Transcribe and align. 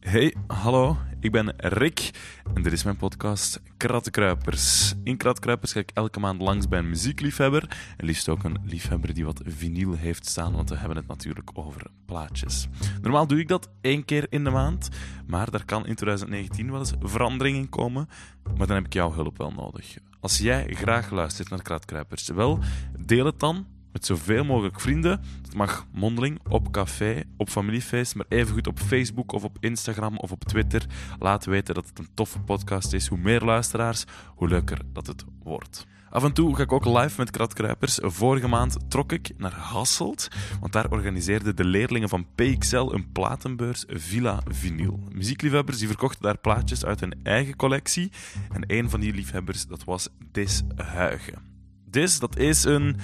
Hey, 0.00 0.34
hallo, 0.46 0.96
ik 1.20 1.32
ben 1.32 1.54
Rick 1.56 2.10
en 2.54 2.62
dit 2.62 2.72
is 2.72 2.84
mijn 2.84 2.96
podcast 2.96 3.62
Kratkruipers. 3.76 4.94
In 5.02 5.16
Kratkruipers 5.16 5.72
ga 5.72 5.80
ik 5.80 5.90
elke 5.94 6.20
maand 6.20 6.40
langs 6.40 6.68
bij 6.68 6.78
een 6.78 6.88
muziekliefhebber 6.88 7.76
en 7.96 8.06
liefst 8.06 8.28
ook 8.28 8.44
een 8.44 8.58
liefhebber 8.64 9.14
die 9.14 9.24
wat 9.24 9.40
vinyl 9.44 9.92
heeft 9.92 10.26
staan, 10.26 10.52
want 10.52 10.68
we 10.68 10.76
hebben 10.76 10.96
het 10.96 11.06
natuurlijk 11.06 11.50
over 11.54 11.90
plaatjes. 12.06 12.68
Normaal 13.02 13.26
doe 13.26 13.38
ik 13.38 13.48
dat 13.48 13.70
één 13.80 14.04
keer 14.04 14.26
in 14.30 14.44
de 14.44 14.50
maand, 14.50 14.88
maar 15.26 15.50
daar 15.50 15.64
kan 15.64 15.86
in 15.86 15.94
2019 15.94 16.70
wel 16.70 16.80
eens 16.80 16.92
verandering 17.00 17.56
in 17.56 17.68
komen, 17.68 18.08
maar 18.56 18.66
dan 18.66 18.76
heb 18.76 18.86
ik 18.86 18.92
jouw 18.92 19.12
hulp 19.12 19.38
wel 19.38 19.50
nodig. 19.50 19.96
Als 20.20 20.38
jij 20.38 20.66
graag 20.74 21.10
luistert 21.10 21.48
naar 21.48 21.62
Kratkruipers, 21.62 22.28
wel, 22.28 22.58
deel 22.98 23.26
het 23.26 23.40
dan 23.40 23.66
met 23.92 24.06
zoveel 24.06 24.44
mogelijk 24.44 24.80
vrienden. 24.80 25.20
Het 25.42 25.54
mag 25.54 25.86
mondeling, 25.92 26.40
op 26.48 26.72
café, 26.72 27.22
op 27.36 27.48
familiefeest, 27.48 28.14
maar 28.14 28.26
evengoed 28.28 28.66
op 28.66 28.78
Facebook 28.78 29.32
of 29.32 29.44
op 29.44 29.56
Instagram 29.60 30.18
of 30.18 30.32
op 30.32 30.44
Twitter. 30.44 30.86
Laat 31.18 31.44
weten 31.44 31.74
dat 31.74 31.88
het 31.88 31.98
een 31.98 32.08
toffe 32.14 32.40
podcast 32.40 32.92
is. 32.92 33.06
Hoe 33.06 33.18
meer 33.18 33.40
luisteraars, 33.40 34.04
hoe 34.34 34.48
leuker 34.48 34.78
dat 34.92 35.06
het 35.06 35.24
wordt. 35.42 35.86
Af 36.10 36.24
en 36.24 36.32
toe 36.32 36.56
ga 36.56 36.62
ik 36.62 36.72
ook 36.72 36.84
live 36.84 37.14
met 37.16 37.30
Kratkruipers. 37.30 37.98
Vorige 38.02 38.48
maand 38.48 38.76
trok 38.88 39.12
ik 39.12 39.30
naar 39.36 39.52
Hasselt, 39.52 40.28
want 40.60 40.72
daar 40.72 40.90
organiseerden 40.90 41.56
de 41.56 41.64
leerlingen 41.64 42.08
van 42.08 42.26
PXL 42.34 42.76
een 42.76 43.12
platenbeurs 43.12 43.84
Villa 43.88 44.40
Vinyl. 44.46 45.00
Muziekliefhebbers 45.12 45.78
die 45.78 45.86
verkochten 45.86 46.22
daar 46.22 46.38
plaatjes 46.38 46.84
uit 46.84 47.00
hun 47.00 47.14
eigen 47.22 47.56
collectie. 47.56 48.12
En 48.52 48.64
een 48.66 48.90
van 48.90 49.00
die 49.00 49.14
liefhebbers, 49.14 49.66
dat 49.66 49.84
was 49.84 50.08
Dis 50.32 50.62
Huigen. 50.76 51.42
Dis, 51.90 52.18
dat 52.18 52.36
is 52.36 52.64
een 52.64 52.96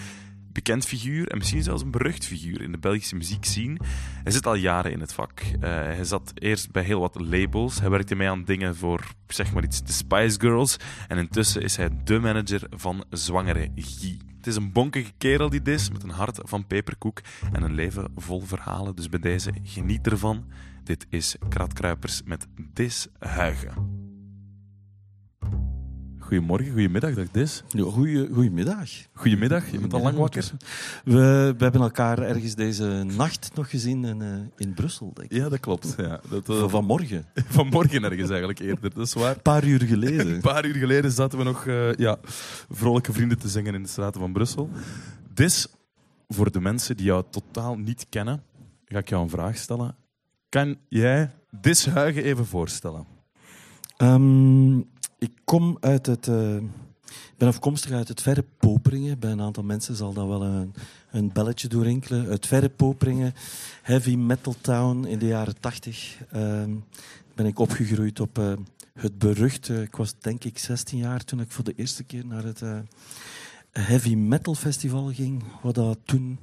bekend 0.55 0.87
figuur 0.87 1.29
en 1.29 1.39
misschien 1.39 1.63
zelfs 1.63 1.83
een 1.83 1.91
berucht 1.91 2.27
figuur 2.27 2.61
in 2.61 2.73
de 2.73 2.79
Belgische 2.79 3.17
muziekscene. 3.17 3.79
Hij 4.23 4.33
zit 4.33 4.47
al 4.47 4.55
jaren 4.55 4.93
in 4.93 5.01
het 5.01 5.13
vak. 5.13 5.41
Uh, 5.41 5.61
hij 5.61 6.05
zat 6.05 6.33
eerst 6.35 6.71
bij 6.71 6.83
heel 6.83 7.01
wat 7.01 7.21
labels. 7.21 7.81
Hij 7.81 7.91
werkte 7.91 8.15
mee 8.15 8.29
aan 8.29 8.45
dingen 8.45 8.77
voor, 8.77 9.15
zeg 9.27 9.53
maar 9.53 9.65
iets, 9.65 9.83
de 9.83 9.93
Spice 9.93 10.41
Girls. 10.41 10.77
En 11.09 11.19
intussen 11.19 11.63
is 11.63 11.77
hij 11.77 11.91
de 12.05 12.19
manager 12.19 12.67
van 12.71 13.05
Zwangere 13.11 13.71
Guy. 13.75 14.21
Het 14.37 14.47
is 14.47 14.57
een 14.57 14.73
bonkige 14.73 15.13
kerel 15.19 15.51
die 15.51 15.63
is, 15.63 15.91
met 15.91 16.03
een 16.03 16.11
hart 16.11 16.41
van 16.43 16.67
peperkoek 16.67 17.21
en 17.53 17.63
een 17.63 17.75
leven 17.75 18.13
vol 18.17 18.41
verhalen. 18.41 18.97
Dus 18.97 19.09
bij 19.09 19.21
deze, 19.21 19.53
geniet 19.63 20.07
ervan. 20.07 20.45
Dit 20.85 21.07
is 21.09 21.37
Kratkruipers 21.49 22.23
met 22.25 22.47
Dis 22.73 23.09
Huigen. 23.19 24.04
Goedemorgen, 26.25 26.73
goedemiddag, 26.73 27.15
dag. 27.15 27.63
Ja, 27.69 27.83
goeie, 27.83 28.29
goedemiddag. 28.33 28.91
Goedemiddag, 29.13 29.71
je 29.71 29.79
bent 29.79 29.95
al 29.95 30.01
lang 30.01 30.17
wakker. 30.17 30.51
We, 31.05 31.55
we, 31.57 31.63
hebben 31.63 31.81
elkaar 31.81 32.19
ergens 32.19 32.55
deze 32.55 32.85
nacht 33.17 33.51
nog 33.55 33.71
gezien 33.71 34.05
in, 34.05 34.21
uh, 34.21 34.29
in 34.57 34.75
Brussel, 34.75 35.13
denk 35.15 35.31
ik. 35.31 35.37
Ja, 35.39 35.49
dat 35.49 35.61
klopt. 35.61 35.95
Ja, 35.97 36.21
dat, 36.29 36.49
uh, 36.49 36.69
vanmorgen. 36.69 37.25
vanmorgen 37.59 38.05
ergens 38.05 38.29
eigenlijk 38.29 38.59
eerder, 38.59 38.95
dat 38.95 39.07
is 39.07 39.15
waar. 39.15 39.35
Een 39.35 39.43
paar 39.43 39.65
uur 39.65 39.83
geleden. 39.83 40.27
Een 40.35 40.41
paar 40.41 40.65
uur 40.65 40.75
geleden 40.75 41.11
zaten 41.11 41.39
we 41.39 41.45
nog 41.45 41.65
uh, 41.65 41.95
ja, 41.95 42.19
vrolijke 42.71 43.13
vrienden 43.13 43.39
te 43.39 43.49
zingen 43.49 43.75
in 43.75 43.83
de 43.83 43.89
straten 43.89 44.21
van 44.21 44.33
Brussel. 44.33 44.71
Dis, 45.35 45.67
voor 46.29 46.53
de 46.53 46.61
mensen 46.61 46.97
die 46.97 47.07
jou 47.07 47.25
totaal 47.31 47.77
niet 47.77 48.07
kennen, 48.09 48.43
ga 48.85 48.99
ik 48.99 49.09
jou 49.09 49.23
een 49.23 49.31
vraag 49.31 49.57
stellen. 49.57 49.97
Kan 50.49 50.77
jij 50.89 51.31
Dis 51.51 51.87
Huigen 51.87 52.25
even 52.25 52.47
voorstellen? 52.47 53.14
Um, 53.99 54.79
ik 55.19 55.33
kom 55.45 55.77
uit 55.81 56.07
het. 56.07 56.27
Uh, 56.27 56.57
ben 57.37 57.49
afkomstig 57.49 57.91
uit 57.91 58.09
het 58.09 58.23
verre 58.23 58.45
Poperingen. 58.59 59.19
Bij 59.19 59.31
een 59.31 59.41
aantal 59.41 59.63
mensen 59.63 59.97
zal 59.97 60.13
dat 60.13 60.27
wel 60.27 60.43
een, 60.43 60.75
een 61.11 61.33
belletje 61.33 61.69
doorinkelen. 61.69 62.25
Het 62.25 62.47
verre 62.47 62.69
Poperingen, 62.69 63.35
heavy 63.83 64.17
metal 64.17 64.55
town 64.61 65.05
in 65.05 65.19
de 65.19 65.27
jaren 65.27 65.61
tachtig. 65.61 66.19
Uh, 66.35 66.63
ben 67.35 67.47
ik 67.47 67.59
opgegroeid 67.59 68.21
op 68.21 68.39
uh, 68.39 68.53
het 68.93 69.19
beruchte. 69.19 69.83
Ik 69.83 69.97
was 69.97 70.15
denk 70.19 70.45
ik 70.45 70.59
16 70.59 70.99
jaar 70.99 71.25
toen 71.25 71.41
ik 71.41 71.51
voor 71.51 71.65
de 71.65 71.75
eerste 71.77 72.05
keer 72.05 72.27
naar 72.27 72.45
het 72.45 72.63
heavy 73.81 74.15
metal 74.15 74.55
festival 74.55 75.13
ging. 75.13 75.43
Wat 75.63 75.75
dat 75.75 75.99
toen 76.05 76.39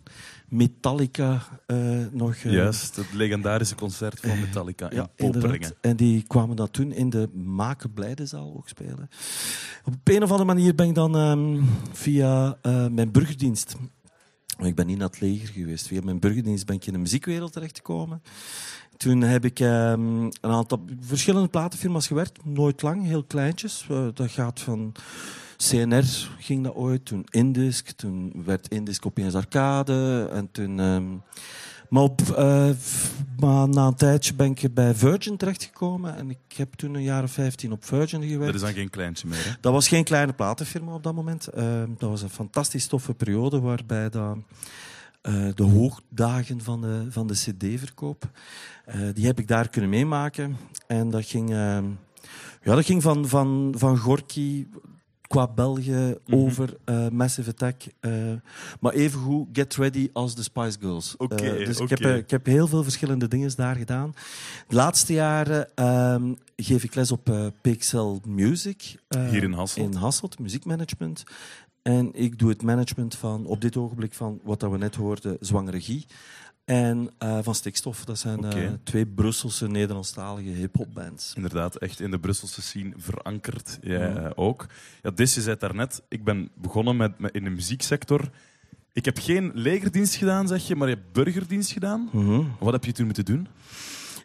Metallica 0.48 1.42
uh, 1.68 2.06
nog... 2.12 2.36
Uh, 2.36 2.54
Juist, 2.54 2.96
het 2.96 3.14
legendarische 3.14 3.76
concert 3.76 4.20
van 4.20 4.40
Metallica 4.40 4.90
in 4.90 4.96
ja, 4.96 5.10
Poperingen. 5.16 5.74
En 5.82 5.96
die 5.96 6.24
kwamen 6.28 6.56
dat 6.56 6.74
toen 6.74 6.92
in 6.92 7.10
de 7.10 7.30
Maken 7.34 7.94
Blijdenzaal 7.94 8.56
ook 8.58 8.70
spelen. 8.70 9.10
Op 9.86 9.94
een 10.04 10.24
of 10.24 10.30
andere 10.30 10.54
manier 10.54 10.76
ben 10.76 10.88
ik 10.88 10.96
dan 10.96 11.16
um, 11.16 11.70
via 11.92 12.58
mijn 12.92 13.12
burgerdienst... 13.12 13.76
Ik 14.58 14.76
ben 14.76 14.88
niet 14.88 14.98
naar 14.98 15.08
het 15.08 15.20
leger 15.20 15.48
geweest. 15.48 15.88
Via 15.88 16.02
mijn 16.04 16.20
burgerdienst 16.20 16.66
ben 16.66 16.76
ik 16.76 16.86
in 16.86 16.94
de 16.94 17.00
muziekwereld 17.00 17.54
terechtgekomen. 17.54 18.22
Toen 18.98 19.22
heb 19.22 19.46
ik 19.46 19.60
um, 19.60 20.24
een 20.24 20.32
aantal 20.42 20.86
verschillende 21.00 21.48
platenfirma's 21.48 22.08
gewerkt. 22.08 22.46
Nooit 22.46 22.82
lang, 22.82 23.06
heel 23.06 23.24
kleintjes. 23.24 23.86
dat 24.14 24.32
gaat 24.32 24.60
van 24.60 24.92
CNR 25.70 26.04
ging 26.40 26.64
dat 26.64 26.76
ooit, 26.76 27.06
toen 27.06 27.26
Indisc, 27.30 27.90
toen 27.90 28.34
werd 28.46 28.68
Indisc 28.68 29.06
opeens 29.06 29.36
arcade 29.36 30.30
en 30.32 30.52
toen... 30.52 30.80
Um, 30.80 31.22
maar, 31.90 32.04
op, 32.04 32.22
uh, 32.22 32.70
maar 33.40 33.70
na 33.70 33.88
een 33.88 33.96
tijdje 33.96 34.34
ben 34.34 34.50
ik 34.50 34.74
bij 34.74 34.96
Virgin 34.96 35.38
terechtgekomen 35.38 36.16
en 36.16 36.30
ik 36.30 36.38
heb 36.56 36.74
toen 36.74 36.94
een 36.94 37.04
jaar 37.04 37.24
of 37.24 37.32
15 37.32 37.72
op 37.72 37.86
Virgin 37.86 38.22
gewerkt. 38.24 38.46
Dat 38.46 38.56
is 38.56 38.62
dan 38.62 38.74
geen 38.74 38.90
kleintje 38.90 39.28
meer, 39.28 39.46
hè? 39.46 39.52
Dat 39.62 39.74
was 39.74 39.88
geen 39.88 40.04
kleine 40.04 40.34
platenfirma 40.34 40.94
op 40.94 41.04
dat 41.04 41.14
moment. 41.14 41.48
Uh, 41.58 41.84
dat 41.98 42.10
was 42.10 42.22
een 42.22 42.30
fantastisch 42.30 42.88
toffe 42.88 43.14
periode 43.14 43.60
waarbij 43.60 44.10
dat, 44.10 44.38
uh, 45.24 45.48
de 45.56 45.64
hoogdagen 45.64 46.62
van 46.62 46.82
de, 46.82 47.06
van 47.10 47.28
de 47.28 47.34
cd-verkoop, 47.34 48.30
die 49.14 49.26
heb 49.26 49.40
ik 49.40 49.48
daar 49.48 49.70
kunnen 49.70 49.90
meemaken. 49.90 50.58
En 50.88 51.10
dat 51.10 51.26
ging... 51.26 51.50
Ja, 52.64 52.76
dat 52.76 52.86
ging 52.86 53.02
van, 53.02 53.28
van, 53.28 53.74
van 53.78 53.98
Gorky 53.98 54.68
qua 55.32 55.48
België 55.48 56.16
mhm. 56.26 56.36
over 56.36 56.78
uh, 56.86 57.08
Massive 57.08 57.50
Attack. 57.50 57.82
Uh, 58.02 58.12
maar 58.80 58.94
evengoed 58.94 59.48
Get 59.54 59.76
Ready 59.76 60.10
als 60.14 60.36
de 60.36 60.44
Spice 60.44 60.78
Girls. 60.80 61.16
Okay, 61.18 61.60
uh, 61.60 61.66
dus 61.66 61.80
okay. 61.80 61.98
ik, 61.98 62.04
heb, 62.04 62.18
ik 62.18 62.30
heb 62.30 62.46
heel 62.46 62.68
veel 62.68 62.84
verschillende 62.84 63.28
dingen 63.28 63.52
daar 63.56 63.76
gedaan. 63.76 64.14
De 64.68 64.76
laatste 64.76 65.14
jaren 65.14 65.68
um, 65.86 66.38
geef 66.56 66.84
ik 66.84 66.96
les 66.96 67.12
op 67.12 67.52
PXL 67.62 68.18
Music. 68.28 68.96
Hier 69.30 69.44
in 69.44 69.54
Hasselt? 69.54 69.86
In 69.86 70.00
Hasselt, 70.00 70.40
muziekmanagement. 70.40 71.24
En 71.82 72.10
ik 72.14 72.40
doe 72.40 72.50
het 72.50 72.62
management 72.62 73.16
van, 73.16 73.46
op 73.46 73.62
dit 73.62 73.78
ogenblik 73.78 74.14
van 74.14 74.40
wat 74.44 74.60
dat 74.60 74.72
we 74.72 74.78
net 74.78 74.96
hoorden, 74.96 75.38
Zwangere 75.40 75.82
Guy 75.82 76.06
en 76.72 77.10
uh, 77.24 77.38
van 77.42 77.56
Stikstof. 77.56 78.06
Dat 78.06 78.20
zijn 78.20 78.38
okay. 78.38 78.64
uh, 78.64 78.72
twee 78.84 79.06
Brusselse 79.06 79.68
Nederlandstalige 79.68 80.50
hip-hopbands. 80.50 81.34
Inderdaad, 81.36 81.76
echt 81.76 82.00
in 82.00 82.12
de 82.12 82.20
Brusselse 82.20 82.62
scene 82.62 82.94
verankerd. 82.98 83.78
Jij 83.82 84.00
ja. 84.00 84.24
uh, 84.24 84.30
ook. 84.36 84.66
Ja, 85.02 85.12
Dis, 85.12 85.36
je 85.36 85.42
zei 85.42 85.56
daarnet, 85.60 86.02
ik 86.08 86.24
ben 86.24 86.50
begonnen 86.56 86.98
met, 86.98 87.20
met, 87.20 87.34
in 87.34 87.44
de 87.44 87.50
muzieksector. 87.50 88.30
Ik 88.94 89.06
heb 89.06 89.20
geen 89.20 89.52
legerdienst 89.54 90.16
gedaan, 90.16 90.48
zeg 90.48 90.68
je, 90.68 90.76
maar 90.76 90.90
je 90.90 90.96
hebt 90.96 91.12
burgerdienst 91.12 91.72
gedaan. 91.72 92.10
-hmm. 92.12 92.52
Wat 92.60 92.74
heb 92.74 92.86
je 92.86 92.92
toen 92.92 93.06
moeten 93.06 93.26
doen? 93.26 93.48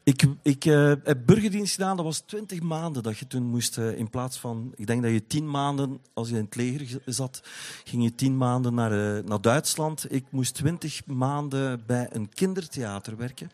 Ik, 0.07 0.27
ik 0.43 0.65
uh, 0.65 0.93
heb 1.05 1.23
burgerdienst 1.25 1.75
gedaan, 1.75 1.97
dat 1.97 2.05
was 2.05 2.21
twintig 2.21 2.61
maanden 2.61 3.03
dat 3.03 3.19
je 3.19 3.27
toen 3.27 3.43
moest, 3.43 3.79
uh, 3.79 3.99
in 3.99 4.11
plaats 4.11 4.39
van, 4.39 4.73
ik 4.75 4.87
denk 4.87 5.03
dat 5.03 5.13
je 5.13 5.27
tien 5.27 5.51
maanden, 5.51 6.01
als 6.13 6.29
je 6.29 6.37
in 6.37 6.45
het 6.45 6.55
leger 6.55 7.01
zat, 7.05 7.43
ging 7.85 8.03
je 8.03 8.15
tien 8.15 8.37
maanden 8.37 8.75
naar, 8.75 8.93
uh, 8.93 9.25
naar 9.25 9.41
Duitsland. 9.41 10.13
Ik 10.13 10.25
moest 10.31 10.55
twintig 10.55 11.07
maanden 11.07 11.83
bij 11.87 12.09
een 12.13 12.29
kindertheater 12.29 13.17
werken. 13.17 13.51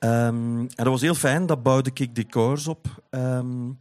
Um, 0.00 0.60
en 0.60 0.68
dat 0.74 0.86
was 0.86 1.00
heel 1.00 1.14
fijn, 1.14 1.46
dat 1.46 1.62
bouwde 1.62 1.90
ik 1.94 2.14
decors 2.14 2.66
op. 2.66 3.02
Um, 3.10 3.78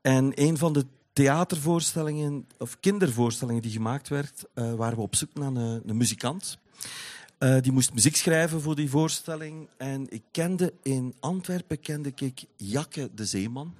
en 0.00 0.32
een 0.34 0.58
van 0.58 0.72
de 0.72 0.86
theatervoorstellingen, 1.12 2.46
of 2.58 2.80
kindervoorstellingen 2.80 3.62
die 3.62 3.72
gemaakt 3.72 4.08
werd, 4.08 4.44
waren 4.54 4.96
we 4.96 5.02
op 5.02 5.16
zoek 5.16 5.34
naar 5.34 5.54
een, 5.54 5.82
een 5.86 5.96
muzikant. 5.96 6.58
Uh, 7.38 7.56
die 7.60 7.72
moest 7.72 7.94
muziek 7.94 8.16
schrijven 8.16 8.60
voor 8.60 8.76
die 8.76 8.90
voorstelling. 8.90 9.68
En 9.76 10.06
ik 10.08 10.22
kende 10.30 10.72
in 10.82 11.14
Antwerpen 11.20 11.80
kende 11.80 12.12
ik 12.14 12.44
Jakke 12.56 13.10
de 13.14 13.24
Zeeman. 13.24 13.74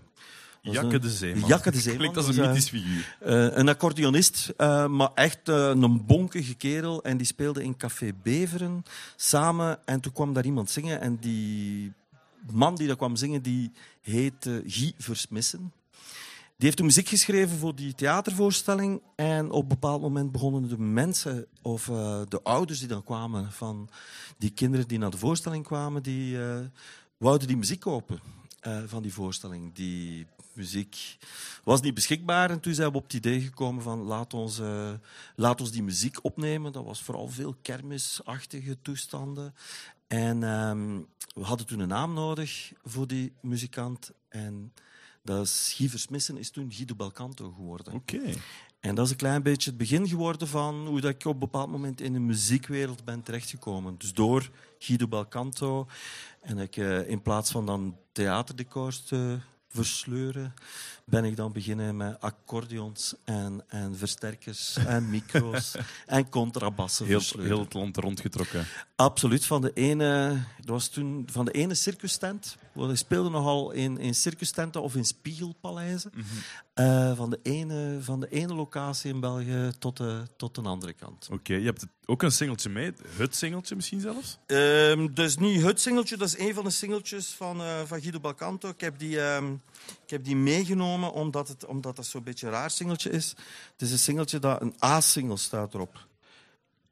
Jakke 0.60 0.98
de 0.98 1.10
Zeeman. 1.10 1.48
Jakke 1.48 1.70
de 1.70 1.80
Zeeman. 1.86 1.98
Klinkt 1.98 2.16
als 2.16 2.36
een 2.36 2.46
mythisch 2.46 2.68
figuur. 2.68 3.16
Uh, 3.26 3.56
een 3.56 3.68
accordeonist, 3.68 4.52
uh, 4.58 4.86
maar 4.86 5.10
echt 5.14 5.48
een 5.48 6.06
bonkige 6.06 6.54
kerel. 6.54 7.02
En 7.02 7.16
die 7.16 7.26
speelde 7.26 7.62
in 7.62 7.76
Café 7.76 8.12
Beveren 8.22 8.82
samen. 9.16 9.78
En 9.84 10.00
toen 10.00 10.12
kwam 10.12 10.32
daar 10.32 10.44
iemand 10.44 10.70
zingen. 10.70 11.00
En 11.00 11.16
die 11.20 11.92
man 12.52 12.74
die 12.74 12.86
daar 12.86 12.96
kwam 12.96 13.16
zingen, 13.16 13.42
die 13.42 13.70
heette 14.02 14.62
Guy 14.66 14.92
Versmissen. 14.98 15.72
Die 16.56 16.64
heeft 16.64 16.76
toen 16.76 16.86
muziek 16.86 17.08
geschreven 17.08 17.58
voor 17.58 17.74
die 17.74 17.94
theatervoorstelling. 17.94 19.02
En 19.14 19.50
op 19.50 19.62
een 19.62 19.68
bepaald 19.68 20.00
moment 20.00 20.32
begonnen 20.32 20.68
de 20.68 20.78
mensen, 20.78 21.46
of 21.62 21.86
uh, 21.86 22.20
de 22.28 22.42
ouders 22.42 22.78
die 22.78 22.88
dan 22.88 23.04
kwamen 23.04 23.52
van 23.52 23.88
die 24.38 24.50
kinderen 24.50 24.88
die 24.88 24.98
naar 24.98 25.10
de 25.10 25.18
voorstelling 25.18 25.64
kwamen, 25.64 26.02
die 26.02 26.36
uh, 26.36 26.58
wouden 27.16 27.48
die 27.48 27.56
muziek 27.56 27.80
kopen 27.80 28.20
uh, 28.66 28.78
van 28.86 29.02
die 29.02 29.12
voorstelling. 29.12 29.74
Die 29.74 30.26
muziek 30.52 31.18
was 31.64 31.80
niet 31.80 31.94
beschikbaar 31.94 32.50
en 32.50 32.60
toen 32.60 32.74
zijn 32.74 32.90
we 32.90 32.96
op 32.96 33.02
het 33.02 33.12
idee 33.12 33.40
gekomen 33.40 33.82
van 33.82 33.98
laat 33.98 34.34
ons, 34.34 34.60
laat 35.34 35.60
ons 35.60 35.70
die 35.70 35.82
muziek 35.82 36.24
opnemen. 36.24 36.72
Dat 36.72 36.84
was 36.84 37.02
vooral 37.02 37.28
veel 37.28 37.56
kermisachtige 37.62 38.76
toestanden. 38.82 39.54
En 40.06 40.42
ehm, 40.42 41.00
we 41.34 41.42
hadden 41.42 41.66
toen 41.66 41.80
een 41.80 41.88
naam 41.88 42.14
nodig 42.14 42.72
voor 42.84 43.06
die 43.06 43.32
muzikant. 43.40 44.10
En 44.28 44.72
dat 45.26 45.44
is 45.44 45.72
Guy 45.76 45.88
Versmissen 45.88 46.36
is 46.36 46.50
toen 46.50 46.72
Guido 46.72 46.94
Belcanto 46.94 47.50
geworden. 47.50 47.92
Oké. 47.94 48.32
En 48.80 48.94
dat 48.94 49.04
is 49.04 49.10
een 49.10 49.16
klein 49.16 49.42
beetje 49.42 49.70
het 49.70 49.78
begin 49.78 50.08
geworden 50.08 50.48
van 50.48 50.86
hoe 50.86 51.00
dat 51.00 51.10
ik 51.10 51.24
op 51.24 51.32
een 51.32 51.38
bepaald 51.38 51.70
moment 51.70 52.00
in 52.00 52.12
de 52.12 52.18
muziekwereld 52.18 53.04
ben 53.04 53.22
terechtgekomen. 53.22 53.94
Dus 53.98 54.12
door 54.12 54.50
Guido 54.78 55.08
Belcanto. 55.08 55.86
En 56.40 56.58
ik, 56.58 56.76
eh, 56.76 57.08
in 57.08 57.22
plaats 57.22 57.50
van 57.50 57.66
dan 57.66 57.96
theaterdecors 58.12 59.02
te 59.02 59.38
versleuren, 59.76 60.54
ben 61.04 61.24
ik 61.24 61.36
dan 61.36 61.52
beginnen 61.52 61.96
met 61.96 62.20
accordeons 62.20 63.14
en, 63.24 63.64
en 63.68 63.96
versterkers 63.96 64.76
en 64.76 65.10
micro's 65.10 65.74
en 66.06 66.28
contrabassen 66.28 67.06
Heel, 67.06 67.18
versleuren. 67.18 67.52
heel 67.54 67.64
het 67.64 67.74
land 67.74 67.96
rondgetrokken. 67.96 68.66
Absoluut. 68.96 69.44
Van 69.46 69.60
de 69.60 69.72
ene, 69.72 70.42
dat 70.56 70.68
was 70.68 70.88
toen 70.88 71.28
van 71.32 71.44
de 71.44 71.50
ene 71.52 71.74
circustent. 71.74 72.56
We 72.72 72.96
speelden 72.96 73.32
nogal 73.32 73.70
in, 73.70 73.98
in 73.98 74.14
circustenten 74.14 74.82
of 74.82 74.94
in 74.96 75.04
spiegelpaleizen. 75.04 76.10
Eh, 76.74 77.16
van, 77.16 77.30
de 77.30 77.38
ene, 77.42 77.98
van 78.00 78.20
de 78.20 78.28
ene 78.28 78.54
locatie 78.54 79.12
in 79.12 79.20
België 79.20 79.70
tot 79.78 79.96
de, 79.96 80.22
tot 80.36 80.54
de 80.54 80.60
andere 80.62 80.92
kant. 80.92 81.28
Oké, 81.32 81.54
je 81.54 81.64
hebt 81.64 81.80
het- 81.80 81.90
ook 82.06 82.22
een 82.22 82.32
singeltje 82.32 82.68
mee. 82.68 82.92
Het 83.16 83.36
singeltje 83.36 83.74
misschien 83.74 84.00
zelfs? 84.00 84.38
Ehm 84.46 85.08
dat 85.14 85.26
is 85.26 85.36
niet 85.36 85.62
het 85.62 85.80
singeltje, 85.80 86.16
dat 86.16 86.28
is 86.28 86.38
een 86.38 86.54
van 86.54 86.64
de 86.64 86.70
singeltjes 86.70 87.28
van, 87.28 87.60
eh, 87.60 87.80
van 87.84 88.00
Guido 88.00 88.20
Balcanto. 88.20 88.68
Ik 88.68 88.80
heb 88.80 88.98
die, 88.98 89.20
ehm, 89.20 89.52
ik 90.04 90.10
heb 90.10 90.24
die 90.24 90.36
meegenomen 90.36 91.12
omdat 91.12 91.48
het 91.48 91.64
omdat 91.64 91.96
dat 91.96 92.06
zo'n 92.06 92.22
beetje 92.22 92.46
een 92.46 92.52
raar 92.52 92.70
singeltje 92.70 93.10
is. 93.10 93.28
Het 93.72 93.82
is 93.82 93.92
een 93.92 93.98
singeltje 93.98 94.38
dat 94.38 94.60
een 94.60 94.74
A-single 94.84 95.36
staat 95.36 95.74
erop. 95.74 96.06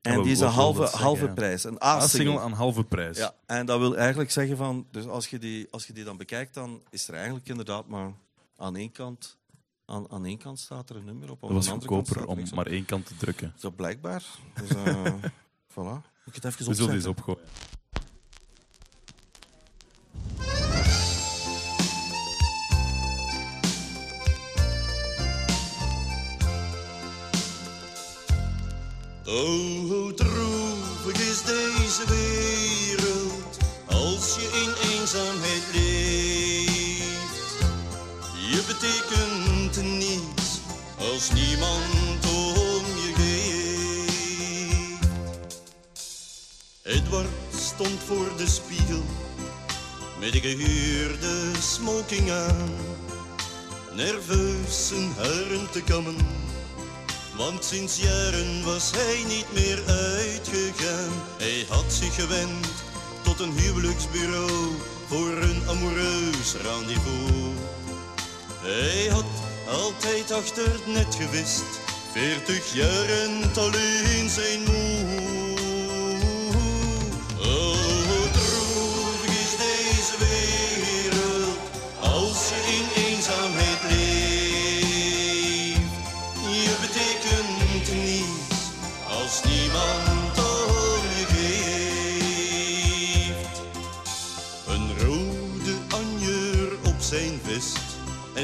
En 0.01 0.23
die 0.23 0.33
is 0.33 0.41
een 0.41 0.49
halve, 0.49 0.81
zeggen? 0.81 0.99
halve 0.99 1.29
prijs. 1.29 1.65
Een 1.65 1.83
A-single. 1.83 2.41
aan 2.41 2.53
halve 2.53 2.85
prijs. 2.85 3.17
Ja, 3.17 3.35
en 3.47 3.67
dat 3.67 3.79
wil 3.79 3.97
eigenlijk 3.97 4.31
zeggen 4.31 4.57
van, 4.57 4.87
dus 4.91 5.07
als 5.07 5.29
je 5.29 5.39
die, 5.39 5.67
als 5.71 5.87
je 5.87 5.93
die 5.93 6.05
dan 6.05 6.17
bekijkt, 6.17 6.55
dan 6.55 6.83
is 6.91 7.09
er 7.09 7.15
eigenlijk 7.15 7.49
inderdaad 7.49 7.87
maar 7.87 8.13
aan 8.57 8.77
één 8.77 8.93
kant, 8.93 9.37
aan, 9.87 10.11
aan 10.11 10.25
één 10.25 10.39
kant 10.39 10.59
staat 10.59 10.91
er 10.91 10.97
een 10.97 11.05
nummer 11.05 11.31
op. 11.31 11.41
Dat 11.41 11.51
was 11.51 11.59
aan 11.59 11.65
de 11.65 11.71
andere 11.71 11.89
kant 11.89 12.07
goedkoper 12.09 12.23
staat 12.37 12.47
er 12.47 12.51
om 12.51 12.57
maar 12.57 12.67
één 12.67 12.85
kant 12.85 13.07
te 13.07 13.17
drukken. 13.17 13.53
Zo 13.57 13.71
blijkbaar. 13.71 14.25
Dus, 14.55 14.69
eh, 14.69 15.05
voilà. 15.75 16.03
Moet 16.25 16.35
ik 16.37 16.43
het 16.43 16.45
even 16.45 16.67
We 16.67 16.75
zullen 16.75 16.95
deze 16.95 17.09
opzetten? 17.09 17.11
opgooien. 17.35 17.49
Sinds 57.71 57.97
jaren 57.97 58.65
was 58.65 58.91
hij 58.91 59.25
niet 59.29 59.53
meer 59.53 59.83
uitgegaan. 59.87 61.13
Hij 61.39 61.67
had 61.69 61.93
zich 61.93 62.15
gewend 62.15 62.67
tot 63.23 63.41
een 63.41 63.53
huwelijksbureau 63.53 64.71
voor 65.07 65.37
een 65.43 65.63
amoureus 65.69 66.55
rendezvous. 66.63 67.59
Hij 68.61 69.09
had 69.11 69.25
altijd 69.69 70.33
achter 70.33 70.73
het 70.73 70.87
net 70.87 71.15
gewist, 71.15 71.65
veertig 72.13 72.75
jaren 72.75 73.55
alleen 73.57 74.31
zijn 74.31 74.63
moe. 74.63 74.94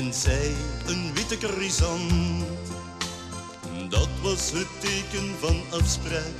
En 0.00 0.14
zij 0.14 0.54
een 0.86 1.14
witte 1.14 1.36
chrysant. 1.46 2.44
Dat 3.88 4.08
was 4.22 4.50
het 4.52 4.66
teken 4.80 5.34
van 5.40 5.62
afspraak 5.70 6.38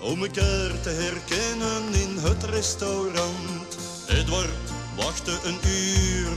om 0.00 0.22
elkaar 0.24 0.80
te 0.80 0.90
herkennen 0.90 1.94
in 1.94 2.18
het 2.18 2.44
restaurant. 2.44 3.76
Edward 4.08 4.66
wachtte 4.96 5.38
een 5.44 5.58
uur 5.68 6.32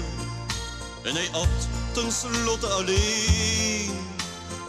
en 1.03 1.13
hij 1.15 1.29
at 1.31 1.67
tenslotte 1.91 2.67
alleen. 2.67 3.91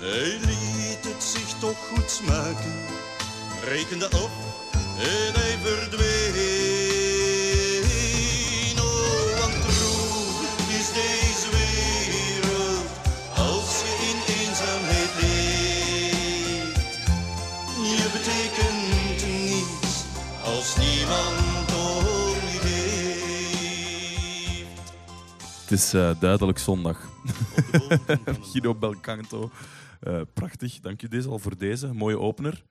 Hij 0.00 0.38
liet 0.46 1.04
het 1.14 1.22
zich 1.22 1.58
toch 1.58 1.78
goed 1.94 2.10
smaken, 2.10 2.74
rekende 3.64 4.08
af 4.10 4.30
en 4.98 5.32
hij 5.32 5.58
verdween. 5.62 6.09
Het 25.70 25.78
is 25.78 25.94
eh, 25.94 26.20
duidelijk 26.20 26.58
zondag. 26.58 27.10
Guido 28.50 28.74
Belcanto. 28.74 29.50
Eh, 30.00 30.20
prachtig, 30.32 30.80
dank 30.80 31.00
je 31.00 31.08
deze 31.08 31.28
al 31.28 31.38
voor 31.38 31.58
deze. 31.58 31.92
Mooie 31.92 32.18
opener. 32.18 32.64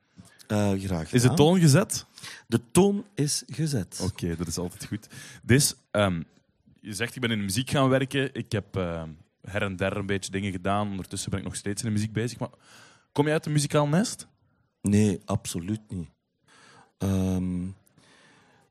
Eh, 0.47 0.71
graag 0.77 1.13
Is 1.13 1.21
de 1.21 1.33
toon 1.33 1.59
gezet? 1.59 2.05
De 2.47 2.61
toon 2.71 3.05
is 3.15 3.43
gezet. 3.47 3.99
Oké, 4.03 4.35
dat 4.35 4.47
is 4.47 4.57
altijd 4.57 4.85
goed. 4.85 5.07
Dus, 5.43 5.75
ehm, 5.91 6.21
je 6.81 6.93
zegt, 6.93 7.15
ik 7.15 7.21
ben 7.21 7.31
in 7.31 7.37
de 7.37 7.43
muziek 7.43 7.69
gaan 7.69 7.89
werken. 7.89 8.33
Ik 8.33 8.51
heb 8.51 8.73
her 9.41 9.61
en 9.61 9.75
der 9.75 9.97
een 9.97 10.05
beetje 10.05 10.31
dingen 10.31 10.51
gedaan. 10.51 10.89
Ondertussen 10.89 11.29
ben 11.29 11.39
ik 11.39 11.45
nog 11.45 11.55
steeds 11.55 11.81
in 11.81 11.87
de 11.87 11.93
muziek 11.93 12.13
bezig. 12.13 12.39
Maar 12.39 12.49
kom 13.11 13.25
je 13.25 13.31
uit 13.31 13.45
een 13.45 13.51
muzikaal 13.51 13.87
nest? 13.87 14.27
Nee, 14.81 15.19
absoluut 15.25 15.81
niet. 15.87 16.09
Ehm, 16.97 17.65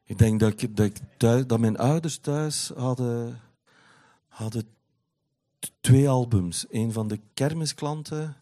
ik 0.04 0.18
denk 0.18 0.40
dat, 0.40 0.62
ik, 0.62 0.76
dat, 0.76 0.86
ik 0.86 0.96
thuis, 1.16 1.46
dat 1.46 1.58
mijn 1.58 1.78
ouders 1.78 2.18
thuis 2.18 2.70
hadden, 2.76 3.40
hadden 4.38 4.64
twee 5.80 6.08
albums. 6.08 6.66
Eén 6.70 6.92
van 6.92 7.08
de 7.08 7.20
kermisklanten 7.34 8.36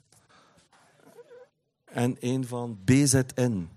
en 1.85 2.21
één 2.21 2.47
van 2.47 2.79
BZN. 2.85 3.69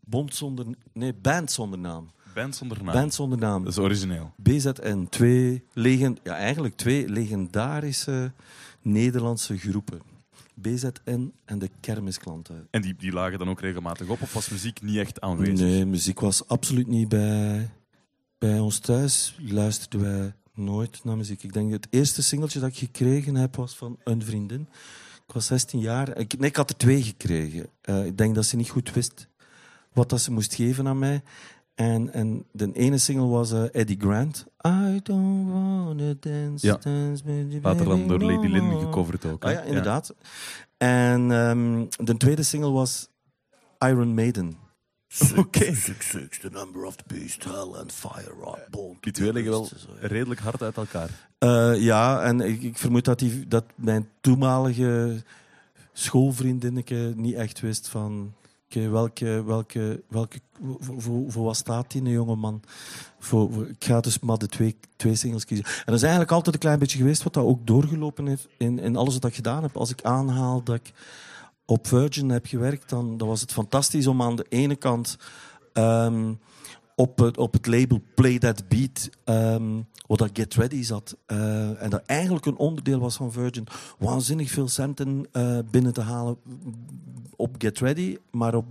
Bond 0.00 0.34
zonder, 0.34 0.66
nee, 0.92 1.14
band 1.14 1.50
zonder 1.52 1.78
naam. 1.78 2.10
Band 2.34 2.56
zonder 2.56 2.82
naam. 2.82 2.94
Band 2.94 3.14
zonder 3.14 3.38
naam. 3.38 3.64
Dat 3.64 3.72
is 3.72 3.78
origineel. 3.78 4.32
BZN. 4.36 5.06
Twee, 5.10 5.64
legend, 5.72 6.20
ja, 6.22 6.36
eigenlijk 6.36 6.76
twee 6.76 7.08
legendarische 7.08 8.32
Nederlandse 8.82 9.58
groepen. 9.58 10.00
BZN 10.54 11.32
en 11.44 11.58
de 11.58 11.70
kermisklanten. 11.80 12.68
En 12.70 12.82
die, 12.82 12.94
die 12.96 13.12
lagen 13.12 13.38
dan 13.38 13.48
ook 13.48 13.60
regelmatig 13.60 14.08
op? 14.08 14.22
Of 14.22 14.32
was 14.32 14.48
muziek 14.48 14.82
niet 14.82 14.96
echt 14.96 15.20
aanwezig? 15.20 15.58
Nee, 15.58 15.84
muziek 15.84 16.20
was 16.20 16.48
absoluut 16.48 16.86
niet 16.86 17.08
bij, 17.08 17.70
bij 18.38 18.58
ons 18.58 18.78
thuis. 18.78 19.36
Luisterden 19.38 20.00
wij 20.00 20.34
nooit 20.56 21.04
naar 21.04 21.16
muziek. 21.16 21.42
Ik 21.42 21.52
denk 21.52 21.70
dat 21.70 21.84
het 21.84 21.94
eerste 21.94 22.22
singeltje 22.22 22.60
dat 22.60 22.68
ik 22.68 22.76
gekregen 22.76 23.34
heb 23.34 23.56
was 23.56 23.76
van 23.76 23.98
een 24.04 24.22
vriendin. 24.22 24.68
Ik 25.26 25.32
was 25.32 25.46
16 25.46 25.80
jaar. 25.80 26.18
Ik, 26.18 26.38
nee, 26.38 26.48
ik 26.48 26.56
had 26.56 26.70
er 26.70 26.76
twee 26.76 27.02
gekregen. 27.02 27.66
Eh, 27.80 28.06
ik 28.06 28.18
denk 28.18 28.34
dat 28.34 28.44
ze 28.44 28.56
niet 28.56 28.70
goed 28.70 28.92
wist 28.92 29.28
wat 29.92 30.08
dat 30.08 30.20
ze 30.20 30.32
moest 30.32 30.54
geven 30.54 30.88
aan 30.88 30.98
mij. 30.98 31.22
En, 31.74 32.12
en 32.12 32.44
de 32.52 32.72
ene 32.72 32.98
single 32.98 33.26
was 33.26 33.52
eh, 33.52 33.64
Eddie 33.72 34.00
Grant. 34.00 34.46
I 34.66 35.00
don't 35.02 35.50
wanna 35.50 36.14
dance, 36.20 36.66
Ja. 36.66 36.76
dance 36.76 37.24
with 37.24 37.46
you, 37.48 37.60
Later 37.62 37.84
dan 37.84 38.08
door 38.08 38.20
Lady 38.22 38.46
Lynn 38.46 38.78
gecoverd 38.80 39.24
ook. 39.24 39.44
Ah 39.44 39.52
ja, 39.52 39.60
inderdaad. 39.60 40.14
En 40.76 41.30
ehm, 41.32 41.84
de 42.04 42.16
tweede 42.16 42.42
single 42.42 42.70
was 42.70 43.08
Iron 43.78 44.14
Maiden. 44.14 44.56
Oké. 45.36 45.74
Six, 45.74 46.08
six, 46.10 46.38
the 46.38 46.50
number 46.52 46.84
of 46.84 46.96
the 46.96 47.04
beast, 47.06 47.44
hell 47.44 47.74
and 47.80 47.92
fire 47.92 48.34
are 48.44 48.66
born. 48.70 48.96
Die 49.00 49.12
twee 49.12 49.32
liggen 49.32 49.52
wel 49.52 49.68
redelijk 50.00 50.40
hard 50.40 50.62
uit 50.62 50.76
elkaar. 50.76 51.10
Eh, 51.38 51.82
ja, 51.82 52.22
en 52.22 52.40
ik, 52.40 52.62
ik 52.62 52.78
vermoed 52.78 53.04
dat, 53.04 53.18
die, 53.18 53.48
dat 53.48 53.64
mijn 53.74 54.08
toenmalige 54.20 55.22
schoolvriendinneke 55.92 57.12
niet 57.16 57.34
echt 57.34 57.60
wist 57.60 57.88
van... 57.88 58.34
Welke, 58.68 59.42
welke, 59.44 60.02
welke, 60.08 60.40
voor, 60.80 61.00
voor, 61.02 61.24
voor 61.32 61.44
wat 61.44 61.56
staat 61.56 61.90
die, 61.90 62.02
een 62.02 62.10
jongeman? 62.10 62.62
Voor, 63.18 63.52
voor, 63.52 63.68
ik 63.68 63.84
ga 63.84 64.00
dus 64.00 64.18
maar 64.18 64.38
de 64.38 64.46
twee, 64.46 64.76
twee 64.96 65.14
singles 65.14 65.44
kiezen. 65.44 65.64
En 65.64 65.82
dat 65.84 65.94
is 65.94 66.02
eigenlijk 66.02 66.32
altijd 66.32 66.54
een 66.54 66.60
klein 66.60 66.78
beetje 66.78 66.98
geweest 66.98 67.22
wat 67.22 67.34
dat 67.34 67.44
ook 67.44 67.66
doorgelopen 67.66 68.26
heeft 68.26 68.48
in, 68.56 68.78
in 68.78 68.96
alles 68.96 69.14
wat 69.14 69.24
ik 69.24 69.34
gedaan 69.34 69.62
heb. 69.62 69.76
Als 69.76 69.90
ik 69.90 70.02
aanhaal 70.02 70.62
dat 70.62 70.74
ik 70.74 70.92
op 71.66 71.86
Virgin 71.86 72.28
heb 72.28 72.46
gewerkt, 72.46 72.88
dan, 72.88 73.18
was 73.18 73.40
het 73.40 73.52
fantastisch 73.52 74.06
om 74.06 74.22
aan 74.22 74.36
de 74.36 74.46
ene 74.48 74.76
kant 74.76 75.18
ehm, 75.72 76.32
op, 76.94 77.18
het, 77.18 77.38
op 77.38 77.52
het 77.52 77.66
label 77.66 78.00
Play 78.14 78.38
That 78.38 78.68
Beat, 78.68 79.10
ehm, 79.24 79.80
wat 80.06 80.18
dat 80.18 80.30
Get 80.32 80.54
Ready 80.54 80.82
zat, 80.82 81.16
eh, 81.26 81.82
en 81.82 81.90
dat 81.90 82.02
eigenlijk 82.06 82.46
een 82.46 82.56
onderdeel 82.56 82.98
was 82.98 83.16
van 83.16 83.32
Virgin, 83.32 83.66
waanzinnig 83.98 84.50
veel 84.50 84.68
centen 84.68 85.26
eh, 85.32 85.58
binnen 85.70 85.92
te 85.92 86.00
halen 86.00 86.36
op 87.36 87.54
Get 87.58 87.78
Ready, 87.78 88.16
maar 88.30 88.54
op, 88.54 88.66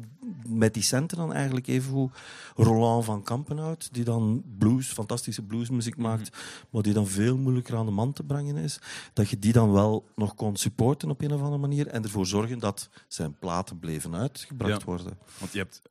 met 0.47 0.73
die 0.73 0.83
centen 0.83 1.17
dan 1.17 1.33
eigenlijk 1.33 1.67
even 1.67 1.91
hoe 1.91 2.09
Roland 2.55 3.05
van 3.05 3.23
Kampenhout, 3.23 3.89
die 3.93 4.03
dan 4.03 4.43
blues, 4.57 4.87
fantastische 4.87 5.41
bluesmuziek 5.41 5.97
maakt, 5.97 6.37
maar 6.69 6.81
die 6.81 6.93
dan 6.93 7.07
veel 7.07 7.37
moeilijker 7.37 7.75
aan 7.75 7.85
de 7.85 7.91
man 7.91 8.13
te 8.13 8.23
brengen 8.23 8.55
is, 8.55 8.79
dat 9.13 9.29
je 9.29 9.39
die 9.39 9.53
dan 9.53 9.71
wel 9.71 10.05
nog 10.15 10.35
kon 10.35 10.55
supporten 10.55 11.09
op 11.09 11.21
een 11.21 11.33
of 11.33 11.39
andere 11.41 11.57
manier 11.57 11.87
en 11.87 12.03
ervoor 12.03 12.25
zorgen 12.25 12.59
dat 12.59 12.89
zijn 13.07 13.37
platen 13.39 13.79
bleven 13.79 14.15
uitgebracht 14.15 14.79
Ja. 14.79 14.85
worden. 14.85 15.17
Want 15.39 15.51
je 15.51 15.57
hebt 15.57 15.81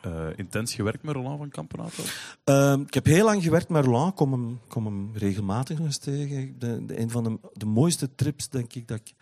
eh, 0.00 0.26
intens 0.36 0.74
gewerkt 0.74 1.02
met 1.02 1.14
Roland 1.14 1.38
van 1.38 1.48
Kampenato. 1.48 2.02
Ehm, 2.44 2.80
ik 2.80 2.94
heb 2.94 3.04
heel 3.04 3.24
lang 3.24 3.42
gewerkt 3.42 3.68
met 3.68 3.84
Roland, 3.84 4.10
ik 4.10 4.14
kom 4.16 4.32
hem, 4.32 4.60
kom 4.68 4.84
hem 4.84 5.10
regelmatig 5.14 5.76
nog 5.78 5.86
eens 5.86 5.98
tegen. 5.98 6.58
De, 6.58 6.84
de- 6.86 7.00
een 7.00 7.10
van 7.10 7.24
de, 7.24 7.38
de 7.52 7.66
mooiste 7.66 8.14
trips, 8.14 8.48
denk 8.48 8.72
ik, 8.74 8.88
dat 8.88 8.98
ik 8.98 9.14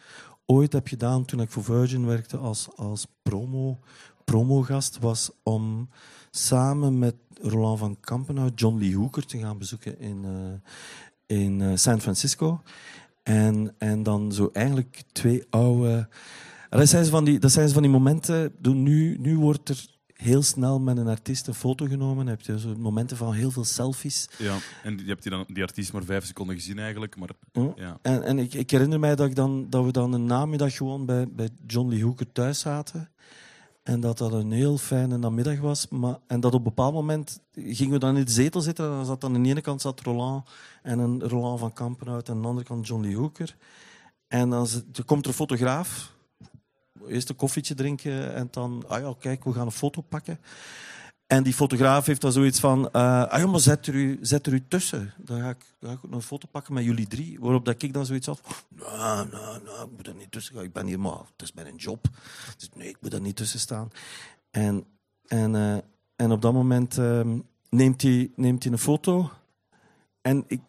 ooit 0.46 0.72
heb 0.72 0.88
gedaan 0.88 1.24
toen 1.24 1.40
ik 1.40 1.50
voor 1.50 1.64
Virgin 1.64 2.06
werkte 2.06 2.36
als, 2.36 2.68
als 2.76 3.06
promo, 3.22 3.78
promogast, 4.26 4.98
was 4.98 5.30
om 5.42 5.88
samen 6.30 6.98
met 6.98 7.14
Roland 7.40 7.78
van 7.78 8.00
Kampenhout 8.00 8.60
John 8.60 8.78
Lee 8.78 8.96
Hooker 8.96 9.26
te 9.26 9.38
gaan 9.38 9.58
bezoeken 9.58 10.00
in, 10.00 10.24
eh, 10.24 11.36
in 11.36 11.60
eh, 11.60 11.70
San 11.74 12.00
Francisco. 12.00 12.62
En, 13.22 13.74
en 13.78 14.02
dan 14.02 14.32
zo 14.32 14.50
eigenlijk 14.52 15.02
twee 15.12 15.44
oude... 15.50 16.08
Dat 16.70 16.88
zijn, 16.88 17.04
ze 17.04 17.10
van 17.10 17.24
die, 17.24 17.38
dat 17.38 17.52
zijn 17.52 17.68
ze 17.68 17.74
van 17.74 17.82
die 17.82 17.90
momenten... 17.90 18.54
Nu, 18.62 19.16
nu 19.18 19.38
wordt 19.38 19.68
er 19.68 19.86
heel 20.12 20.42
snel 20.42 20.80
met 20.80 20.96
een 20.96 21.08
artiest 21.08 21.46
een 21.46 21.54
foto 21.54 21.86
genomen. 21.86 22.16
Dan 22.16 22.26
heb 22.26 22.40
je 22.40 22.58
zo 22.58 22.74
momenten 22.76 23.16
van 23.16 23.32
heel 23.32 23.50
veel 23.50 23.64
selfies. 23.64 24.28
Ja. 24.38 24.56
En 24.82 24.98
je 24.98 25.04
hebt 25.04 25.22
die, 25.22 25.30
dan, 25.32 25.44
die 25.48 25.62
artiest 25.62 25.92
maar 25.92 26.04
vijf 26.04 26.24
seconden 26.24 26.54
gezien 26.54 26.78
eigenlijk. 26.78 27.16
Maar 27.16 27.28
Hm? 27.52 27.68
ja. 27.76 27.98
En, 28.02 28.22
en 28.22 28.38
ik, 28.38 28.54
ik 28.54 28.70
herinner 28.70 29.00
mij 29.00 29.16
dat, 29.16 29.26
ik 29.28 29.34
dan, 29.34 29.66
dat 29.70 29.84
we 29.84 29.92
dan 29.92 30.12
een 30.12 30.24
namiddag 30.24 30.76
gewoon 30.76 31.06
bij, 31.06 31.28
bij 31.28 31.48
John 31.66 31.88
Lee 31.88 32.04
Hooker 32.04 32.32
thuis 32.32 32.58
zaten. 32.58 33.10
En 33.86 34.00
dat 34.00 34.18
dat 34.18 34.32
een 34.32 34.52
heel 34.52 34.78
fijne 34.78 35.16
namiddag 35.16 35.58
was. 35.58 35.88
Maar, 35.88 36.18
en 36.26 36.40
dat 36.40 36.52
op 36.52 36.58
een 36.58 36.64
bepaald 36.64 36.94
moment 36.94 37.40
gingen 37.52 37.92
we 37.92 37.98
dan 37.98 38.16
in 38.16 38.24
de 38.24 38.30
zetel 38.30 38.60
zitten. 38.60 38.84
En 38.84 38.90
dan 38.90 39.04
zat 39.04 39.24
aan 39.24 39.32
de 39.32 39.48
ene 39.48 39.60
kant 39.60 39.80
zat 39.80 40.00
Roland 40.00 40.48
en 40.82 40.98
een 40.98 41.28
Roland 41.28 41.60
van 41.60 41.72
Kampenhout. 41.72 42.28
En 42.28 42.34
aan 42.34 42.42
de 42.42 42.48
andere 42.48 42.66
kant 42.66 42.86
John 42.86 43.02
Lee 43.02 43.16
Hooker. 43.16 43.56
En 44.28 44.50
dan 44.50 44.68
komt 45.04 45.22
er 45.22 45.28
een 45.28 45.36
fotograaf. 45.36 46.12
Eerst 47.08 47.28
een 47.28 47.36
koffietje 47.36 47.74
drinken 47.74 48.34
en 48.34 48.48
dan... 48.50 48.84
Ah 48.88 49.00
ja, 49.00 49.14
kijk, 49.18 49.44
we 49.44 49.52
gaan 49.52 49.66
een 49.66 49.72
foto 49.72 50.00
pakken. 50.00 50.38
En 51.26 51.42
die 51.42 51.54
fotograaf 51.54 52.06
heeft 52.06 52.20
dan 52.20 52.32
zoiets 52.32 52.60
van... 52.60 52.90
eh 52.90 53.22
ah 53.28 53.54
zet 53.54 53.86
er, 53.86 53.94
u, 53.94 54.18
zet 54.20 54.46
er 54.46 54.52
u 54.52 54.64
tussen. 54.68 55.12
Dan 55.16 55.40
ga, 55.40 55.48
ik, 55.48 55.64
dan 55.78 55.90
ga 55.90 55.98
ik 56.02 56.12
een 56.12 56.22
foto 56.22 56.48
pakken 56.50 56.74
met 56.74 56.84
jullie 56.84 57.06
drie. 57.06 57.40
Waarop 57.40 57.64
dat 57.64 57.82
ik 57.82 57.92
dan 57.92 58.06
zoiets 58.06 58.26
had... 58.26 58.40
Nou, 58.68 59.28
nou, 59.30 59.62
nou, 59.64 59.84
ik 59.84 59.96
moet 59.96 60.06
er 60.06 60.14
niet 60.14 60.30
tussen 60.30 60.54
gaan. 60.54 60.64
Ik 60.64 60.72
ben 60.72 60.86
hier 60.86 61.00
maar... 61.00 61.18
Het 61.18 61.42
is 61.42 61.52
mijn 61.52 61.76
job. 61.76 62.08
Dus 62.56 62.68
nee, 62.74 62.88
ik 62.88 62.96
moet 63.00 63.12
er 63.12 63.20
niet 63.20 63.36
tussen 63.36 63.60
staan. 63.60 63.90
En, 64.50 64.84
en, 65.26 65.54
eh, 65.54 65.76
en 66.16 66.30
op 66.30 66.42
dat 66.42 66.52
moment 66.52 66.98
ehm, 66.98 67.38
neemt, 67.70 68.02
hij, 68.02 68.30
neemt 68.36 68.62
hij 68.62 68.72
een 68.72 68.78
foto. 68.78 69.30
En, 70.22 70.44
ik, 70.46 70.60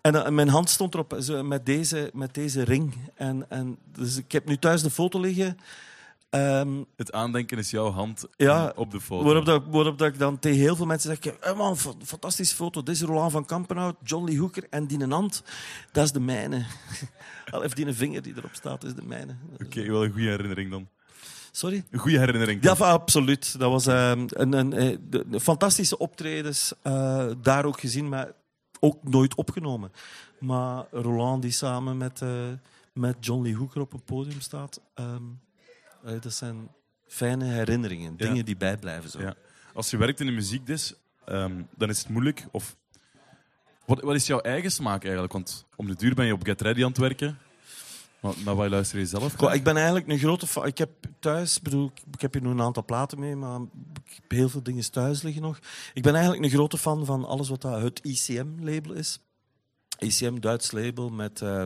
en 0.00 0.24
eh, 0.24 0.30
mijn 0.30 0.48
hand 0.48 0.70
stond 0.70 0.94
erop 0.94 1.18
met, 1.42 1.66
deze, 1.66 2.10
met 2.14 2.34
deze 2.34 2.62
ring. 2.62 2.94
En, 3.14 3.50
en, 3.50 3.78
dus 3.92 4.16
ik 4.16 4.32
heb 4.32 4.46
nu 4.46 4.56
thuis 4.58 4.82
de 4.82 4.90
foto 4.90 5.20
liggen... 5.20 5.58
Ehm, 6.30 6.82
Het 6.96 7.12
aandenken 7.12 7.58
is 7.58 7.70
jouw 7.70 7.90
hand 7.90 8.26
Ja, 8.36 8.72
op 8.76 8.90
de 8.90 9.00
foto. 9.00 9.24
Waarop, 9.24 9.44
dat, 9.44 9.62
waarop 9.70 9.98
dat 9.98 10.08
ik 10.08 10.18
dan 10.18 10.38
tegen 10.38 10.58
heel 10.60 10.76
veel 10.76 10.86
mensen 10.86 11.16
zeg: 11.22 11.34
hey 11.40 11.54
man, 11.54 11.76
fa- 11.76 11.92
fantastische 12.04 12.54
foto. 12.54 12.82
Dit 12.82 12.94
is 12.94 13.02
Roland 13.02 13.32
van 13.32 13.44
Kampenhout, 13.44 13.96
John 14.02 14.24
Lee 14.24 14.38
Hooker 14.38 14.66
en 14.70 14.86
die 14.86 15.06
hand, 15.06 15.42
dat 15.92 16.04
is 16.04 16.12
de 16.12 16.20
mijne. 16.20 16.64
Al 17.50 17.62
Of 17.64 17.72
die 17.74 17.86
een 17.86 17.94
vinger 17.94 18.22
die 18.22 18.34
erop 18.36 18.54
staat, 18.54 18.84
is 18.84 18.94
de 18.94 19.02
mijne. 19.02 19.36
Oké, 19.64 19.86
wel 19.86 20.04
een 20.04 20.12
goede 20.12 20.28
herinnering 20.28 20.70
dan. 20.70 20.88
Sorry? 21.50 21.84
Een 21.90 21.98
goede 21.98 22.18
herinnering. 22.18 22.62
Ja, 22.62 22.72
absoluut. 22.72 23.58
Dat 23.58 23.70
was 23.70 23.86
ehm, 23.86 24.24
een, 24.28 24.52
een, 24.52 24.72
eh, 24.72 25.40
fantastische 25.40 25.98
optredens. 25.98 26.72
eh, 26.82 27.26
daar 27.42 27.64
ook 27.64 27.80
gezien, 27.80 28.08
maar 28.08 28.32
ook 28.80 29.02
nooit 29.02 29.34
opgenomen. 29.34 29.92
Maar 30.40 30.84
Roland 30.90 31.42
die 31.42 31.50
samen 31.50 31.96
met, 31.96 32.22
eh, 32.22 32.28
met 32.92 33.16
John 33.20 33.42
Lee 33.42 33.56
Hooker 33.56 33.80
op 33.80 33.92
een 33.92 34.02
podium 34.04 34.40
staat, 34.40 34.80
ehm, 34.94 35.22
dat 36.20 36.32
zijn 36.34 36.68
fijne 37.06 37.44
herinneringen. 37.44 38.14
Ja. 38.16 38.26
Dingen 38.28 38.44
die 38.44 38.56
bijblijven. 38.56 39.10
Zo. 39.10 39.20
Ja. 39.20 39.34
Als 39.74 39.90
je 39.90 39.96
werkt 39.96 40.20
in 40.20 40.26
de 40.26 40.32
muziek 40.32 40.66
dus, 40.66 40.94
ehm, 41.24 41.62
dan 41.76 41.88
is 41.88 41.98
het 41.98 42.08
moeilijk. 42.08 42.46
Of, 42.50 42.76
wat, 43.86 44.00
wat 44.00 44.14
is 44.14 44.26
jouw 44.26 44.40
eigen 44.40 44.70
smaak 44.70 45.02
eigenlijk? 45.02 45.32
Want 45.32 45.64
om 45.76 45.86
de 45.86 45.94
duur 45.94 46.14
ben 46.14 46.26
je 46.26 46.32
op 46.32 46.44
Get 46.44 46.60
Ready 46.60 46.82
aan 46.82 46.88
het 46.88 46.98
werken. 46.98 47.38
Maar 48.20 48.32
naar 48.44 48.54
wat 48.54 48.68
luister 48.70 48.98
je 48.98 49.06
zelf? 49.06 49.34
Goh, 49.34 49.54
ik 49.54 49.64
ben 49.64 49.76
eigenlijk 49.76 50.08
een 50.08 50.18
grote 50.18 50.46
fan. 50.46 50.66
Ik 50.66 50.78
heb 50.78 50.90
thuis, 51.18 51.60
bedoel, 51.60 51.86
ik- 51.94 52.02
ik 52.14 52.20
heb 52.20 52.32
hier 52.32 52.42
nu 52.42 52.48
een 52.48 52.60
aantal 52.62 52.84
platen 52.84 53.18
mee, 53.20 53.36
maar 53.36 53.60
ik 54.04 54.12
heb 54.20 54.30
heel 54.30 54.48
veel 54.48 54.62
dingen 54.62 54.90
thuis 54.90 55.22
liggen 55.22 55.42
nog. 55.42 55.58
Ik 55.94 56.02
ben 56.02 56.14
eigenlijk 56.14 56.44
een 56.44 56.50
grote 56.50 56.78
fan 56.78 57.04
van 57.04 57.24
alles 57.24 57.48
wat 57.48 57.62
dat 57.62 57.82
het 57.82 58.00
ICM-label 58.02 58.92
is. 58.92 59.20
ICM, 59.98 60.38
Duits 60.40 60.70
label 60.72 61.08
met 61.10 61.40
eh, 61.42 61.62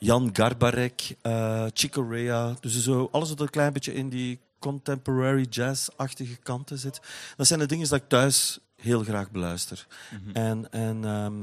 Jan 0.00 0.30
Garbarek, 0.32 1.16
eh 1.22 1.66
Chico 1.72 2.02
Rea. 2.02 2.56
Dus 2.60 2.82
zo, 2.82 3.08
alles 3.12 3.28
wat 3.28 3.40
een 3.40 3.50
klein 3.50 3.72
beetje 3.72 3.94
in 3.94 4.08
die 4.08 4.38
contemporary 4.58 5.46
jazz-achtige 5.50 6.36
kanten 6.36 6.78
zit. 6.78 7.00
Dat 7.36 7.46
zijn 7.46 7.58
de 7.58 7.66
dingen 7.66 7.88
die 7.88 7.96
ik 7.96 8.08
thuis 8.08 8.58
heel 8.76 9.02
graag 9.02 9.30
beluister. 9.30 9.86
Mhm. 10.10 10.36
En, 10.36 10.72
en 10.72 11.04
ehm, 11.04 11.34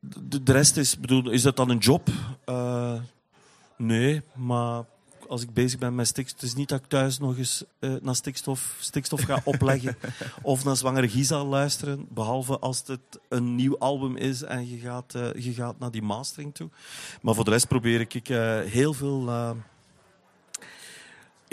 de, 0.00 0.42
de 0.42 0.52
rest 0.52 0.76
is, 0.76 0.98
bedoel, 0.98 1.30
is 1.30 1.42
dat 1.42 1.56
dan 1.56 1.70
een 1.70 1.78
job? 1.78 2.08
Eh, 2.44 3.00
nee, 3.76 4.22
maar 4.34 4.84
als 5.30 5.42
ik 5.42 5.52
bezig 5.52 5.78
ben 5.78 5.94
met 5.94 6.06
stikstof, 6.06 6.40
het 6.40 6.48
is 6.48 6.54
niet 6.54 6.68
dat 6.68 6.78
ik 6.78 6.86
thuis 6.86 7.18
nog 7.18 7.38
eens 7.38 7.64
eh, 7.78 7.94
naar 8.02 8.14
stikstof, 8.14 8.76
stikstof 8.78 9.20
ga 9.20 9.40
opleggen 9.44 9.96
of 10.42 10.64
naar 10.64 10.76
Zwangere 10.76 11.08
Giza 11.08 11.44
luisteren, 11.44 12.06
behalve 12.08 12.58
als 12.58 12.82
het 12.86 13.00
een 13.28 13.54
nieuw 13.54 13.78
album 13.78 14.16
is 14.16 14.42
en 14.42 14.68
je 14.68 14.78
gaat, 14.78 15.14
eh, 15.14 15.34
je 15.34 15.52
gaat 15.52 15.78
naar 15.78 15.90
die 15.90 16.02
mastering 16.02 16.54
toe. 16.54 16.68
Maar 17.22 17.34
voor 17.34 17.44
de 17.44 17.50
rest 17.50 17.68
probeer 17.68 18.00
ik 18.00 18.28
eh, 18.28 18.60
heel 18.60 18.92
veel... 18.92 19.30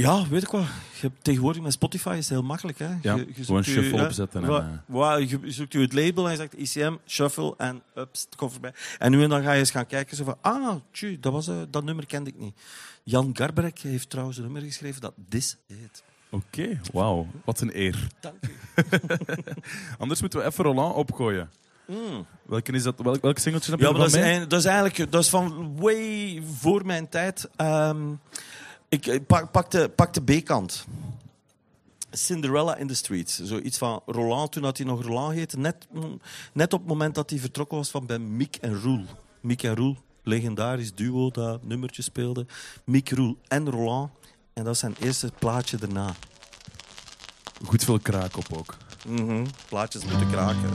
ja, 0.06 0.28
weet 0.28 0.44
ik 0.44 0.50
wat. 0.50 0.62
Je 0.62 1.08
hebt, 1.08 1.24
tegenwoordig 1.24 1.62
met 1.62 1.74
Spotify 1.74 2.10
is 2.10 2.18
het 2.18 2.30
heel 2.30 2.44
makkelijk. 2.44 2.80
Hè? 2.80 2.88
Ja, 3.02 3.16
Je- 3.16 3.28
je 3.36 3.44
gewoon 3.44 3.64
shuffle 3.64 4.06
opzetten 4.06 4.42
en, 4.44 4.48
wa- 4.50 4.60
eh. 4.60 4.66
wa- 4.86 5.16
je 5.16 5.40
zoekt 5.46 5.74
je 5.74 5.80
het 5.80 5.94
label 5.94 6.26
en 6.26 6.32
je 6.32 6.38
zegt 6.38 6.58
ICM, 6.58 6.96
shuffle 7.06 7.54
en 7.58 7.82
ups, 7.96 8.22
het 8.22 8.36
komt 8.36 8.52
voorbij. 8.52 8.74
En 8.98 9.12
nu 9.12 9.24
en 9.24 9.30
dan 9.30 9.44
ga 9.44 9.52
je 9.52 9.60
eens 9.60 9.72
gaan 9.72 9.86
kijken. 9.88 10.18
Zo 10.18 10.24
van, 10.24 10.38
ah, 10.42 10.76
tju, 10.92 11.20
dat, 11.20 11.34
was, 11.34 11.48
eh, 11.48 11.56
dat 11.70 11.84
nummer 11.84 12.06
kende 12.06 12.30
ik 12.30 12.38
niet. 12.40 12.56
Jan 13.04 13.30
Garbarek 13.34 13.80
heeft 13.80 14.10
trouwens 14.10 14.38
een 14.38 14.44
nummer 14.44 14.62
geschreven 14.62 15.02
dat 15.02 15.14
This 15.30 15.58
heet. 15.68 16.04
Oké, 16.30 16.80
wauw. 16.94 17.28
Wat 17.46 17.60
een 17.62 17.72
eer. 17.80 18.08
Dank 18.20 18.36
u. 18.42 18.52
Anders 19.98 20.22
moeten 20.22 20.40
we 20.40 20.46
even 20.46 20.64
Roland 20.64 20.96
opgooien. 20.96 21.50
Welke, 22.46 22.72
is 22.72 22.84
dat, 22.84 23.00
welk, 23.04 23.22
welk 23.22 23.38
singeltje 23.38 23.72
heb 23.72 23.80
je 23.80 23.86
Ja, 23.86 23.92
maar 23.92 24.02
dat 24.02 24.10
is, 24.10 24.16
eind- 24.22 24.50
dat 24.50 24.60
is 24.60 24.66
eigenlijk 24.66 25.12
dat 25.12 25.24
is 25.24 25.30
van 25.30 25.76
way 25.80 26.42
voor 26.54 26.86
mijn 26.86 27.10
tijd. 27.10 27.50
Ehm, 27.56 27.98
ik 28.90 29.06
ik 29.06 29.26
pak, 29.26 29.52
pak 29.52 29.72
de, 29.72 29.90
pak 29.90 30.14
de 30.14 30.22
B-kant. 30.22 30.86
Cinderella 32.12 32.76
in 32.76 32.88
the 32.88 32.96
Streets. 32.96 33.44
Zoiets 33.44 33.78
van 33.78 34.02
Roland, 34.06 34.52
toen 34.52 34.64
had 34.64 34.78
hij 34.78 34.86
nog 34.86 35.04
Roland 35.04 35.34
heette. 35.34 35.58
Net, 35.58 35.88
mm, 35.92 36.22
net 36.54 36.74
op 36.74 36.80
het 36.80 36.90
moment 36.90 37.16
dat 37.16 37.30
hij 37.30 37.40
vertrokken 37.40 37.78
was 37.78 37.90
van 37.90 38.06
bij 38.06 38.20
Mick 38.20 38.56
en 38.56 38.82
Roel. 38.82 39.06
Mick 39.42 39.64
en 39.64 39.76
Roel, 39.76 39.98
legendarisch 40.24 40.94
duo 40.94 41.30
dat 41.30 41.64
nummertje 41.64 42.02
speelde. 42.02 42.46
Mick, 42.84 43.10
Roel 43.10 43.38
en 43.48 43.70
Roland. 43.70 44.12
En 44.54 44.64
dat 44.64 44.74
is 44.74 44.80
zijn 44.80 44.96
eerste 45.00 45.32
plaatje 45.40 45.78
daarna. 45.78 46.16
Goed 47.66 47.84
veel 47.84 48.00
kraak 48.00 48.38
op 48.38 48.58
ook. 48.58 48.78
Mhm, 49.08 49.46
Plaatjes 49.70 50.06
moeten 50.06 50.30
kraken. 50.30 50.70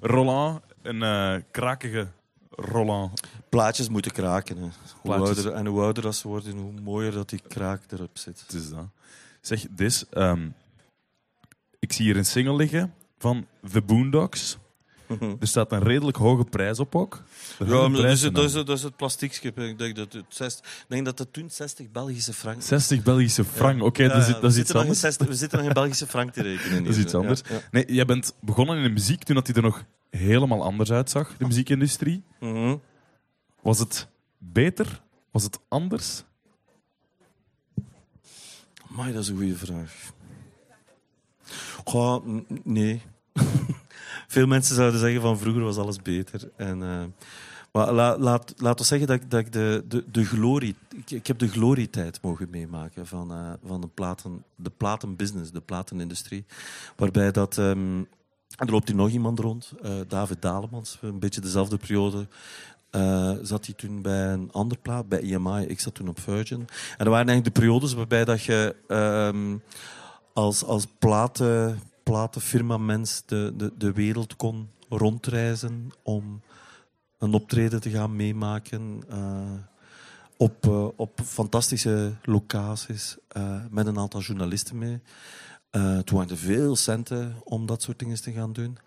Roland, 0.00 0.60
een 0.82 1.02
eh, 1.02 1.34
krakige 1.50 2.06
Roland. 2.50 3.20
Plaatjes 3.48 3.88
moeten 3.88 4.12
kraken. 4.12 4.56
Hè. 4.56 4.62
Hoe 4.62 4.70
Plaatjes. 5.02 5.36
ouder, 5.36 5.52
en 5.52 5.66
hoe 5.66 5.80
ouder 5.80 6.02
dat 6.02 6.14
ze 6.14 6.28
worden, 6.28 6.56
hoe 6.56 6.72
mooier 6.82 7.12
dat 7.12 7.28
die 7.28 7.42
kraak 7.48 7.82
erop 7.88 8.18
zit. 8.18 8.40
Het 8.40 8.52
is 8.52 8.70
dat. 8.70 8.86
Zeg, 9.40 9.66
Dis, 9.70 10.08
ehm, 10.08 10.48
ik 11.86 11.92
zie 11.92 12.04
hier 12.04 12.16
een 12.16 12.24
single 12.26 12.56
liggen 12.56 12.94
van 13.18 13.46
The 13.72 13.82
Boondocks. 13.82 14.58
Er 15.40 15.46
staat 15.46 15.72
een 15.72 15.82
redelijk 15.82 16.16
hoge 16.16 16.44
prijs 16.44 16.78
op 16.78 16.94
ook. 16.94 17.22
Ja, 17.58 17.88
maar 17.88 18.02
dat, 18.02 18.10
is, 18.10 18.22
het- 18.22 18.34
dat, 18.34 18.44
is, 18.44 18.54
het- 18.54 18.66
dat 18.66 18.76
is 18.76 18.82
het 18.82 18.96
plastiekschip. 18.96 19.56
hè. 19.56 19.64
Ik 19.66 19.78
denk 19.78 19.96
dat 19.96 20.12
het, 20.12 20.24
zest- 20.28 20.66
denk 20.88 21.04
dat 21.04 21.18
het 21.18 21.32
toen 21.32 21.50
60 21.50 21.90
Belgische 21.90 22.32
frank 22.32 22.62
60 22.62 23.02
Belgische 23.02 23.44
frank. 23.44 23.82
Oké, 23.82 24.08
dat 24.08 24.16
is, 24.16 24.26
Ja, 24.26 24.32
dat 24.32 24.40
we 24.40 24.46
is 24.48 24.58
iets 24.58 24.74
anders. 24.74 25.00
60 25.00 25.26
we 25.26 25.34
zitten 25.34 25.58
nog 25.58 25.66
in 25.68 25.72
Belgische 25.74 26.06
frank 26.06 26.32
te 26.32 26.42
rekenen. 26.42 26.82
Dat 26.84 26.94
is 26.94 27.00
iets 27.00 27.14
anders. 27.14 27.40
Ja. 27.48 27.60
Nee, 27.70 27.92
jij 27.92 28.04
bent 28.04 28.34
begonnen 28.40 28.76
in 28.76 28.82
de 28.82 28.88
muziek 28.88 29.22
toen 29.22 29.34
dat 29.34 29.46
die 29.46 29.54
er 29.54 29.62
nog 29.62 29.84
helemaal 30.10 30.62
anders 30.62 30.90
uitzag, 30.92 31.36
de 31.38 31.46
muziekindustrie. 31.46 32.22
Mhm. 32.40 32.76
Was 33.62 33.78
het 33.78 34.08
beter? 34.38 35.02
Was 35.30 35.42
het 35.42 35.58
anders? 35.68 36.24
Amai, 38.90 39.12
dat 39.12 39.22
is 39.22 39.28
een 39.28 39.36
goede 39.36 39.56
vraag. 39.56 40.12
Nee. 42.62 43.02
Veel 44.26 44.46
mensen 44.46 44.74
zouden 44.74 45.00
zeggen 45.00 45.20
van 45.20 45.38
vroeger 45.38 45.62
was 45.62 45.76
alles 45.76 46.02
beter. 46.02 46.50
En, 46.56 46.82
eh, 46.82 47.04
maar 47.72 47.92
la, 47.92 48.18
laat, 48.18 48.54
laat 48.56 48.78
ons 48.78 48.88
zeggen 48.88 49.08
dat, 49.08 49.20
dat 49.28 49.40
ik 49.40 49.52
de, 49.52 49.84
de, 49.88 50.04
de 50.10 50.24
glorie... 50.24 50.76
Ik, 50.96 51.10
ik 51.10 51.26
heb 51.26 51.38
de 51.38 51.48
glorietijd 51.48 52.22
mogen 52.22 52.48
meemaken 52.50 53.06
van, 53.06 53.32
eh, 53.32 53.52
van 53.64 53.80
de, 53.80 53.88
platen, 53.88 54.44
de 54.54 54.70
platenbusiness, 54.76 55.50
de 55.50 55.60
platenindustrie. 55.60 56.44
Waarbij 56.96 57.30
dat... 57.30 57.58
ehm, 57.58 57.98
er 58.56 58.70
loopt 58.70 58.88
hier 58.88 58.96
nog 58.96 59.10
iemand 59.10 59.38
rond, 59.38 59.72
eh, 59.82 59.92
David 60.08 60.42
Dalemans, 60.42 60.98
een 61.00 61.18
beetje 61.18 61.40
dezelfde 61.40 61.76
periode. 61.76 62.26
zat 63.42 63.66
hij 63.66 63.74
toen 63.74 64.02
bij 64.02 64.32
een 64.32 64.52
ander 64.52 64.78
plaat, 64.78 65.08
bij 65.08 65.20
EMI. 65.20 65.62
Ik 65.66 65.80
zat 65.80 65.94
toen 65.94 66.08
op 66.08 66.20
Virgin. 66.20 66.60
En 66.96 67.04
er 67.04 67.10
waren 67.10 67.26
eigenlijk 67.28 67.44
de 67.44 67.60
periodes 67.60 67.94
waarbij 67.94 68.24
dat 68.24 68.42
je 68.42 68.76
ehm, 68.88 69.56
als, 70.36 70.64
als 70.64 70.86
platen, 70.98 71.80
platenfirma-mens 72.02 73.22
de, 73.26 73.52
de, 73.56 73.72
de 73.78 73.92
wereld 73.92 74.36
kon 74.36 74.68
rondreizen 74.88 75.90
om 76.02 76.40
een 77.18 77.34
optreden 77.34 77.80
te 77.80 77.90
gaan 77.90 78.16
meemaken. 78.16 79.02
eh, 79.08 79.52
op, 80.38 80.66
eh, 80.66 80.88
op 80.96 81.20
fantastische 81.24 82.12
locaties 82.22 83.16
eh, 83.28 83.60
met 83.70 83.86
een 83.86 83.98
aantal 83.98 84.20
journalisten 84.20 84.78
mee. 84.78 85.00
Toen 86.04 86.18
waren 86.18 86.38
veel 86.38 86.76
centen 86.76 87.34
om 87.44 87.66
dat 87.66 87.82
soort 87.82 87.98
dingen 87.98 88.22
te 88.22 88.32
gaan 88.32 88.52
doen. 88.52 88.78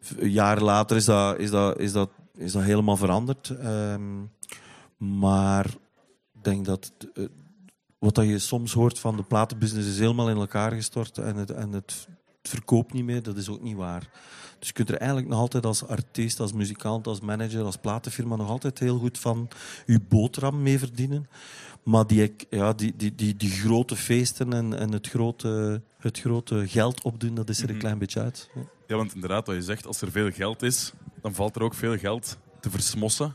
V- 0.00 0.22
Jaren 0.22 0.62
later 0.62 0.96
is 0.96 1.04
dat, 1.04 1.38
is 1.38 1.50
dat, 1.50 1.78
is 1.78 1.92
dat, 1.92 2.10
is 2.36 2.52
dat 2.52 2.62
helemaal 2.62 2.96
veranderd. 2.96 3.48
Ehm, 3.50 4.20
maar 4.96 5.66
ik 6.34 6.44
denk 6.44 6.64
dat 6.64 6.92
wat 8.06 8.14
dat 8.14 8.26
je 8.26 8.38
soms 8.38 8.72
hoort 8.72 8.98
van 8.98 9.16
de 9.16 9.22
platenbusiness 9.22 9.88
is 9.88 9.98
helemaal 9.98 10.28
in 10.30 10.36
elkaar 10.36 10.72
gestort 10.72 11.18
en 11.18 11.36
het, 11.36 11.50
en 11.50 11.72
het 11.72 12.08
verkoopt 12.42 12.92
niet 12.92 13.04
meer, 13.04 13.22
dat 13.22 13.36
is 13.36 13.48
ook 13.48 13.62
niet 13.62 13.76
waar. 13.76 14.10
Dus 14.58 14.68
je 14.68 14.74
kunt 14.74 14.88
er 14.88 14.96
eigenlijk 14.96 15.28
nog 15.28 15.38
altijd 15.38 15.66
als 15.66 15.86
artiest, 15.86 16.40
als 16.40 16.52
muzikant, 16.52 17.06
als 17.06 17.20
manager, 17.20 17.62
als 17.64 17.76
platenfirma 17.76 18.36
nog 18.36 18.48
altijd 18.48 18.78
heel 18.78 18.98
goed 18.98 19.18
van 19.18 19.48
je 19.86 20.00
boterham 20.08 20.62
mee 20.62 20.78
verdienen. 20.78 21.28
Maar 21.82 22.06
die, 22.06 22.34
ja, 22.50 22.72
die, 22.72 22.96
die, 22.96 23.14
die, 23.14 23.36
die 23.36 23.50
grote 23.50 23.96
feesten 23.96 24.52
en, 24.52 24.78
en 24.78 24.92
het, 24.92 25.08
grote, 25.08 25.82
het 25.98 26.20
grote 26.20 26.68
geld 26.68 27.02
opdoen, 27.02 27.34
dat 27.34 27.48
is 27.48 27.58
er 27.58 27.64
een 27.64 27.70
Mhm. 27.70 27.78
klein 27.80 27.98
beetje 27.98 28.20
uit. 28.20 28.50
Ja. 28.54 28.60
Ja, 28.86 28.96
want 28.96 29.14
inderdaad, 29.14 29.46
wat 29.46 29.56
je 29.56 29.62
zegt, 29.62 29.86
als 29.86 30.00
er 30.00 30.10
veel 30.10 30.30
geld 30.30 30.62
is, 30.62 30.92
dan 31.22 31.34
valt 31.34 31.56
er 31.56 31.62
ook 31.62 31.74
veel 31.74 31.98
geld 31.98 32.38
te 32.60 32.70
versmossen. 32.70 33.34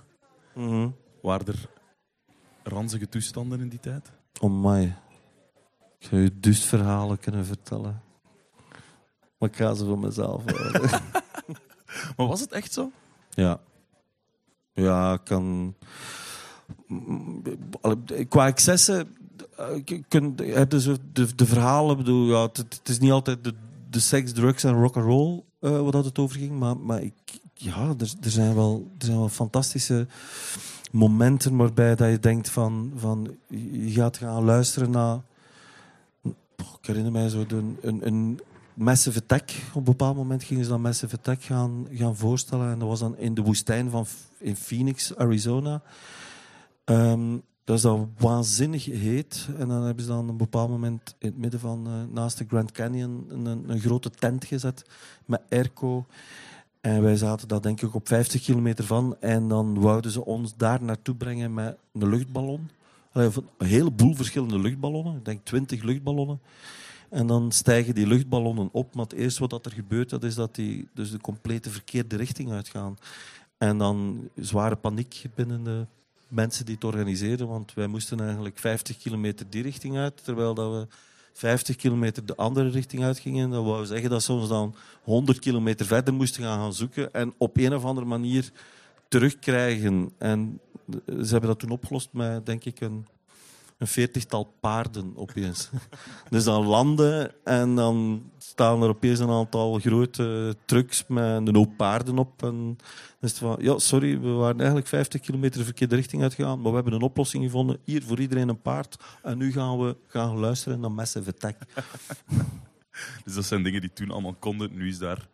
Mhm. 0.55 0.89
Waren 1.21 1.47
er 1.47 1.69
ranzige 2.63 3.09
toestanden 3.09 3.59
in 3.59 3.69
die 3.69 3.79
tijd? 3.79 4.11
Oh 4.39 4.63
my. 4.63 4.95
Ik 5.99 6.07
zou 6.07 6.21
je 6.21 6.39
dus 6.39 6.63
verhalen 6.63 7.19
kunnen 7.19 7.45
vertellen. 7.45 8.01
Maar 9.37 9.49
ik 9.49 9.55
ga 9.55 9.73
ze 9.73 9.85
voor 9.85 9.99
mezelf 9.99 10.43
houden. 10.45 10.89
Maar 12.17 12.27
was 12.27 12.39
het 12.39 12.51
echt 12.51 12.73
zo? 12.73 12.91
ja. 13.29 13.59
Ja, 14.73 15.13
ik 15.13 15.23
kan... 15.23 15.75
Qua 18.29 18.47
excessen... 18.47 19.15
eh, 19.57 20.03
kun, 20.07 20.35
zo 20.81 20.95
de, 21.13 21.35
de 21.35 21.45
verhalen... 21.45 21.97
Bedoel, 21.97 22.27
ja, 22.27 22.41
het, 22.41 22.57
het 22.57 22.89
is 22.89 22.99
niet 22.99 23.11
altijd 23.11 23.43
de, 23.43 23.53
de 23.89 23.99
seks, 23.99 24.31
drugs 24.31 24.63
en 24.63 24.73
rock'n'roll 24.73 25.43
eh 25.59 25.81
waar 25.81 25.91
dat 25.91 26.05
het 26.05 26.19
over 26.19 26.37
ging. 26.37 26.59
Maar, 26.59 26.77
maar 26.77 27.01
ik, 27.01 27.13
ja, 27.53 27.87
er, 27.97 28.13
er, 28.21 28.29
zijn 28.29 28.55
wel, 28.55 28.91
er 28.97 29.05
zijn 29.05 29.17
wel 29.17 29.29
fantastische 29.29 30.07
momenten 30.91 31.55
waarbij 31.55 31.95
dat 31.95 32.09
je 32.09 32.19
denkt 32.19 32.49
van, 32.49 32.91
van 32.95 33.37
je 33.47 33.91
gaat 33.91 34.17
gaan 34.17 34.43
luisteren 34.43 34.91
naar 34.91 35.19
ik 36.81 36.87
herinner 36.87 37.11
mij 37.11 37.29
zo 37.29 37.45
de, 37.45 37.73
een, 37.81 38.07
een 38.07 38.39
Massive 38.73 39.19
Attack. 39.19 39.49
Op 39.69 39.75
een 39.75 39.83
bepaald 39.83 40.15
moment 40.15 40.43
gingen 40.43 40.63
ze 40.63 40.69
dan 40.69 40.81
Massive 40.81 41.15
Attack 41.15 41.43
gaan, 41.43 41.87
gaan 41.91 42.15
voorstellen. 42.15 42.71
En 42.71 42.79
dat 42.79 42.87
was 42.87 42.99
dan 42.99 43.17
in 43.17 43.33
de 43.33 43.41
woestijn 43.41 43.89
van 43.89 44.05
in 44.37 44.55
Phoenix, 44.55 45.15
Arizona. 45.15 45.81
Ehm, 46.83 47.37
dat 47.63 47.75
is 47.75 47.81
dan 47.81 48.13
waanzinnig 48.17 48.85
heet. 48.85 49.47
En 49.57 49.67
dan 49.67 49.83
hebben 49.83 50.03
ze 50.03 50.09
dan 50.09 50.23
op 50.23 50.29
een 50.29 50.37
bepaald 50.37 50.69
moment 50.69 51.15
in 51.19 51.27
het 51.27 51.37
midden 51.37 51.59
van 51.59 51.87
eh, 51.87 52.13
naast 52.13 52.37
de 52.37 52.45
Grand 52.47 52.71
Canyon 52.71 53.25
een, 53.29 53.69
een 53.69 53.79
grote 53.79 54.09
tent 54.09 54.45
gezet 54.45 54.85
met 55.25 55.41
airco. 55.49 56.05
En 56.81 57.01
wij 57.01 57.15
zaten 57.15 57.47
daar 57.47 57.61
denk 57.61 57.81
ik 57.81 57.95
op 57.95 58.07
50 58.07 58.43
kilometer 58.43 58.85
van. 58.85 59.15
En 59.19 59.47
dan 59.47 59.79
wouden 59.79 60.11
ze 60.11 60.25
ons 60.25 60.55
daar 60.55 60.83
naartoe 60.83 61.15
brengen 61.15 61.53
met 61.53 61.77
een 61.93 62.09
luchtballon. 62.09 62.69
Een 63.11 63.33
heleboel 63.57 64.15
verschillende 64.15 64.59
luchtballonnen. 64.59 65.15
Ik 65.15 65.25
denk 65.25 65.45
20 65.45 65.83
luchtballonnen. 65.83 66.39
En 67.09 67.27
dan 67.27 67.51
stijgen 67.51 67.95
die 67.95 68.07
luchtballonnen 68.07 68.69
op. 68.71 68.95
Maar 68.95 69.03
het 69.03 69.13
eerste 69.13 69.47
wat 69.47 69.65
er 69.65 69.71
gebeurt, 69.71 70.09
dat 70.09 70.23
is 70.23 70.35
dat 70.35 70.55
die 70.55 70.87
dus 70.93 71.11
de 71.11 71.19
complete 71.19 71.69
verkeerde 71.69 72.15
richting 72.15 72.51
uitgaan. 72.51 72.97
En 73.57 73.77
dan 73.77 74.29
zware 74.35 74.75
paniek 74.75 75.25
binnen 75.35 75.63
de, 75.63 75.85
mensen 76.31 76.65
die 76.65 76.75
het 76.75 76.83
organiseerden, 76.83 77.47
want 77.47 77.73
wij 77.73 77.87
moesten 77.87 78.19
eigenlijk 78.19 78.59
50 78.59 78.97
kilometer 78.97 79.45
die 79.49 79.63
richting 79.63 79.97
uit, 79.97 80.23
terwijl 80.23 80.53
dat 80.53 80.71
we 80.71 80.87
50 81.33 81.75
kilometer 81.75 82.25
de 82.25 82.35
andere 82.35 82.69
richting 82.69 83.03
uitgingen. 83.03 83.49
Dat 83.49 83.63
wou 83.63 83.85
zeggen 83.85 84.09
dat 84.09 84.23
ze 84.23 84.33
ons 84.33 84.47
dan 84.47 84.75
100 85.03 85.39
kilometer 85.39 85.85
verder 85.85 86.13
moesten 86.13 86.43
gaan, 86.43 86.59
gaan 86.59 86.73
zoeken 86.73 87.13
en 87.13 87.33
op 87.37 87.57
een 87.57 87.75
of 87.75 87.85
andere 87.85 88.07
manier 88.07 88.51
terugkrijgen. 89.07 90.11
En 90.17 90.59
ze 91.07 91.31
hebben 91.31 91.49
dat 91.49 91.59
toen 91.59 91.69
opgelost 91.69 92.09
met, 92.11 92.45
denk 92.45 92.65
ik, 92.65 92.81
een, 92.81 93.07
een 93.81 93.87
veertigtal 93.87 94.53
paarden 94.59 95.13
opeens. 95.15 95.69
dus 96.29 96.43
dan 96.43 96.65
landen 96.65 97.31
en 97.43 97.75
dan 97.75 98.23
staan 98.37 98.83
er 98.83 98.89
opeens 98.89 99.19
een 99.19 99.29
aantal 99.29 99.79
grote 99.79 100.55
trucks 100.65 101.03
met 101.07 101.47
een 101.47 101.55
hoop 101.55 101.77
paarden 101.77 102.17
op. 102.17 102.43
En 102.43 102.49
dan 102.49 102.77
is 103.21 103.29
het 103.29 103.39
van, 103.39 103.57
ja, 103.59 103.77
sorry, 103.79 104.19
we 104.19 104.29
waren 104.29 104.57
eigenlijk 104.57 104.87
50 104.87 105.21
kilometer 105.21 105.59
de 105.59 105.65
verkeerde 105.65 105.95
richting 105.95 106.21
uitgegaan, 106.21 106.61
maar 106.61 106.69
we 106.69 106.75
hebben 106.75 106.93
een 106.93 107.01
oplossing 107.01 107.43
gevonden. 107.43 107.77
Hier, 107.83 108.03
voor 108.03 108.19
iedereen 108.19 108.49
een 108.49 108.61
paard. 108.61 108.97
En 109.23 109.37
nu 109.37 109.51
gaan 109.51 109.79
we 109.79 109.95
gaan 110.07 110.39
luisteren 110.39 110.79
naar 110.79 110.91
Messe 110.91 111.23
Vertek. 111.23 111.57
Dus 113.23 113.33
dat 113.33 113.45
zijn 113.45 113.63
dingen 113.63 113.81
die 113.81 113.93
toen 113.93 114.11
allemaal 114.11 114.35
konden. 114.39 114.75
Nu 114.75 114.87
is 114.87 114.97
daar 114.97 115.27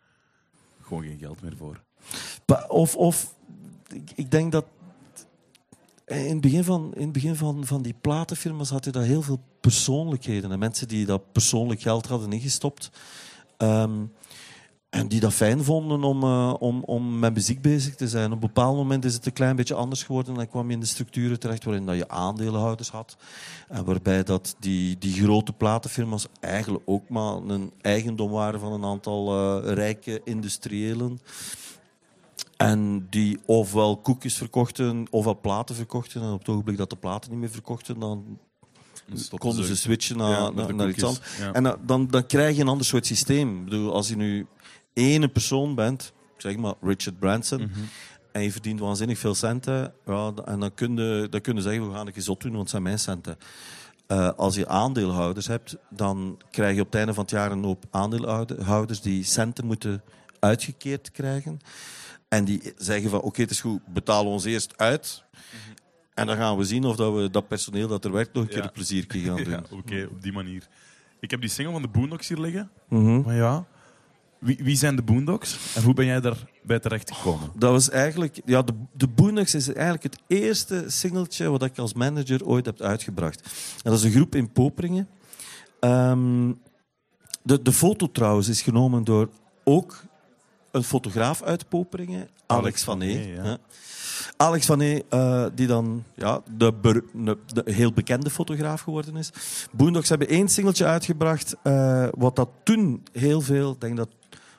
gewoon 0.82 1.02
geen 1.02 1.18
geld 1.18 1.42
meer 1.42 1.56
voor. 1.56 1.82
Of, 2.68 2.96
of 2.96 3.34
ik, 3.88 4.10
ik 4.14 4.30
denk 4.30 4.52
dat 4.52 4.64
in 6.08 6.32
het 6.32 6.40
begin, 6.40 6.64
van, 6.64 6.90
in 6.94 7.02
het 7.02 7.12
begin 7.12 7.36
van, 7.36 7.66
van 7.66 7.82
die 7.82 7.94
platenfirma's 8.00 8.70
had 8.70 8.84
je 8.84 8.90
daar 8.90 9.02
heel 9.02 9.22
veel 9.22 9.40
persoonlijkheden. 9.60 10.52
En 10.52 10.58
mensen 10.58 10.88
die 10.88 11.06
dat 11.06 11.32
persoonlijk 11.32 11.80
geld 11.80 12.06
hadden 12.06 12.32
ingestopt. 12.32 12.90
Ehm, 13.56 14.04
en 14.90 15.08
die 15.08 15.20
dat 15.20 15.32
fijn 15.32 15.64
vonden 15.64 16.02
om, 16.04 16.22
eh, 16.22 16.54
om, 16.58 16.82
om 16.84 17.18
met 17.18 17.34
muziek 17.34 17.62
bezig 17.62 17.94
te 17.94 18.08
zijn. 18.08 18.26
Op 18.26 18.32
een 18.32 18.38
bepaald 18.38 18.76
moment 18.76 19.04
is 19.04 19.14
het 19.14 19.26
een 19.26 19.32
klein 19.32 19.56
beetje 19.56 19.74
anders 19.74 20.02
geworden. 20.02 20.34
Dan 20.34 20.48
kwam 20.48 20.66
je 20.66 20.72
in 20.72 20.80
de 20.80 20.86
structuren 20.86 21.40
terecht 21.40 21.64
waarin 21.64 21.86
dat 21.86 21.96
je 21.96 22.08
aandeelhouders 22.08 22.90
had. 22.90 23.16
En 23.68 23.84
waarbij 23.84 24.22
dat 24.22 24.56
die, 24.58 24.98
die 24.98 25.12
grote 25.12 25.52
platenfirma's 25.52 26.26
eigenlijk 26.40 26.82
ook 26.86 27.08
maar 27.08 27.34
een 27.34 27.72
eigendom 27.80 28.30
waren 28.30 28.60
van 28.60 28.72
een 28.72 28.84
aantal 28.84 29.32
eh, 29.32 29.72
rijke 29.72 30.20
industriëlen. 30.24 31.20
En 32.58 33.06
die 33.10 33.38
ofwel 33.46 33.96
koekjes 33.96 34.34
verkochten, 34.36 35.06
ofwel 35.10 35.40
platen 35.40 35.74
verkochten. 35.74 36.22
En 36.22 36.30
op 36.32 36.38
het 36.38 36.48
ogenblik 36.48 36.76
dat 36.76 36.90
de 36.90 36.96
platen 36.96 37.30
niet 37.30 37.40
meer 37.40 37.50
verkochten, 37.50 37.98
dan 38.00 38.38
konden 39.38 39.64
ze 39.64 39.76
switchen 39.76 40.16
naar, 40.16 40.30
Ja, 40.30 40.50
naar 40.50 40.88
iets 40.88 41.04
anders. 41.04 41.36
Ja. 41.38 41.52
En 41.52 41.62
dan- 41.62 42.06
dan, 42.10 42.26
krijg 42.26 42.56
je 42.56 42.62
een 42.62 42.68
ander 42.68 42.86
soort 42.86 43.06
systeem. 43.06 43.58
Ik 43.58 43.64
bedoel, 43.64 43.92
als 43.94 44.08
je 44.08 44.16
nu 44.16 44.46
ene 44.92 45.28
persoon 45.28 45.74
bent, 45.74 46.12
zeg 46.36 46.56
maar 46.56 46.74
Richard 46.80 47.18
Branson, 47.18 47.60
Mhm. 47.60 47.70
en 48.32 48.42
je 48.42 48.52
verdient 48.52 48.80
waanzinnig 48.80 49.18
veel 49.18 49.34
centen, 49.34 49.92
ja, 50.06 50.32
en 50.44 50.60
dan 50.60 50.74
kun 50.74 50.96
je, 50.96 51.26
dan 51.30 51.40
kun 51.40 51.54
je 51.54 51.60
zeggen, 51.60 51.88
we 51.88 51.94
gaan 51.94 52.06
een 52.06 52.12
gezot 52.12 52.40
doen, 52.40 52.50
want 52.50 52.62
het 52.62 52.70
zijn 52.70 52.82
mijn 52.82 52.98
centen. 52.98 53.38
Eh, 54.06 54.30
als 54.36 54.54
je 54.54 54.68
aandeelhouders 54.68 55.46
hebt, 55.46 55.76
dan 55.90 56.38
krijg 56.50 56.74
je 56.74 56.80
op 56.80 56.86
het 56.86 56.94
einde 56.96 57.14
van 57.14 57.22
het 57.22 57.32
jaar 57.32 57.52
een 57.52 57.64
hoop 57.64 57.84
aandeelhouders 57.90 59.00
die 59.00 59.24
centen 59.24 59.66
moeten 59.66 60.02
uitgekeerd 60.40 61.10
krijgen. 61.10 61.58
En 62.28 62.44
die 62.44 62.72
zeggen 62.76 63.10
van, 63.10 63.20
oké, 63.20 63.40
het 63.40 63.50
is 63.50 63.60
goed, 63.60 63.80
betaal 63.86 64.26
ons 64.26 64.44
eerst 64.44 64.78
uit. 64.78 65.24
En 66.14 66.26
dan 66.26 66.36
gaan 66.36 66.56
we 66.56 66.64
zien 66.64 66.84
of 66.84 66.96
dat 66.96 67.14
we 67.14 67.30
dat 67.30 67.48
personeel 67.48 67.88
dat 67.88 68.04
er 68.04 68.12
werkt 68.12 68.32
nog 68.34 68.42
een 68.42 68.48
keer 68.48 68.62
een 68.62 68.72
plezier 68.72 69.04
gaan 69.08 69.44
doen. 69.44 69.78
Oké, 69.78 70.08
op 70.10 70.22
die 70.22 70.32
manier. 70.32 70.68
Ik 71.20 71.30
heb 71.30 71.40
die 71.40 71.50
single 71.50 71.72
van 71.72 71.82
de 71.82 71.88
Boondocks 71.88 72.28
hier 72.28 72.38
liggen. 72.38 72.70
Mhm. 72.88 73.20
Maar 73.20 73.34
ja, 73.34 73.66
wie, 74.38 74.58
wie 74.60 74.76
zijn 74.76 74.96
de 74.96 75.02
Boondocks 75.02 75.74
en 75.74 75.82
hoe 75.82 75.94
ben 75.94 76.06
jij 76.06 76.20
daarbij 76.20 76.78
terechtgekomen? 76.78 77.50
Dat 77.54 77.70
was 77.70 77.90
eigenlijk, 77.90 78.40
ja, 78.44 78.62
de, 78.62 78.72
de 78.92 79.08
Boondocks 79.08 79.54
is 79.54 79.72
eigenlijk 79.72 80.02
het 80.02 80.18
eerste 80.26 80.84
singeltje 80.86 81.50
wat 81.50 81.62
ik 81.62 81.78
als 81.78 81.94
manager 81.94 82.46
ooit 82.46 82.66
heb 82.66 82.80
uitgebracht. 82.80 83.42
En 83.84 83.90
dat 83.90 83.98
is 83.98 84.04
een 84.04 84.10
groep 84.10 84.34
in 84.34 84.52
Poperingen. 84.52 85.08
Ehm, 85.80 86.52
de, 87.42 87.62
de 87.62 87.72
foto 87.72 88.10
trouwens 88.10 88.48
is 88.48 88.62
genomen 88.62 89.04
door 89.04 89.28
ook 89.64 90.04
een 90.70 90.84
fotograaf 90.84 91.42
uit 91.42 91.68
Poperingen, 91.68 92.28
Alex, 92.46 92.82
van 92.82 93.00
van 93.00 93.08
E. 93.08 93.34
Ja. 93.34 93.58
Alex 94.36 94.66
van 94.66 94.80
E, 94.80 95.02
eh, 95.08 95.46
die 95.54 95.66
dan 95.66 96.04
ja, 96.14 96.40
de, 96.56 97.02
de, 97.46 97.62
heel 97.64 97.92
bekende 97.92 98.30
fotograaf 98.30 98.80
geworden 98.80 99.16
is. 99.16 99.30
Boondocks 99.70 100.08
hebben 100.08 100.28
één 100.28 100.48
singeltje 100.48 100.84
uitgebracht, 100.84 101.56
eh, 101.62 102.08
wat 102.10 102.36
dat 102.36 102.48
toen 102.62 103.02
heel 103.12 103.40
veel, 103.40 103.72
ik 103.72 103.80
denk 103.80 103.96
dat 103.96 104.08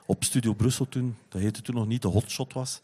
op 0.06 0.24
Studio 0.24 0.52
Brussel 0.52 0.88
toen, 0.88 1.16
dat 1.28 1.40
heette 1.40 1.62
toen 1.62 1.74
nog 1.74 1.86
niet, 1.86 2.02
de 2.02 2.08
Hotshot 2.08 2.52
was. 2.52 2.80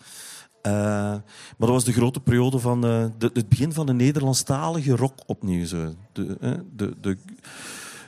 Eh, 0.62 0.73
maar 0.73 1.23
dat 1.57 1.69
was 1.69 1.85
de 1.85 1.93
grote 1.93 2.21
periode 2.21 2.59
van 2.59 2.81
de, 2.81 3.11
het 3.19 3.49
begin 3.49 3.73
van 3.73 3.87
de 3.87 3.93
Nederlandstalige 3.93 4.97
rock 4.97 5.19
opnieuw. 5.27 5.67
Zo. 5.67 5.95
De, 6.12 6.65
de, 6.77 7.17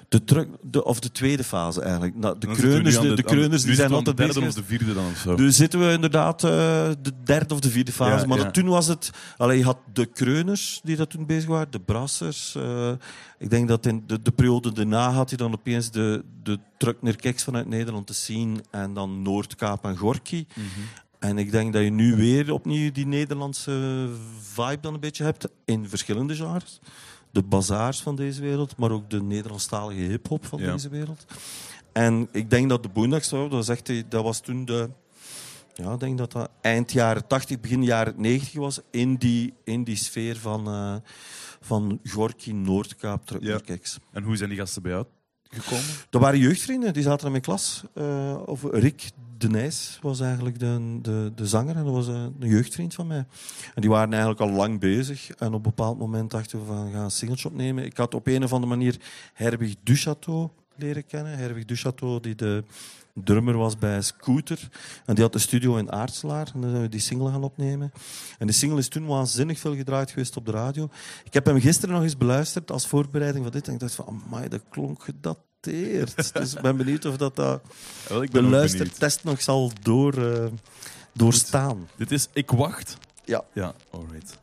de, 0.08 0.48
de, 0.62 0.84
of 0.84 1.00
de 1.00 1.12
tweede 1.12 1.44
fase 1.44 1.80
eigenlijk. 1.82 2.14
Nou, 2.16 2.38
de 2.38 2.46
Dan 2.46 2.56
kreuners, 2.56 3.00
de, 3.00 3.22
kreuners 3.22 3.62
die 3.62 3.74
zijn 3.74 3.92
altijd 3.92 4.16
de 4.16 4.22
derde 4.24 4.40
bezig. 4.40 4.48
of 4.58 4.66
de 4.66 4.68
vierde 4.76 4.94
dan 4.94 5.04
of 5.10 5.18
zo. 5.18 5.34
Nu 5.36 5.50
zitten 5.50 5.80
we 5.80 5.92
inderdaad 5.92 6.44
eh, 6.44 6.50
de 7.02 7.12
derde 7.24 7.54
of 7.54 7.60
de 7.60 7.70
vierde 7.70 7.92
fase. 7.92 8.20
Ja, 8.20 8.26
maar 8.26 8.38
ja. 8.38 8.44
dat- 8.44 8.54
toen 8.54 8.68
was 8.68 8.86
het... 8.86 9.10
Allee, 9.36 9.58
je 9.58 9.64
had 9.64 9.78
de 9.92 10.06
kreuners 10.06 10.80
die 10.84 10.96
dat 10.96 11.10
toen 11.10 11.26
bezig 11.26 11.48
waren, 11.48 11.70
de 11.70 11.80
brassers. 11.80 12.54
eh, 12.54 12.90
ik 13.38 13.50
denk 13.50 13.68
dat 13.68 13.86
in 13.86 14.02
de, 14.06 14.22
de 14.22 14.30
periode 14.30 14.72
daarna 14.72 15.10
had 15.10 15.30
je 15.30 15.36
dan 15.36 15.52
opeens 15.52 15.90
de, 15.90 16.24
de 16.42 16.58
Truckner 16.78 17.16
Keks 17.16 17.44
vanuit 17.44 17.66
Nederland 17.68 18.06
te 18.06 18.14
zien. 18.14 18.64
En 18.70 18.94
dan 18.94 19.22
Noordkaap 19.22 19.84
en 19.84 19.96
Gorky. 19.96 20.46
Mhm. 20.54 20.64
En 21.18 21.38
ik 21.38 21.50
denk 21.50 21.72
dat 21.72 21.82
je 21.82 21.90
nu 21.90 22.16
weer 22.16 22.52
opnieuw 22.52 22.92
die 22.92 23.06
Nederlandse 23.06 24.06
vibe 24.54 24.78
dan 24.80 24.94
een 24.94 25.00
beetje 25.00 25.24
hebt. 25.24 25.48
In 25.64 25.88
verschillende 25.88 26.34
genres. 26.34 26.80
De 27.30 27.42
bazaars 27.42 28.00
van 28.02 28.16
deze 28.16 28.40
wereld, 28.40 28.76
maar 28.76 28.90
ook 28.90 29.10
de 29.10 29.22
Nederlandstalige 29.22 30.00
hip-hop 30.00 30.46
van 30.46 30.58
Ja. 30.60 30.72
deze 30.72 30.88
wereld. 30.88 31.24
En 31.92 32.28
ik 32.32 32.50
denk 32.50 32.68
dat 32.68 32.82
de 32.82 32.88
Boondocks, 32.88 33.28
dat 33.28 33.50
was, 33.50 33.68
echt, 33.68 34.10
dat 34.10 34.22
was 34.22 34.40
toen 34.40 34.64
de. 34.64 34.90
Ja, 35.74 35.92
ik 35.92 36.00
denk 36.00 36.18
dat 36.18 36.32
dat 36.32 36.50
eind 36.60 36.92
jaren 36.92 37.26
80, 37.26 37.60
begin 37.60 37.84
jaren 37.84 38.14
90 38.16 38.54
was. 38.54 38.80
In 38.90 39.14
die, 39.16 39.54
in 39.64 39.84
die 39.84 39.96
sfeer 39.96 40.36
van, 40.36 40.66
eh, 40.66 40.94
van 41.60 42.00
Gorky, 42.04 42.50
Noordkaap, 42.50 43.26
Truckerkeks. 43.26 43.98
En 44.12 44.22
hoe 44.22 44.36
zijn 44.36 44.48
die 44.48 44.58
gasten 44.58 44.82
bij 44.82 44.90
jou 44.90 45.04
gekomen? 45.48 45.84
Dat 46.10 46.20
waren 46.20 46.38
jeugdvrienden, 46.38 46.92
die 46.92 47.02
zaten 47.02 47.24
in 47.24 47.30
mijn 47.30 47.42
klas. 47.42 47.82
Eh, 47.94 48.36
of 48.46 48.62
Rick 48.70 49.10
de 49.38 49.48
Nijs 49.48 49.98
was 50.02 50.20
eigenlijk 50.20 50.58
de, 50.58 50.98
de, 51.02 51.32
de 51.34 51.46
zanger 51.46 51.76
en 51.76 51.84
dat 51.84 51.94
was 51.94 52.06
een, 52.06 52.34
jeugdvriend 52.38 52.94
van 52.94 53.06
mij. 53.06 53.26
En 53.74 53.80
die 53.80 53.90
waren 53.90 54.10
eigenlijk 54.10 54.40
al 54.40 54.50
lang 54.50 54.80
bezig. 54.80 55.30
En 55.30 55.46
op 55.46 55.54
een 55.54 55.62
bepaald 55.62 55.98
moment 55.98 56.30
dachten 56.30 56.58
we 56.58 56.64
van, 56.64 56.90
gaan 56.92 57.04
een 57.04 57.10
singeltje 57.10 57.48
opnemen. 57.48 57.84
Ik 57.84 57.96
had 57.96 58.14
op 58.14 58.26
een 58.26 58.44
of 58.44 58.52
andere 58.52 58.76
manier 58.76 58.96
Herbig 59.32 59.74
Duchateau 59.82 60.48
leren 60.76 61.06
kennen. 61.06 61.38
Herbig 61.38 61.64
Duchateau, 61.64 62.20
die 62.20 62.34
de 62.34 62.64
drummer 63.14 63.56
was 63.56 63.78
bij 63.78 64.02
Scooter. 64.02 64.68
En 65.04 65.14
die 65.14 65.24
had 65.24 65.34
een 65.34 65.40
studio 65.40 65.76
in 65.76 65.92
Aartselaar. 65.92 66.50
En 66.54 66.60
dan 66.60 66.70
zijn 66.70 66.82
we 66.82 66.88
die 66.88 67.00
single 67.00 67.30
gaan 67.30 67.44
opnemen. 67.44 67.92
En 68.38 68.46
die 68.46 68.56
single 68.56 68.78
is 68.78 68.88
toen 68.88 69.06
waanzinnig 69.06 69.58
veel 69.58 69.76
gedraaid 69.76 70.10
geweest 70.10 70.36
op 70.36 70.46
de 70.46 70.52
radio. 70.52 70.88
Ik 71.24 71.34
heb 71.34 71.46
hem 71.46 71.60
gisteren 71.60 71.94
nog 71.94 72.04
eens 72.04 72.16
beluisterd 72.16 72.70
als 72.70 72.86
voorbereiding 72.86 73.44
van 73.44 73.52
dit. 73.52 73.68
En 73.68 73.74
ik 73.74 73.80
dacht 73.80 73.94
van, 73.94 74.22
amai, 74.24 74.48
dat 74.48 74.62
klonk 74.70 75.02
gedateerd. 75.60 76.34
dus 76.34 76.54
ik 76.54 76.60
ben 76.60 76.76
benieuwd 76.76 77.04
of 77.04 77.16
dat, 77.16 77.36
dat 77.36 77.60
Wel, 78.08 78.22
ik 78.22 78.30
de 78.32 78.40
ben 78.40 78.50
benieuwd. 78.50 78.50
luistertest 78.52 79.24
nog 79.24 79.42
zal 79.42 79.72
door, 79.82 80.32
eh, 80.32 80.46
doorstaan. 81.12 81.88
Dit 81.96 82.12
is 82.12 82.28
Ik 82.32 82.50
Wacht. 82.50 82.96
Ja. 83.24 83.44
Ja, 83.52 83.74
alright. 83.90 84.38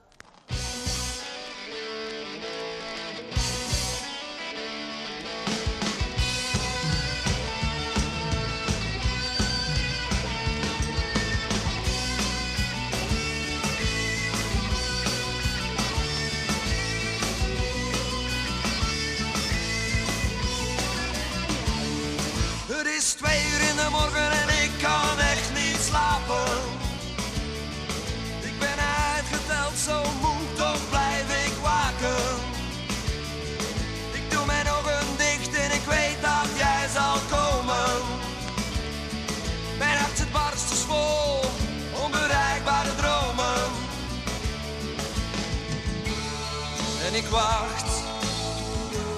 wacht, 47.35 47.91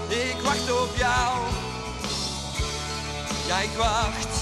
ik 0.08 0.38
wacht 0.44 0.72
op 0.72 0.92
jou. 0.96 1.34
Jij 3.48 3.70
wacht, 3.78 4.34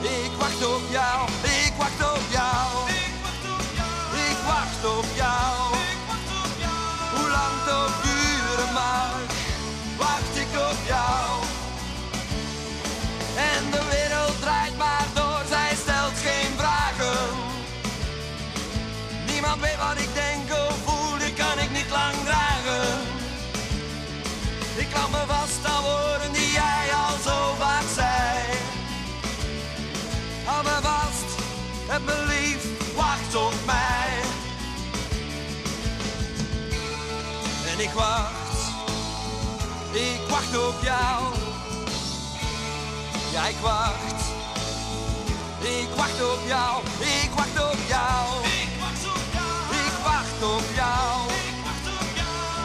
ik 0.00 0.32
wacht 0.38 0.66
op 0.66 0.82
jou, 0.90 1.28
ik 1.42 1.72
wacht 1.78 2.00
op 2.14 2.24
jou. 2.30 2.90
Ik 4.28 4.38
wacht 4.46 4.84
op 4.98 5.06
jou, 5.14 5.74
ik 5.74 6.06
wacht 6.06 6.44
op 6.44 6.54
jou. 6.54 6.84
Hoe 7.14 7.28
lang 7.30 7.56
tot 7.66 8.13
kan 24.94 25.10
me 25.10 25.22
vast 25.26 25.64
aan 25.64 25.82
woorden 25.82 26.32
die 26.32 26.50
jij 26.50 26.84
al 27.04 27.16
zo 27.26 27.54
vaak 27.58 27.86
zei. 27.94 28.58
Hou 30.44 30.64
me 30.64 30.78
vast, 30.82 31.28
het 31.86 32.04
me 32.04 32.16
lief, 32.26 32.62
wacht 32.96 33.34
op 33.34 33.54
mij. 33.66 34.12
En 37.72 37.80
ik 37.80 37.90
wacht, 37.90 38.58
ik 39.92 40.20
wacht 40.28 40.56
op 40.68 40.82
jou. 40.82 41.22
Ja, 43.32 43.46
ik 43.46 43.60
wacht, 43.62 44.20
ik 45.60 45.88
wacht 45.96 46.22
op 46.32 46.40
jou, 46.46 46.82
ik 47.00 47.30
wacht 47.34 47.72
op 47.72 47.78
jou. 47.88 48.44
Ik 48.62 48.70
wacht 48.80 49.04
op 49.14 49.24
jou, 49.34 49.80
ik 49.86 49.96
wacht 50.04 50.40
op 50.56 50.66
jou. 50.74 51.30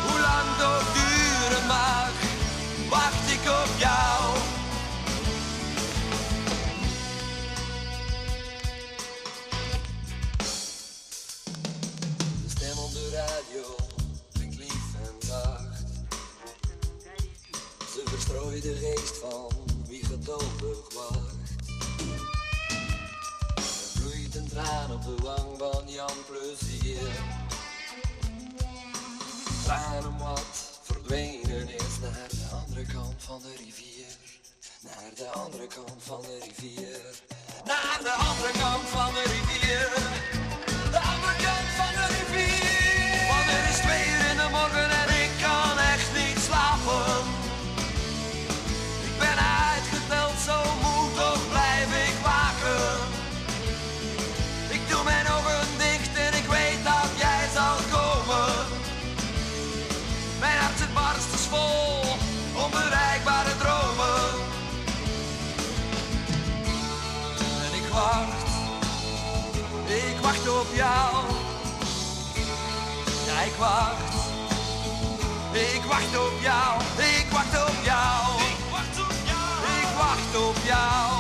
Hoe 0.08 0.20
lang 0.20 0.58
dat 0.58 0.94
duurt 0.94 1.29
op 3.50 3.70
jou. 3.78 4.38
De 12.44 12.50
stem 12.50 12.78
op 12.78 12.92
de 12.92 13.10
radio 13.14 13.76
klinkt 14.34 14.58
lief 14.58 14.84
en 15.04 15.28
zacht. 15.28 15.84
Ze 17.94 18.02
verstrooit 18.06 18.62
de 18.62 18.76
geest 18.76 19.18
van 19.18 19.52
wie 19.88 20.06
geduldig 20.06 20.94
wacht. 20.94 21.38
Er 23.56 24.02
vloeit 24.02 24.36
een 24.36 24.48
traan 24.48 24.92
op 24.92 25.04
de 25.04 25.16
wang 25.24 25.58
van 25.58 25.84
Jan 25.88 26.18
Plezier. 26.28 27.12
Traan 29.64 30.08
om 30.08 30.18
wat 30.18 30.80
verdwenen 30.82 31.68
is 31.70 32.00
naar 32.02 32.39
andere 32.70 32.94
kant 32.94 33.16
van 33.18 33.42
de 33.42 33.54
rivier. 33.58 34.06
Naar 34.82 35.12
de 35.16 35.28
andere 35.28 35.68
kant 35.68 36.04
van 36.04 36.22
de 36.22 36.40
rivier. 36.44 37.22
Naar 37.66 38.00
de 38.04 38.12
andere 38.12 38.52
kant 38.52 38.90
van 38.90 39.14
de 39.14 39.24
rivier. 39.24 40.39
Wacht 75.90 76.18
op 76.18 76.42
jou, 76.42 76.82
ik 76.98 77.26
wacht 77.32 77.68
op 77.68 77.84
jou. 77.84 78.42
Ik 78.50 78.60
wacht 78.72 79.00
op 79.00 79.16
jou, 79.26 79.80
ik 79.82 79.88
wacht 79.98 80.48
op 80.48 80.56
jou. 80.66 81.19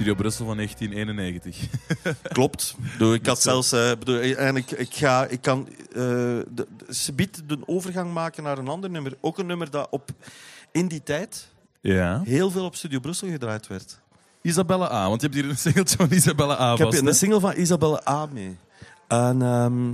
Studio 0.00 0.18
Brussel 0.18 0.46
van 0.46 0.56
1991. 0.56 1.68
Klopt. 2.32 2.74
Ik 2.78 2.92
bedoel, 2.92 3.14
Ik 3.14 3.26
had 3.26 3.40
zelfs... 3.40 3.72
eh, 3.72 3.90
bedoel, 3.98 4.20
en 4.20 4.56
ik, 4.56 4.70
ik, 4.70 4.94
ga, 4.94 5.26
ik 5.26 5.40
kan 5.40 5.68
eh, 5.68 5.94
de, 5.94 6.44
de, 6.54 6.66
subiet 6.88 7.42
de 7.46 7.58
overgang 7.66 8.12
maken 8.12 8.42
naar 8.42 8.58
een 8.58 8.68
ander 8.68 8.90
nummer. 8.90 9.16
Ook 9.20 9.38
een 9.38 9.46
nummer 9.46 9.70
dat 9.70 9.86
op, 9.90 10.10
in 10.72 10.88
die 10.88 11.02
tijd 11.02 11.48
ja. 11.80 12.22
heel 12.24 12.50
veel 12.50 12.64
op 12.64 12.74
Studio 12.74 13.00
Brussel 13.00 13.28
gedraaid 13.28 13.66
werd. 13.66 14.00
Isabelle 14.42 14.92
A, 14.92 15.08
want 15.08 15.20
je 15.20 15.26
hebt 15.26 15.40
hier 15.40 15.50
een 15.50 15.58
singeltje 15.58 15.96
van 15.96 16.10
Isabelle 16.10 16.60
A 16.60 16.72
Ik 16.72 16.78
heb 16.78 16.86
vast, 16.86 17.00
een 17.00 17.06
hè? 17.06 17.12
single 17.12 17.40
van 17.40 17.56
Isabelle 17.56 18.08
A 18.08 18.26
mee. 18.32 18.56
En 19.08 19.42
ehm, 19.42 19.92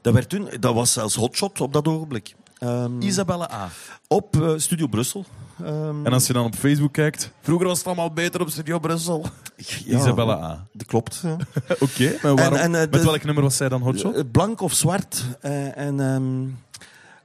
dat, 0.00 0.14
werd 0.14 0.28
toen, 0.28 0.48
dat 0.60 0.74
was 0.74 0.92
zelfs 0.92 1.14
hotshot 1.14 1.60
op 1.60 1.72
dat 1.72 1.88
ogenblik. 1.88 2.34
Ehm, 2.58 3.00
Isabelle 3.00 3.52
A. 3.52 3.70
op 4.08 4.42
eh, 4.42 4.52
Studio 4.56 4.86
Brussel. 4.86 5.24
Ehm, 5.64 6.06
En 6.06 6.12
als 6.12 6.26
je 6.26 6.32
dan 6.32 6.44
op 6.44 6.54
Facebook 6.54 6.92
kijkt, 6.92 7.30
vroeger 7.40 7.66
was 7.66 7.78
het 7.78 7.86
allemaal 7.86 8.12
beter 8.12 8.40
op 8.40 8.50
Studio 8.50 8.78
Brussel. 8.78 9.26
ja, 9.56 9.98
Isabelle 9.98 10.36
A. 10.36 10.66
Dat 10.72 10.86
klopt. 10.86 11.20
Ja. 11.22 11.36
Oké, 11.80 12.14
maar 12.22 12.34
waarom, 12.34 12.58
en, 12.58 12.74
eh, 12.74 12.80
met 12.80 12.92
de- 12.92 13.02
welk 13.04 13.24
nummer 13.24 13.42
was 13.42 13.56
zij 13.56 13.68
dan 13.68 13.80
hotshot? 13.82 14.14
Eh, 14.14 14.22
Blank 14.32 14.60
of 14.60 14.72
zwart. 14.72 15.24
Eh, 15.40 15.76
en 15.76 16.00
ehm, 16.00 16.46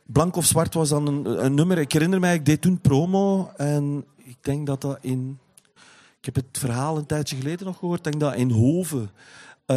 Blank 0.05 0.35
of 0.35 0.45
zwart 0.45 0.73
was 0.73 0.89
dan 0.89 1.07
een, 1.07 1.45
een 1.45 1.53
nummer. 1.53 1.77
Ik 1.77 1.91
herinner 1.91 2.19
mij, 2.19 2.33
ik 2.33 2.45
deed 2.45 2.61
toen 2.61 2.79
promo. 2.81 3.51
En 3.57 4.05
ik 4.17 4.37
denk 4.41 4.67
dat 4.67 4.81
dat 4.81 4.97
in. 5.01 5.39
Ik 6.19 6.25
heb 6.25 6.35
het 6.35 6.57
verhaal 6.59 6.97
een 6.97 7.05
tijdje 7.05 7.35
geleden 7.35 7.65
nog 7.65 7.77
gehoord. 7.77 7.97
Ik 8.05 8.11
denk 8.11 8.19
dat 8.19 8.35
in 8.35 8.51
Hoven 8.51 9.09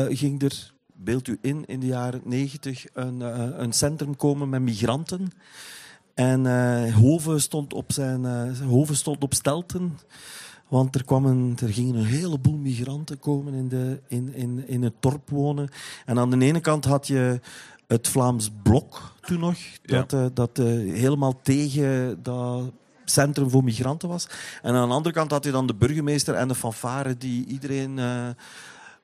ging 0.08 0.42
er, 0.42 0.72
beeld 0.94 1.28
u 1.28 1.38
in, 1.40 1.64
in 1.66 1.80
de 1.80 1.86
jaren 1.86 2.20
negentig, 2.24 2.86
een, 2.92 3.22
eh, 3.22 3.46
een 3.56 3.72
centrum 3.72 4.16
komen 4.16 4.48
met 4.48 4.60
migranten. 4.60 5.32
En 6.14 6.46
eh, 6.46 6.94
Hoven, 6.94 7.40
stond 7.40 7.74
op 7.74 7.92
zijn, 7.92 8.24
eh, 8.24 8.60
Hoven 8.68 8.96
stond 8.96 9.22
op 9.22 9.34
stelten. 9.34 9.98
Want 10.68 10.94
er, 10.94 11.04
kwam 11.04 11.24
een, 11.24 11.56
er 11.62 11.72
gingen 11.72 11.94
een 11.94 12.04
heleboel 12.04 12.56
migranten 12.56 13.18
komen 13.18 13.54
in, 13.54 13.68
de, 13.68 14.00
in, 14.08 14.34
in, 14.34 14.68
in 14.68 14.82
het 14.82 14.94
dorp 15.00 15.30
wonen. 15.30 15.68
En 16.06 16.18
aan 16.18 16.30
de 16.30 16.44
ene 16.44 16.60
kant 16.60 16.84
had 16.84 17.06
je 17.06 17.40
het 17.86 18.08
Vlaams 18.08 18.50
Blok 18.62 19.12
toen 19.20 19.40
nog, 19.40 19.56
Ja. 19.82 20.04
dat, 20.04 20.12
eh, 20.12 20.26
dat 20.34 20.56
helemaal 20.56 21.40
tegen 21.42 22.22
dat 22.22 22.70
centrum 23.04 23.50
voor 23.50 23.64
migranten 23.64 24.08
was. 24.08 24.26
En 24.62 24.74
aan 24.74 24.88
de 24.88 24.94
andere 24.94 25.14
kant 25.14 25.30
had 25.30 25.44
je 25.44 25.50
dan 25.50 25.66
de 25.66 25.74
burgemeester 25.74 26.34
en 26.34 26.48
de 26.48 26.54
fanfare 26.54 27.16
die 27.16 27.46
iedereen 27.46 28.00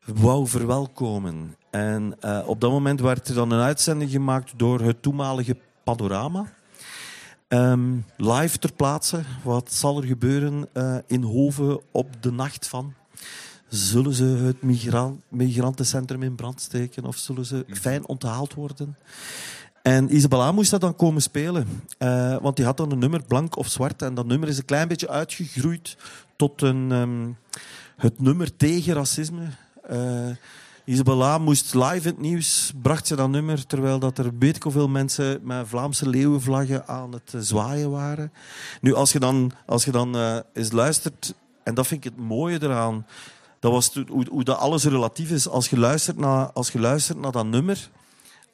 wou 0.04 0.46
verwelkomen. 0.46 1.54
En 1.70 2.14
op 2.46 2.60
dat 2.60 2.70
moment 2.70 3.00
werd 3.00 3.28
er 3.28 3.34
dan 3.34 3.50
een 3.50 3.60
uitzending 3.60 4.10
gemaakt 4.10 4.52
door 4.58 4.80
het 4.80 5.02
toenmalige 5.02 5.56
Panorama. 5.84 6.46
Ehm, 7.48 7.94
live 8.16 8.58
ter 8.58 8.72
plaatse. 8.72 9.22
Wat 9.42 9.72
zal 9.72 9.96
er 9.96 10.06
gebeuren 10.06 10.68
eh, 10.72 10.96
in 11.06 11.22
Hoven 11.22 11.80
op 11.90 12.22
de 12.22 12.32
nacht 12.32 12.68
van? 12.68 12.94
Zullen 13.68 14.12
ze 14.12 14.24
het 14.24 14.62
migran- 14.62 15.22
migrantencentrum 15.28 16.22
in 16.22 16.34
brand 16.34 16.60
steken 16.60 17.04
of 17.04 17.16
zullen 17.16 17.44
ze 17.46 17.64
fijn 17.68 18.06
onthaald 18.06 18.54
worden? 18.54 18.96
En 19.82 20.14
Isabella 20.14 20.52
moest 20.52 20.70
dat 20.70 20.80
dan 20.80 20.96
komen 20.96 21.22
spelen. 21.22 21.66
Eh, 21.98 22.36
want 22.40 22.56
die 22.56 22.64
had 22.64 22.76
dan 22.76 22.90
een 22.90 22.98
nummer, 22.98 23.22
blank 23.24 23.56
of 23.56 23.68
zwart. 23.68 24.02
En 24.02 24.14
dat 24.14 24.26
nummer 24.26 24.48
is 24.48 24.58
een 24.58 24.64
klein 24.64 24.88
beetje 24.88 25.08
uitgegroeid 25.08 25.96
tot 26.36 26.62
een, 26.62 26.92
ehm, 26.92 27.28
het 27.96 28.20
nummer 28.20 28.56
tegen 28.56 28.94
racisme. 28.94 29.46
Eh, 29.82 30.30
Isabella 30.88 31.38
moest 31.38 31.74
live 31.74 32.08
in 32.08 32.14
het 32.14 32.18
nieuws, 32.18 32.72
bracht 32.82 33.06
ze 33.06 33.16
dat 33.16 33.28
nummer, 33.28 33.66
terwijl 33.66 33.98
dat 33.98 34.18
er 34.18 34.38
weet 34.38 34.56
ik 34.56 34.62
hoeveel 34.62 34.88
mensen 34.88 35.40
met 35.42 35.68
Vlaamse 35.68 36.08
leeuwenvlaggen 36.08 36.88
aan 36.88 37.12
het 37.12 37.34
eh, 37.34 37.40
zwaaien 37.40 37.90
waren. 37.90 38.32
Nu, 38.80 38.94
als 38.94 39.12
je 39.12 39.18
dan, 39.18 39.52
als 39.66 39.84
je 39.84 39.90
dan 39.90 40.16
eh, 40.16 40.38
eens 40.52 40.72
luistert, 40.72 41.34
en 41.62 41.74
dat 41.74 41.86
vind 41.86 42.04
ik 42.04 42.12
het 42.12 42.22
mooie 42.22 42.62
eraan, 42.62 43.06
dat 43.60 43.72
was 43.72 43.94
hoe, 44.08 44.26
hoe 44.30 44.44
dat 44.44 44.58
alles 44.58 44.84
relatief 44.84 45.30
is. 45.30 45.48
Als 45.48 45.70
je 45.70 45.78
luistert 45.78 46.18
naar, 46.18 46.52
als 46.52 46.70
je 46.70 46.80
luistert 46.80 47.18
naar 47.18 47.32
dat 47.32 47.46
nummer, 47.46 47.90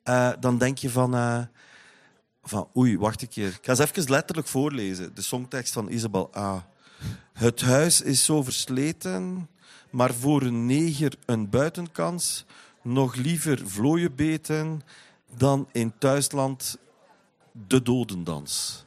eh, 0.03 0.31
dan 0.41 0.59
denk 0.59 0.79
je 0.79 0.91
van, 0.91 1.49
van... 2.43 2.69
Oei, 2.77 2.99
wacht 2.99 3.23
een 3.23 3.29
keer. 3.29 3.49
Ik 3.49 3.59
ga 3.63 3.71
eens 3.71 3.79
even 3.79 4.11
letterlijk 4.11 4.49
voorlezen. 4.49 5.15
De 5.15 5.23
songtekst 5.23 5.73
van 5.73 5.89
Isabel 5.89 6.31
A. 6.37 6.67
Het 7.33 7.61
huis 7.61 8.01
is 8.01 8.25
zo 8.25 8.43
versleten, 8.43 9.49
maar 9.93 10.15
voor 10.15 10.43
een 10.43 10.67
neger 10.67 11.13
een 11.27 11.51
buitenkans. 11.51 12.45
Nog 12.83 13.15
liever 13.15 13.61
vlooien 13.65 14.15
beten 14.15 14.83
dan 15.37 15.69
in 15.73 15.93
thuisland 15.99 16.77
de 17.69 17.83
dodendans. 17.83 18.85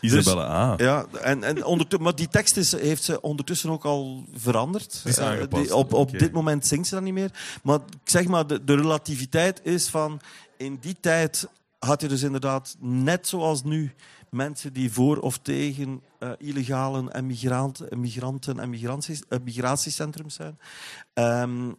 Isabelle 0.00 0.42
A. 0.42 0.74
Ja, 0.76 1.06
en, 1.22 1.44
en 1.44 1.64
ondertu- 1.64 1.98
maar 1.98 2.14
die 2.14 2.28
tekst 2.28 2.56
is, 2.56 2.72
heeft 2.72 3.02
ze 3.02 3.20
ondertussen 3.20 3.70
ook 3.70 3.84
al 3.84 4.24
veranderd. 4.34 5.02
Is 5.04 5.18
Eh, 5.18 5.26
aangepast, 5.26 5.62
die- 5.64 5.74
op 5.74 5.92
op 5.92 6.18
dit 6.18 6.32
moment 6.32 6.66
zingt 6.66 6.88
ze 6.88 6.94
dat 6.94 7.04
niet 7.04 7.12
meer. 7.14 7.30
Maar 7.62 7.78
zeg 8.04 8.26
maar, 8.26 8.46
de, 8.46 8.64
de 8.64 8.74
relativiteit 8.74 9.60
is 9.64 9.88
van... 9.88 10.20
In 10.56 10.78
die 10.80 10.96
tijd 11.00 11.48
had 11.78 12.00
je 12.00 12.08
dus 12.08 12.22
inderdaad, 12.22 12.76
net 12.78 13.28
zoals 13.28 13.62
nu... 13.64 13.94
mensen 14.30 14.72
die 14.72 14.92
voor 14.92 15.18
of 15.18 15.38
tegen 15.38 16.02
eh, 16.18 16.30
illegalen 16.38 17.12
en 17.12 17.26
migranten 17.26 17.90
en, 17.90 18.00
migranten 18.00 18.58
en 18.60 18.70
migranties, 18.70 19.22
eh, 19.28 19.38
migratiecentrums 19.44 20.34
zijn. 20.34 20.58
Ehm, 21.14 21.70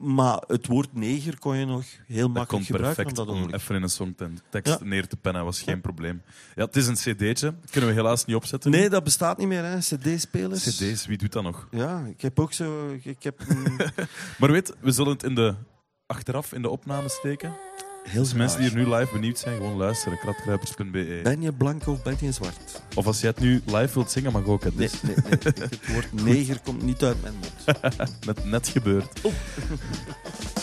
Maar 0.00 0.42
het 0.46 0.66
woord 0.66 0.94
neger 0.94 1.38
kon 1.38 1.56
je 1.56 1.64
nog 1.66 1.84
heel 2.06 2.16
Dat 2.26 2.36
makkelijk 2.36 2.48
kon 2.48 2.62
gebruiken. 2.64 2.94
perfect 3.04 3.16
dat 3.16 3.28
om 3.36 3.54
even 3.54 3.74
in 3.74 3.82
een 3.82 3.88
songtekst 3.88 4.78
Ja. 4.80 4.84
neer 4.84 5.08
te 5.08 5.16
pennen, 5.16 5.44
was 5.44 5.62
geen 5.62 5.80
probleem. 5.80 6.22
Ja, 6.54 6.64
het 6.64 6.76
is 6.76 6.86
een 6.86 6.94
cd'tje, 6.94 7.54
dat 7.60 7.70
kunnen 7.70 7.90
we 7.90 7.96
helaas 7.96 8.24
niet 8.24 8.36
opzetten. 8.36 8.70
Nee, 8.70 8.88
dat 8.88 9.04
bestaat 9.04 9.38
niet 9.38 9.46
meer, 9.48 9.64
hè. 9.64 9.78
CD-spelers. 9.78 10.62
cd's, 10.76 11.06
wie 11.06 11.16
doet 11.18 11.32
dat 11.32 11.42
nog? 11.42 11.68
Ja, 11.70 12.04
ik 12.04 12.20
heb 12.20 12.40
ook 12.40 12.52
zo... 12.52 12.88
Ik 13.02 13.22
heb 13.22 13.40
een 13.48 13.76
Maar 14.38 14.50
weet, 14.52 14.74
we 14.80 14.90
zullen 14.90 15.12
het 15.12 15.22
in 15.22 15.34
de, 15.34 15.54
achteraf 16.06 16.52
in 16.52 16.62
de 16.62 16.68
opname 16.70 17.08
steken. 17.08 17.56
Heel 18.08 18.22
Dus 18.22 18.32
mensen 18.34 18.60
die 18.60 18.70
er 18.70 18.76
nu 18.76 18.94
live 18.94 19.12
benieuwd 19.12 19.38
zijn, 19.38 19.56
gewoon 19.56 19.76
luisteren. 19.76 20.18
kratkruipers.be. 20.18 21.20
Ben 21.22 21.42
je 21.42 21.52
blank 21.52 21.86
of 21.86 22.02
ben 22.02 22.16
je 22.20 22.32
zwart? 22.32 22.82
Of 22.94 23.06
als 23.06 23.20
jij 23.20 23.30
het 23.30 23.40
nu 23.40 23.62
live 23.64 23.94
wilt 23.94 24.10
zingen, 24.10 24.32
mag 24.32 24.46
ook. 24.46 24.62
Nee, 24.62 24.72
Dus 24.72 25.02
nee, 25.02 25.14
nee. 25.16 25.38
Het 25.40 25.78
woord 25.92 26.12
neger 26.24 26.60
komt 26.60 26.82
niet 26.82 27.02
uit 27.02 27.22
mijn 27.22 27.34
mond. 27.34 27.78
net, 28.26 28.44
net 28.44 28.68
gebeurd. 28.68 29.08
Het 29.22 29.32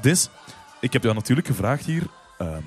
Dis, 0.00 0.28
ik 0.80 0.92
heb 0.92 1.02
jou 1.02 1.14
natuurlijk 1.14 1.46
gevraagd 1.46 1.84
hier. 1.84 2.06
ehm, 2.38 2.62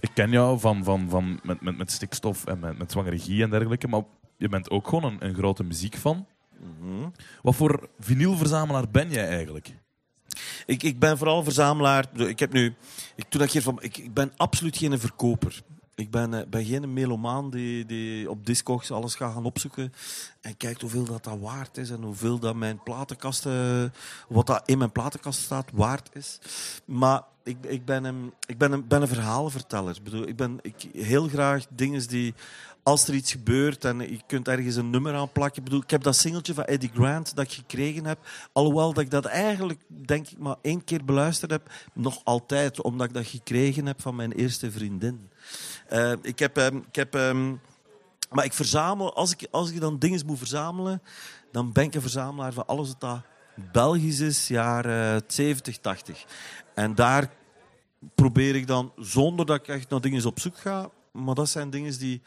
ik 0.00 0.10
ken 0.14 0.30
jou 0.30 0.60
van, 0.60 0.84
van, 0.84 1.08
van 1.08 1.40
met, 1.42 1.60
met, 1.60 1.76
met 1.76 1.92
stikstof 1.92 2.46
en 2.46 2.58
met, 2.58 2.78
met 2.78 2.90
zwangere 2.92 3.42
en 3.42 3.50
dergelijke, 3.50 3.88
maar 3.88 4.02
je 4.36 4.48
bent 4.48 4.70
ook 4.70 4.88
gewoon 4.88 5.04
een, 5.04 5.24
een 5.26 5.34
grote 5.34 5.64
muziekfan. 5.64 6.26
Wat 7.42 7.54
voor 7.54 7.88
vinylverzamelaar 7.98 8.90
ben 8.90 9.10
jij 9.10 9.28
eigenlijk? 9.28 9.74
Ik, 10.66 10.82
ik 10.82 10.98
ben 10.98 11.18
vooral 11.18 11.44
verzamelaar. 11.44 12.06
Ik 12.16 12.38
heb 12.38 12.52
nu, 12.52 12.74
ik, 13.16 13.24
toen 13.28 13.42
ik 13.42 13.50
hier 13.50 13.62
van, 13.62 13.82
ik, 13.82 13.96
ik 13.96 14.14
ben 14.14 14.32
absoluut 14.36 14.76
geen 14.76 14.98
verkoper. 14.98 15.62
Ik 15.94 16.10
ben, 16.10 16.34
eh, 16.34 16.46
ben 16.46 16.64
geen 16.64 16.92
melomaan 16.92 17.50
die, 17.50 17.86
die 17.86 18.30
op 18.30 18.46
Discogs 18.46 18.90
alles 18.90 19.14
gaat 19.14 19.32
gaan 19.32 19.44
opzoeken 19.44 19.92
en 20.40 20.56
kijkt 20.56 20.80
hoeveel 20.80 21.04
dat, 21.04 21.24
dat 21.24 21.38
waard 21.40 21.76
is 21.76 21.90
en 21.90 22.02
hoeveel 22.02 22.38
dat 22.38 22.54
mijn 22.54 22.82
platenkast, 22.82 23.46
eh, 23.46 23.84
wat 24.28 24.46
dat 24.46 24.62
in 24.64 24.78
mijn 24.78 24.92
platenkast 24.92 25.40
staat, 25.40 25.70
waard 25.72 26.10
is. 26.12 26.38
Maar 26.84 27.22
ik, 27.44 27.56
ik, 27.66 27.84
ben, 27.84 28.04
een, 28.04 28.32
ik 28.46 28.58
ben, 28.58 28.72
een, 28.72 28.88
ben 28.88 29.02
een. 29.02 29.88
Ik, 29.94 30.02
bedoel, 30.02 30.28
ik 30.28 30.36
ben 30.36 30.58
ik, 30.62 30.88
heel 30.92 31.28
graag 31.28 31.66
dingen 31.70 32.08
die, 32.08 32.34
als 32.84 33.08
er 33.08 33.14
iets 33.14 33.32
gebeurt 33.32 33.84
en 33.84 33.98
je 33.98 34.20
kunt 34.26 34.48
ergens 34.48 34.76
een 34.76 34.90
nummer 34.90 35.14
aan 35.14 35.32
plakken. 35.32 35.58
Ik, 35.58 35.64
bedoel, 35.64 35.82
ik 35.82 35.90
heb 35.90 36.02
dat 36.02 36.16
singeltje 36.16 36.54
van 36.54 36.64
Eddie 36.64 36.90
Grant 36.94 37.36
dat 37.36 37.44
ik 37.44 37.52
gekregen 37.52 38.04
heb. 38.06 38.18
Alhoewel 38.52 38.92
dat 38.92 39.04
ik 39.04 39.10
dat 39.10 39.24
eigenlijk, 39.24 39.80
denk 39.88 40.28
ik, 40.28 40.38
maar 40.38 40.56
één 40.62 40.84
keer 40.84 41.04
beluisterd 41.04 41.50
heb. 41.50 41.70
Nog 41.92 42.20
altijd, 42.24 42.82
omdat 42.82 43.06
ik 43.06 43.14
dat 43.14 43.26
gekregen 43.26 43.86
heb 43.86 44.02
van 44.02 44.16
mijn 44.16 44.32
eerste 44.32 44.70
vriendin. 44.70 45.28
Eh, 45.94 46.12
ik 46.22 46.38
heb... 46.38 46.56
ehm, 46.56 46.76
ik 46.76 46.94
heb 46.94 47.14
ehm, 47.14 47.54
maar 48.30 48.44
ik 48.44 48.52
verzamel, 48.52 49.14
als 49.14 49.32
ik, 49.32 49.48
als 49.50 49.70
ik 49.70 49.80
dan 49.80 49.98
dingen 49.98 50.26
moet 50.26 50.38
verzamelen, 50.38 51.02
dan 51.52 51.72
ben 51.72 51.84
ik 51.84 51.94
een 51.94 52.00
verzamelaar 52.00 52.52
van 52.52 52.66
alles 52.66 52.88
wat 52.88 53.00
dat 53.00 53.20
Belgisch 53.72 54.20
is, 54.20 54.48
jaren 54.48 55.22
70, 55.26 55.78
80. 55.78 56.24
En 56.74 56.94
daar 56.94 57.30
probeer 58.14 58.54
ik 58.54 58.66
dan, 58.66 58.92
zonder 58.96 59.46
dat 59.46 59.56
ik 59.56 59.68
echt 59.68 59.90
naar 59.90 60.00
dingen 60.00 60.26
op 60.26 60.40
zoek 60.40 60.58
ga, 60.58 60.90
maar 61.12 61.34
dat 61.34 61.48
zijn 61.48 61.70
dingen 61.70 61.98
die, 61.98 62.22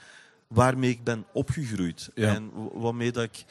waarmee 0.48 0.90
ik 0.90 1.04
ben 1.04 1.26
opgegroeid. 1.34 2.10
Ja. 2.16 2.34
En 2.34 2.52
waarmee 2.74 3.12
dat 3.12 3.24
ik... 3.24 3.46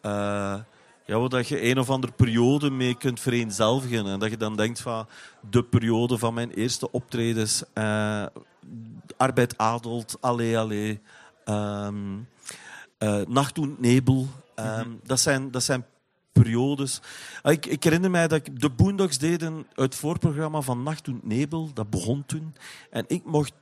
eh, 0.00 0.60
ja, 1.04 1.28
dat 1.28 1.48
je 1.48 1.70
een 1.70 1.78
of 1.78 1.90
andere 1.90 2.12
periode 2.12 2.70
mee 2.70 2.94
kunt 2.94 3.20
vereenzelvigen. 3.20 4.06
En 4.06 4.18
dat 4.18 4.30
je 4.30 4.36
dan 4.36 4.56
denkt 4.56 4.80
van 4.80 5.08
de 5.50 5.64
periode 5.64 6.18
van 6.18 6.34
mijn 6.34 6.50
eerste 6.50 6.90
optredens. 6.90 7.64
eh, 7.72 8.26
Arbeid 9.16 9.58
Adelt, 9.58 10.16
Allee 10.20 10.58
Allee. 10.58 11.00
eh, 12.98 13.26
Nacht 13.28 13.58
und 13.58 13.80
Nebel. 13.80 14.26
ehm, 14.54 14.90
dat, 15.02 15.20
zijn, 15.20 15.50
dat 15.50 15.62
zijn 15.62 15.84
periodes. 16.32 17.00
Ah, 17.42 17.52
Ik, 17.52 17.66
ik 17.66 17.84
herinner 17.84 18.10
mij 18.10 18.28
dat 18.28 18.46
ik, 18.46 18.60
de 18.60 18.70
Boondocks 18.70 19.18
deden 19.18 19.66
het 19.74 19.94
voorprogramma 19.94 20.60
van 20.60 20.82
Nacht 20.82 21.08
und 21.08 21.24
Nebel. 21.26 21.70
Dat 21.72 21.90
begon 21.90 22.26
toen. 22.26 22.54
En 22.90 23.04
ik 23.08 23.24
mocht 23.24 23.52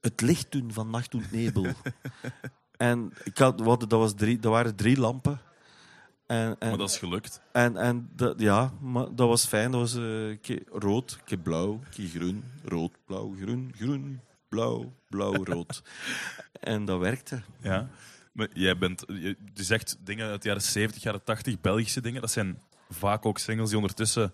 het 0.00 0.20
licht 0.20 0.52
doen 0.52 0.72
van 0.72 0.90
Nacht 0.90 1.14
und 1.14 1.32
Nebel. 1.32 1.66
en 2.76 3.12
ik 3.24 3.38
had, 3.38 3.60
wat, 3.60 3.80
dat, 3.80 3.90
was 3.90 4.14
drie, 4.14 4.38
dat 4.38 4.52
waren 4.52 4.74
drie 4.76 4.98
lampen. 4.98 5.40
En, 6.28 6.56
en, 6.58 6.68
Maar 6.68 6.78
dat 6.78 6.90
is 6.90 6.98
gelukt. 6.98 7.40
en, 7.52 7.76
en 7.76 8.08
dat, 8.16 8.40
ja, 8.40 8.72
maar 8.80 9.14
dat 9.14 9.28
was 9.28 9.46
fijn. 9.46 9.70
Dat 9.70 9.80
was 9.80 9.92
keer 10.40 10.62
rood, 10.66 11.18
keer 11.24 11.38
blauw, 11.38 11.80
keer 11.90 12.08
groen, 12.08 12.44
rood, 12.64 12.92
blauw, 13.04 13.34
groen, 13.40 13.72
groen, 13.76 14.20
blauw, 14.48 14.92
blauw, 15.08 15.44
rood. 15.54 15.82
en 16.60 16.84
dat 16.84 16.98
werkte. 16.98 17.42
Ja. 17.62 17.88
Maar 18.32 18.48
jij 18.52 18.78
bent, 18.78 19.04
je, 19.06 19.36
je 19.54 19.62
zegt 19.62 19.96
dingen 20.00 20.28
uit 20.28 20.42
de 20.42 20.48
jaren 20.48 20.62
70, 20.62 21.02
jaren 21.02 21.24
80, 21.24 21.60
Belgische 21.60 22.00
dingen. 22.00 22.20
Dat 22.20 22.30
zijn 22.30 22.58
vaak 22.90 23.26
ook 23.26 23.38
singles 23.38 23.68
die 23.68 23.78
ondertussen 23.78 24.32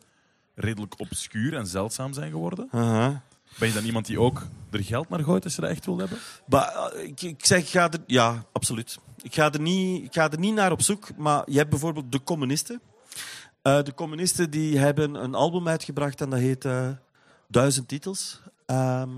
redelijk 0.55 1.01
obscuur 1.01 1.55
en 1.55 1.67
zeldzaam 1.67 2.13
zijn 2.13 2.31
geworden. 2.31 2.69
Aha. 2.71 3.23
Ben 3.59 3.69
je 3.69 3.75
dan 3.75 3.85
iemand 3.85 4.07
die 4.07 4.21
ook 4.21 4.47
er 4.71 4.85
geld 4.85 5.09
naar 5.09 5.21
gooit 5.21 5.45
als 5.45 5.55
je 5.55 5.61
dat 5.61 5.71
echt 5.71 5.87
wil 5.87 5.99
hebben? 5.99 6.19
Eh, 6.49 7.05
ik, 7.05 7.23
ik 7.23 7.47
zeg, 7.47 7.71
ga 7.71 7.91
er... 7.91 7.99
Ja, 8.07 8.45
absoluut. 8.53 8.99
Ik 9.25 9.35
ga, 9.35 9.53
er 9.53 9.61
niet, 9.61 10.05
ik 10.05 10.13
ga 10.13 10.31
er 10.31 10.39
niet 10.39 10.55
naar 10.55 10.73
op 10.73 10.83
zoek, 10.83 11.17
maar 11.17 11.43
je 11.51 11.57
hebt 11.57 11.71
bijvoorbeeld 11.71 12.13
de 12.13 12.23
communisten. 12.23 12.81
Eh, 13.63 13.83
de 13.83 13.95
communisten 13.95 14.51
die 14.51 14.79
hebben 14.79 15.15
een 15.15 15.35
album 15.35 15.69
uitgebracht 15.69 16.21
en 16.21 16.31
dat 16.31 16.39
heet 16.39 16.65
eh, 16.65 16.89
Duizend 17.49 17.89
Titels. 17.89 18.41
Ehm, 18.67 19.11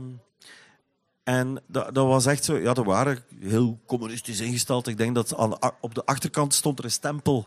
en 1.23 1.63
dat, 1.67 1.95
dat 1.95 2.07
was 2.07 2.27
echt 2.27 2.45
zo... 2.45 2.57
Ja, 2.57 2.73
dat 2.73 2.85
waren 2.85 3.19
heel 3.41 3.79
communistisch 3.87 4.41
ingesteld. 4.41 4.87
Ik 4.87 4.97
denk 4.97 5.15
dat 5.15 5.35
op 5.81 5.95
de 5.95 6.05
achterkant 6.05 6.55
stond 6.55 6.79
er 6.79 6.85
een 6.85 6.91
stempel... 6.91 7.47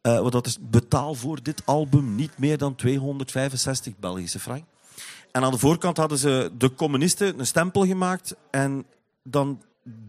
eh 0.00 0.20
wat 0.20 0.32
dat 0.32 0.46
is 0.46 0.58
betaal 0.60 1.14
voor 1.14 1.42
dit 1.42 1.66
album 1.66 2.14
niet 2.14 2.38
meer 2.38 2.58
dan 2.58 2.74
265 2.74 3.98
Belgische 3.98 4.40
frank. 4.40 4.64
En 5.32 5.44
aan 5.44 5.52
de 5.52 5.58
voorkant 5.58 5.96
hadden 5.96 6.18
ze 6.18 6.50
de 6.58 6.74
communisten 6.74 7.38
een 7.38 7.46
stempel 7.46 7.86
gemaakt 7.86 8.34
en 8.50 8.86
dan 9.22 9.62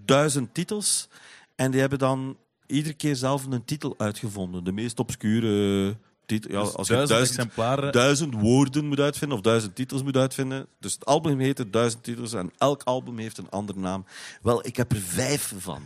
duizend 0.05 0.53
titels. 0.53 1.09
En 1.55 1.71
die 1.71 1.79
hebben 1.79 1.99
dan 1.99 2.37
iedere 2.67 2.93
keer 2.95 3.15
zelf 3.15 3.45
een 3.45 3.65
titel 3.65 3.93
uitgevonden. 3.97 4.63
De 4.63 4.71
meest 4.71 4.99
obscure 4.99 5.97
titel. 6.25 6.51
Ja, 6.51 6.63
Dus 6.63 6.73
als 6.73 6.87
je 6.87 6.93
duizend 6.93 7.17
duizend, 7.17 7.39
exemplaren. 7.39 7.91
duizend 7.91 8.33
woorden 8.33 8.85
moet 8.85 8.99
uitvinden 8.99 9.37
of 9.37 9.43
duizend 9.43 9.75
titels 9.75 10.03
moet 10.03 10.17
uitvinden. 10.17 10.67
Dus 10.79 10.93
het 10.93 11.05
album 11.05 11.39
heette 11.39 11.69
duizend 11.69 12.03
titels 12.03 12.33
en 12.33 12.51
elk 12.57 12.83
album 12.83 13.17
heeft 13.17 13.37
een 13.37 13.49
andere 13.49 13.79
naam. 13.79 14.05
Wel, 14.41 14.65
ik 14.65 14.75
heb 14.77 14.91
er 14.91 14.97
vijf 15.01 15.53
van. 15.57 15.81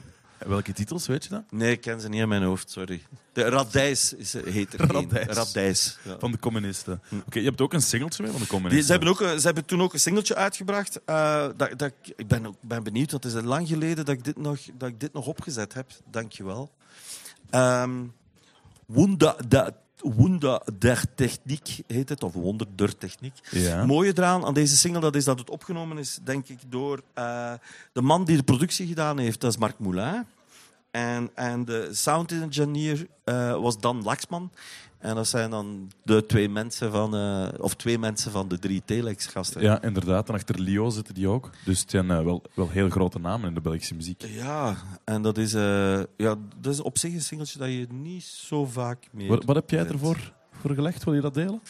Welke 0.46 0.74
titels, 0.74 1.08
weet 1.08 1.24
je 1.24 1.30
dat? 1.30 1.44
Nee, 1.50 1.72
ik 1.72 1.82
ken 1.82 2.00
ze 2.02 2.10
niet 2.10 2.22
in 2.22 2.28
mijn 2.28 2.44
hoofd, 2.44 2.72
sorry. 2.72 3.02
De 3.34 3.42
Radijs 3.50 4.14
is, 4.14 4.34
heet 4.34 4.74
er. 4.74 4.92
Radijs. 4.92 5.26
Radijs. 5.28 5.98
ja. 6.04 6.16
Van 6.20 6.32
de 6.32 6.40
communisten. 6.40 7.02
Oké, 7.26 7.40
je 7.40 7.46
hebt 7.46 7.62
ook 7.62 7.74
een 7.74 7.82
singeltje 7.82 8.24
mee 8.24 8.32
van 8.32 8.42
de 8.42 8.48
Die, 8.48 8.56
communisten. 8.56 8.86
ze, 8.86 8.92
hebben 8.92 9.10
ook, 9.10 9.20
een- 9.34 9.40
ze 9.40 9.46
hebben 9.46 9.66
toen 9.66 9.82
ook 9.82 9.94
een 9.94 10.00
singeltje 10.00 10.36
uitgebracht. 10.36 11.00
eh, 11.06 11.48
dat, 11.58 11.80
dat, 11.80 11.92
ik- 12.02 12.14
ik 12.16 12.28
ben, 12.28 12.46
ook, 12.46 12.56
ben 12.62 12.84
benieuwd, 12.84 13.12
want 13.12 13.24
het 13.24 13.34
is 13.36 13.42
lang 13.44 13.68
geleden 13.68 14.06
dat 14.06 14.16
ik 14.16 14.24
dit 14.24 14.38
nog, 14.38 14.60
dat 14.78 14.90
ik 14.90 15.00
dit 15.00 15.14
nog 15.14 15.28
opgezet 15.28 15.74
heb. 15.74 15.92
Dankjewel. 16.12 16.72
Um, 17.52 18.14
Wunda, 18.86 19.36
da, 19.48 19.72
Wunda 20.02 20.62
der 20.80 21.04
Techniek 21.16 21.84
heet 21.88 22.10
het, 22.10 22.24
of 22.24 22.34
Wonder 22.34 22.68
der 22.76 22.98
Techniek. 22.98 23.34
Ja. 23.52 23.78
Het 23.78 23.88
mooie 23.88 24.12
eraan 24.16 24.45
aan 24.45 24.54
deze 24.54 24.78
single 24.78 25.02
dat 25.02 25.16
is 25.16 25.24
dat 25.26 25.39
het 25.39 25.50
opgenomen 25.50 25.98
is, 25.98 26.20
denk 26.24 26.48
ik, 26.48 26.60
door 26.70 27.02
eh, 27.14 27.54
de 27.93 28.02
man 28.02 28.26
die 28.26 28.38
de 28.38 28.43
productie 28.43 28.88
gedaan 28.88 29.18
heeft. 29.18 29.41
Dat 29.41 29.52
is 29.52 29.58
Marc 29.58 29.80
Moulin. 29.80 30.26
En, 30.98 31.30
en 31.36 31.66
de 31.66 31.89
sound 31.91 32.32
engineer 32.32 33.08
eh, 33.24 33.62
was 33.62 33.80
Dan 33.80 34.04
Laxman. 34.04 34.52
En 34.98 35.16
dat 35.16 35.28
zijn 35.28 35.50
dan 35.50 35.91
de 36.04 36.26
twee 36.26 36.50
mensen 36.50 36.91
van, 36.91 37.16
eh, 37.16 37.48
of 37.58 37.76
twee 37.76 38.00
mensen 38.00 38.32
van 38.32 38.48
de 38.48 38.60
drie 38.60 38.82
Telex-gasten. 38.86 39.62
Ja, 39.62 39.82
inderdaad. 39.82 40.30
En 40.30 40.36
achter 40.36 40.60
Leo 40.62 40.89
zitten 40.89 41.14
die 41.14 41.28
ook. 41.28 41.50
Dus 41.66 41.80
het 41.80 41.89
zijn 41.89 42.12
eh, 42.12 42.24
wel, 42.24 42.43
wel 42.54 42.70
heel 42.70 42.89
grote 42.89 43.20
namen 43.20 43.48
in 43.48 43.54
de 43.54 43.62
Belgische 43.62 43.95
muziek. 43.95 44.22
Ja, 44.22 44.78
en 45.04 45.22
dat 45.22 45.38
is, 45.38 45.52
ja, 45.52 46.36
dat 46.60 46.74
is 46.74 46.80
op 46.80 46.98
zich 46.98 47.14
een 47.14 47.22
singeltje 47.22 47.60
dat 47.60 47.68
je 47.68 47.88
niet 47.91 48.24
zo 48.24 48.66
vaak 48.66 49.08
meer... 49.12 49.28
Wat, 49.28 49.45
wat 49.45 49.56
heb 49.56 49.70
jij 49.70 49.86
vindt. 49.86 49.93
ervoor 49.93 50.34
voor 50.52 50.74
gelegd? 50.74 51.04
Wil 51.04 51.14
je 51.14 51.22
dat 51.22 51.34
delen? 51.34 51.62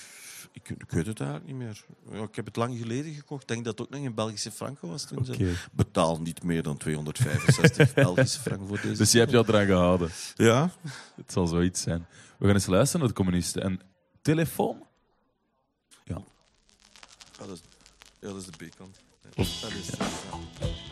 Ik, 0.57 0.69
ik 0.69 0.91
weet 0.91 1.05
het 1.05 1.19
eigenlijk 1.19 1.49
niet 1.51 1.57
meer. 1.57 1.85
Ja, 2.11 2.23
ik 2.23 2.35
heb 2.35 2.45
het 2.45 2.55
lang 2.55 2.77
geleden 2.77 3.13
gekocht. 3.13 3.41
Ik 3.41 3.47
denk 3.47 3.65
dat 3.65 3.77
het 3.77 3.87
ook 3.87 3.93
nog 3.93 4.03
in 4.03 4.13
Belgische 4.13 4.51
franken 4.51 4.89
was 4.89 5.05
toen. 5.05 5.25
Ze 5.25 5.55
betaal 5.71 6.21
niet 6.21 6.43
meer 6.43 6.63
dan 6.63 6.77
265 6.77 7.93
Belgische 8.03 8.39
franken 8.39 8.67
voor 8.67 8.81
deze. 8.81 8.97
Dus 8.97 9.11
je 9.11 9.19
hebt 9.19 9.31
jou 9.31 9.45
eraan 9.47 9.65
gehouden. 9.65 10.09
Ja, 10.35 10.71
Het 11.15 11.31
zal 11.31 11.47
zoiets 11.47 11.81
zijn. 11.81 12.07
We 12.37 12.45
gaan 12.45 12.53
eens 12.53 12.65
luisteren 12.65 12.99
naar 12.99 13.09
de 13.09 13.15
communisten. 13.23 13.61
En 13.63 13.79
telefoon? 14.21 14.85
Ja, 16.03 16.21
dat 17.37 17.49
is, 17.49 17.61
ja, 18.19 18.27
dat 18.27 18.35
is 18.35 18.45
de 18.45 18.65
B-kant. 18.65 18.97
Ja, 19.21 19.29
dat 19.61 19.71
is, 19.71 19.89
ja. 19.97 20.86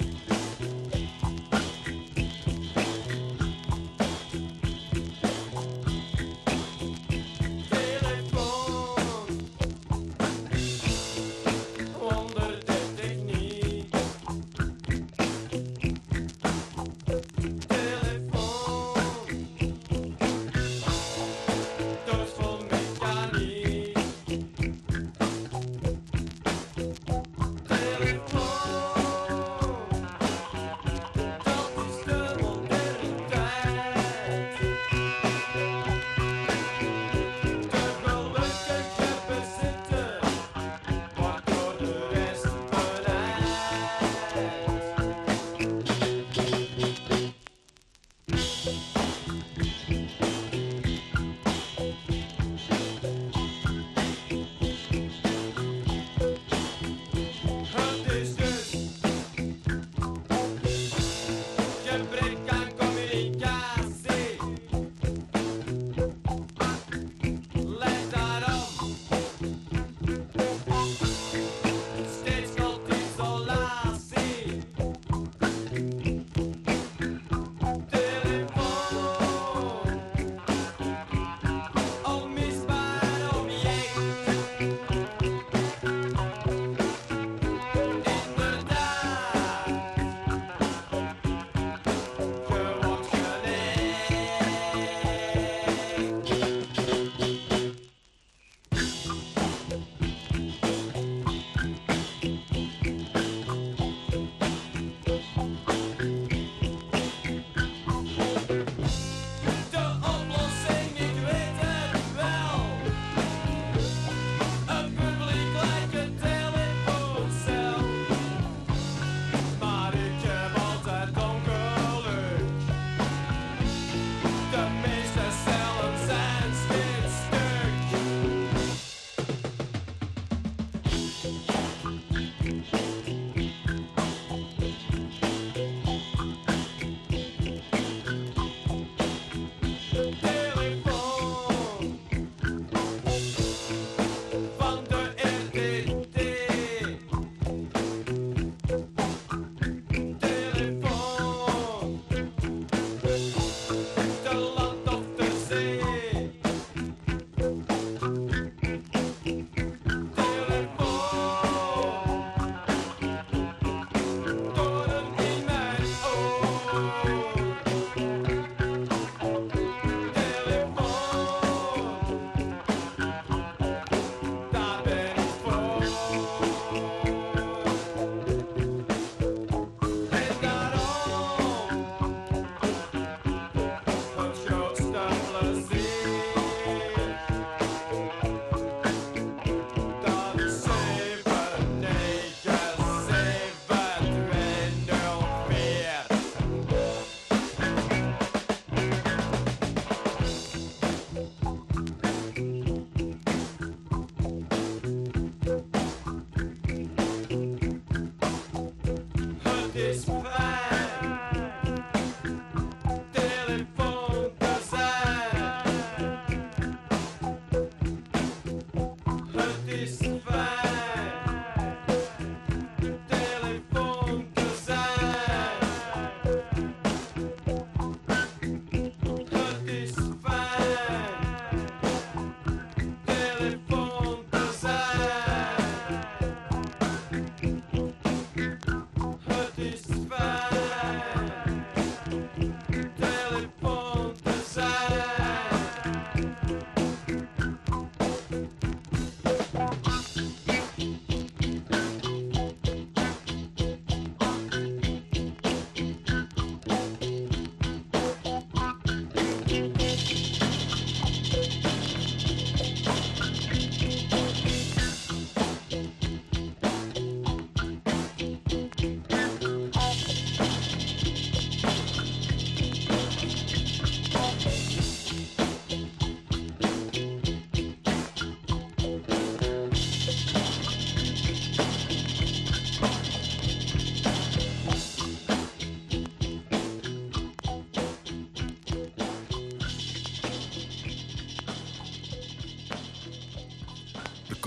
Het 209.76 210.45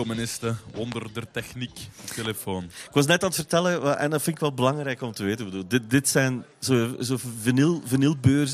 De 0.08 0.14
communisten, 0.14 0.58
wonder 0.74 1.12
der 1.12 1.26
techniek, 1.30 1.87
telefoon. 2.22 2.64
Ik 2.64 2.92
was 2.92 3.06
net 3.06 3.22
aan 3.22 3.28
het 3.28 3.36
vertellen, 3.36 3.98
en 3.98 4.10
dat 4.10 4.22
vind 4.22 4.36
ik 4.36 4.42
wel 4.42 4.54
belangrijk 4.54 5.02
om 5.02 5.12
te 5.12 5.24
weten. 5.24 5.44
Bedoel, 5.44 5.68
dit, 5.68 5.90
dit 5.90 6.08
zijn 6.08 6.44
zo, 6.58 6.96
zo 7.00 7.16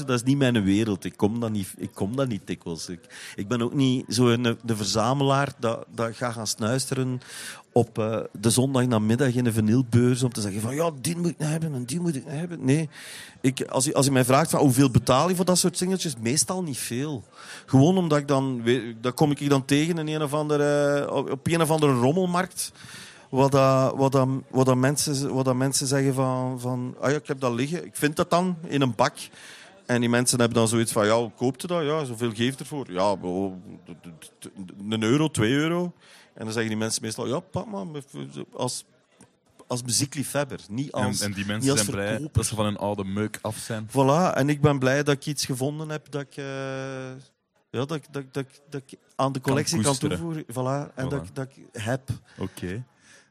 dat 0.07 0.11
is 0.11 0.23
niet 0.23 0.39
mijn 0.39 0.65
wereld. 0.65 1.05
Ik 1.05 1.17
kom 1.17 1.41
dat 1.41 1.51
niet, 1.51 1.75
ik 1.77 1.91
kom 1.95 2.17
dat 2.17 2.29
niet 2.29 2.47
dikwijls. 2.47 2.89
Ik, 2.89 3.01
ik 3.37 3.49
ben 3.49 3.63
ook 3.63 3.75
niet 3.75 4.05
zo 4.09 4.29
een, 4.29 4.59
de 4.63 4.77
verzamelaar 4.77 5.53
dat, 5.59 5.85
dat 5.95 6.17
ga 6.17 6.33
gaan 6.33 6.47
snuisteren 6.47 7.21
op 7.75 7.99
eh, 7.99 8.19
de 8.33 8.51
zondag 8.51 8.87
namiddag 8.87 9.35
in 9.35 9.47
een 9.47 9.53
vinylbeurs 9.53 10.23
om 10.23 10.33
te 10.33 10.41
zeggen 10.41 10.61
van 10.61 10.75
ja, 10.75 10.91
die 11.01 11.17
moet 11.17 11.31
ik 11.31 11.39
nou 11.39 11.51
hebben 11.51 11.75
en 11.75 11.85
die 11.85 12.01
moet 12.01 12.17
ik 12.17 12.25
nou 12.25 12.37
hebben. 12.37 12.65
Nee, 12.65 12.89
ik, 13.41 13.63
als, 13.63 13.85
je, 13.85 13.95
als 13.95 14.07
je 14.07 14.13
mij 14.13 14.25
vraagt 14.25 14.51
van 14.51 14.61
hoeveel 14.61 14.91
betaal 14.91 15.29
je 15.29 15.37
voor 15.37 15.45
dat 15.45 15.59
soort 15.59 15.77
singeltjes, 15.77 16.15
meestal 16.21 16.63
niet 16.63 16.79
veel. 16.79 17.25
Gewoon 17.67 17.99
omdat 17.99 18.19
ik 18.19 18.29
dan, 18.29 18.63
dat 19.01 19.15
kom 19.15 19.31
ik 19.31 19.49
dan 19.49 19.65
tegen 19.65 19.99
in 19.99 20.09
een 20.09 20.23
of 20.23 20.35
andere, 20.35 21.11
op 21.31 21.47
een 21.47 21.63
of 21.63 21.71
andere 21.71 21.93
rommelmarkt. 21.93 22.73
Wat, 23.35 23.53
dat, 23.53 23.97
wat, 23.97 24.13
dat, 24.13 24.29
wat, 24.51 24.67
dat 24.67 24.77
mensen, 24.77 25.35
wat 25.35 25.45
dat 25.45 25.55
mensen 25.55 25.87
zeggen 25.87 26.15
van, 26.15 26.61
van 26.61 26.97
ah 27.01 27.11
ja, 27.11 27.17
ik 27.17 27.27
heb 27.27 27.41
dat 27.41 27.53
liggen. 27.53 27.85
Ik 27.85 27.97
vind 27.97 28.17
dat 28.17 28.31
dan 28.31 28.57
in 28.67 28.81
een 28.81 28.95
bak. 28.95 29.15
En 29.87 30.01
die 30.01 30.09
mensen 30.09 30.39
hebben 30.39 30.57
dan 30.59 30.69
zoiets 30.69 30.93
van, 30.93 31.07
ja, 31.07 31.31
koopt 31.37 31.65
u 31.65 31.67
dat? 31.67 31.85
Ja, 31.85 32.05
zoveel 32.05 32.33
geeft 32.35 32.61
ervoor. 32.61 32.93
Ja, 32.93 33.17
een 34.91 35.03
euro, 35.03 35.29
twee 35.31 35.53
euro. 35.53 35.93
En 36.35 36.45
dan 36.45 36.53
zeggen 36.53 36.69
die 36.69 36.77
mensen 36.79 37.03
meestal, 37.03 37.27
ja, 37.27 37.41
pak 37.41 37.67
maar, 37.67 37.87
als, 38.53 38.85
als 39.67 39.83
muziekliefhebber. 39.83 40.61
Niet 40.69 40.93
als, 40.93 41.21
en 41.21 41.33
die 41.33 41.47
mensen 41.47 41.77
zijn 41.79 41.91
blij 41.91 42.07
verkoper. 42.09 42.33
dat 42.33 42.47
ze 42.47 42.55
van 42.55 42.65
hun 42.65 42.77
oude 42.77 43.05
meuk 43.05 43.39
af 43.43 43.57
zijn. 43.57 43.89
Voilà, 43.91 44.35
en 44.35 44.49
ik 44.49 44.61
ben 44.61 44.79
blij 44.79 45.03
dat 45.03 45.15
ik 45.15 45.27
iets 45.27 45.45
gevonden 45.45 45.89
heb 45.89 46.11
dat 46.11 46.21
ik, 46.23 46.37
eh, 46.37 46.45
ja, 47.71 47.85
dat, 47.85 47.89
dat, 48.11 48.25
dat, 48.33 48.47
dat 48.71 48.83
ik 48.87 48.99
aan 49.17 49.33
de 49.33 49.41
collectie 49.41 49.81
kan, 49.83 49.99
toevoegen. 49.99 50.45
Voilà, 50.45 50.95
en 50.95 51.07
Voilà. 51.07 51.09
Dat, 51.09 51.23
ik- 51.23 51.35
dat 51.35 51.49
ik 51.55 51.83
heb. 51.83 52.09
Oké. 52.39 52.85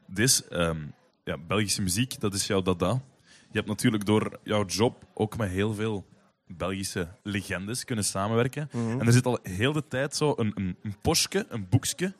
Dus, 0.06 0.48
ehm, 0.48 0.78
ja, 1.24 1.38
Belgische 1.38 1.82
muziek, 1.82 2.20
dat 2.20 2.34
is 2.34 2.46
jouw 2.46 2.62
dada. 2.62 3.02
Je 3.50 3.60
hebt 3.60 3.68
natuurlijk 3.68 4.06
door 4.06 4.38
jouw 4.42 4.64
job 4.64 5.04
ook 5.14 5.36
met 5.36 5.50
heel 5.50 5.74
veel 5.74 6.06
Belgische 6.46 7.08
legendes 7.22 7.84
kunnen 7.84 8.04
samenwerken. 8.04 8.68
Mhm. 8.72 9.00
En 9.00 9.06
er 9.06 9.12
zit 9.12 9.26
al 9.26 9.38
heel 9.42 9.72
de 9.72 9.88
tijd 9.88 10.16
zo 10.16 10.32
een, 10.36 10.52
een, 10.54 10.76
een 10.82 10.96
postje, 11.02 11.46
een 11.48 11.68
boekje, 11.68 12.14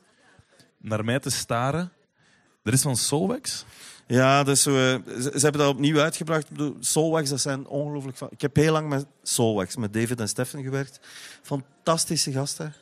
naar 0.77 1.05
mij 1.05 1.19
te 1.19 1.29
staren. 1.29 1.91
Er 2.63 2.73
is 2.73 2.81
van 2.81 2.97
Solwax. 2.97 3.65
Ja, 4.07 4.43
dus 4.43 4.61
zo, 4.61 4.69
eh, 4.69 4.99
ze, 5.13 5.21
ze 5.21 5.39
hebben 5.39 5.61
dat 5.61 5.73
opnieuw 5.73 5.99
uitgebracht. 5.99 6.47
Soulwax, 6.79 7.29
dat 7.29 7.41
zijn 7.41 7.67
ongelooflijk... 7.67 8.17
van- 8.17 8.27
Ik 8.31 8.41
heb 8.41 8.55
heel 8.55 8.71
lang 8.71 8.89
met 8.89 9.05
Soulwax, 9.23 9.75
met 9.75 9.93
David 9.93 10.19
en 10.19 10.27
Stefan 10.29 10.63
gewerkt. 10.63 10.99
Fantastische 11.41 12.31
gasten. 12.31 12.73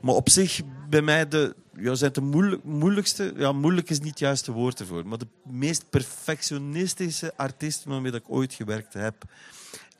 Maar 0.00 0.14
op 0.14 0.28
zich, 0.28 0.60
bij 0.88 1.02
mij, 1.02 1.28
de, 1.28 1.54
ja, 1.78 1.94
zijn 1.94 2.12
de 2.12 2.20
moeilijk, 2.20 2.64
moeilijkste... 2.64 3.32
Ja, 3.36 3.52
moeilijk 3.52 3.90
is 3.90 3.98
niet 3.98 4.08
het 4.08 4.18
juiste 4.18 4.52
woord 4.52 4.80
ervoor. 4.80 5.06
Maar 5.06 5.18
de 5.18 5.26
meest 5.42 5.90
perfectionistische 5.90 7.32
artiesten 7.36 7.90
waarmee 7.90 8.12
ik 8.12 8.24
ooit 8.26 8.54
gewerkt 8.54 8.92
heb. 8.92 9.14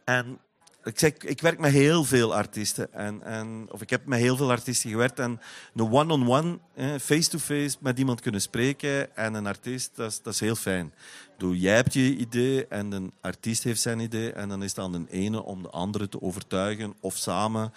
En 0.05 0.39
ik, 0.85 0.99
zeg, 0.99 1.13
ik 1.13 1.41
werk 1.41 1.59
met 1.59 1.73
heel 1.73 2.05
veel 2.05 2.35
artiesten. 2.35 2.93
En, 2.93 3.23
en, 3.23 3.67
of 3.71 3.83
ik 3.83 3.91
heb 3.91 4.07
met 4.07 4.19
heel 4.19 4.37
veel 4.37 4.51
artiesten 4.51 4.91
gewerkt. 4.91 5.19
En 5.19 5.41
een 5.75 5.93
one-on-one, 5.93 6.59
face-to-face, 7.01 7.77
met 7.81 7.99
iemand 7.99 8.21
kunnen 8.21 8.41
spreken. 8.41 9.17
En 9.17 9.35
een 9.35 9.47
artiest, 9.47 9.91
dat 9.95 10.11
is, 10.11 10.23
dat 10.23 10.33
is 10.33 10.41
heel 10.41 10.57
fijn. 10.57 10.93
Bedoel, 11.39 11.55
jij 11.55 11.75
hebt 11.75 11.93
je 11.93 12.17
idee 12.17 12.67
en 12.67 12.93
een 12.93 13.13
artiest 13.21 13.63
heeft 13.63 13.81
zijn 13.81 14.01
idee. 14.01 14.33
En 14.33 14.49
dan 14.49 14.63
is 14.63 14.71
het 14.71 14.79
aan 14.79 14.93
de 14.93 15.05
ene 15.11 15.43
om 15.43 15.63
de 15.63 15.71
andere 15.71 16.09
te 16.09 16.23
overtuigen. 16.23 16.95
Of 17.01 17.17
samen 17.17 17.73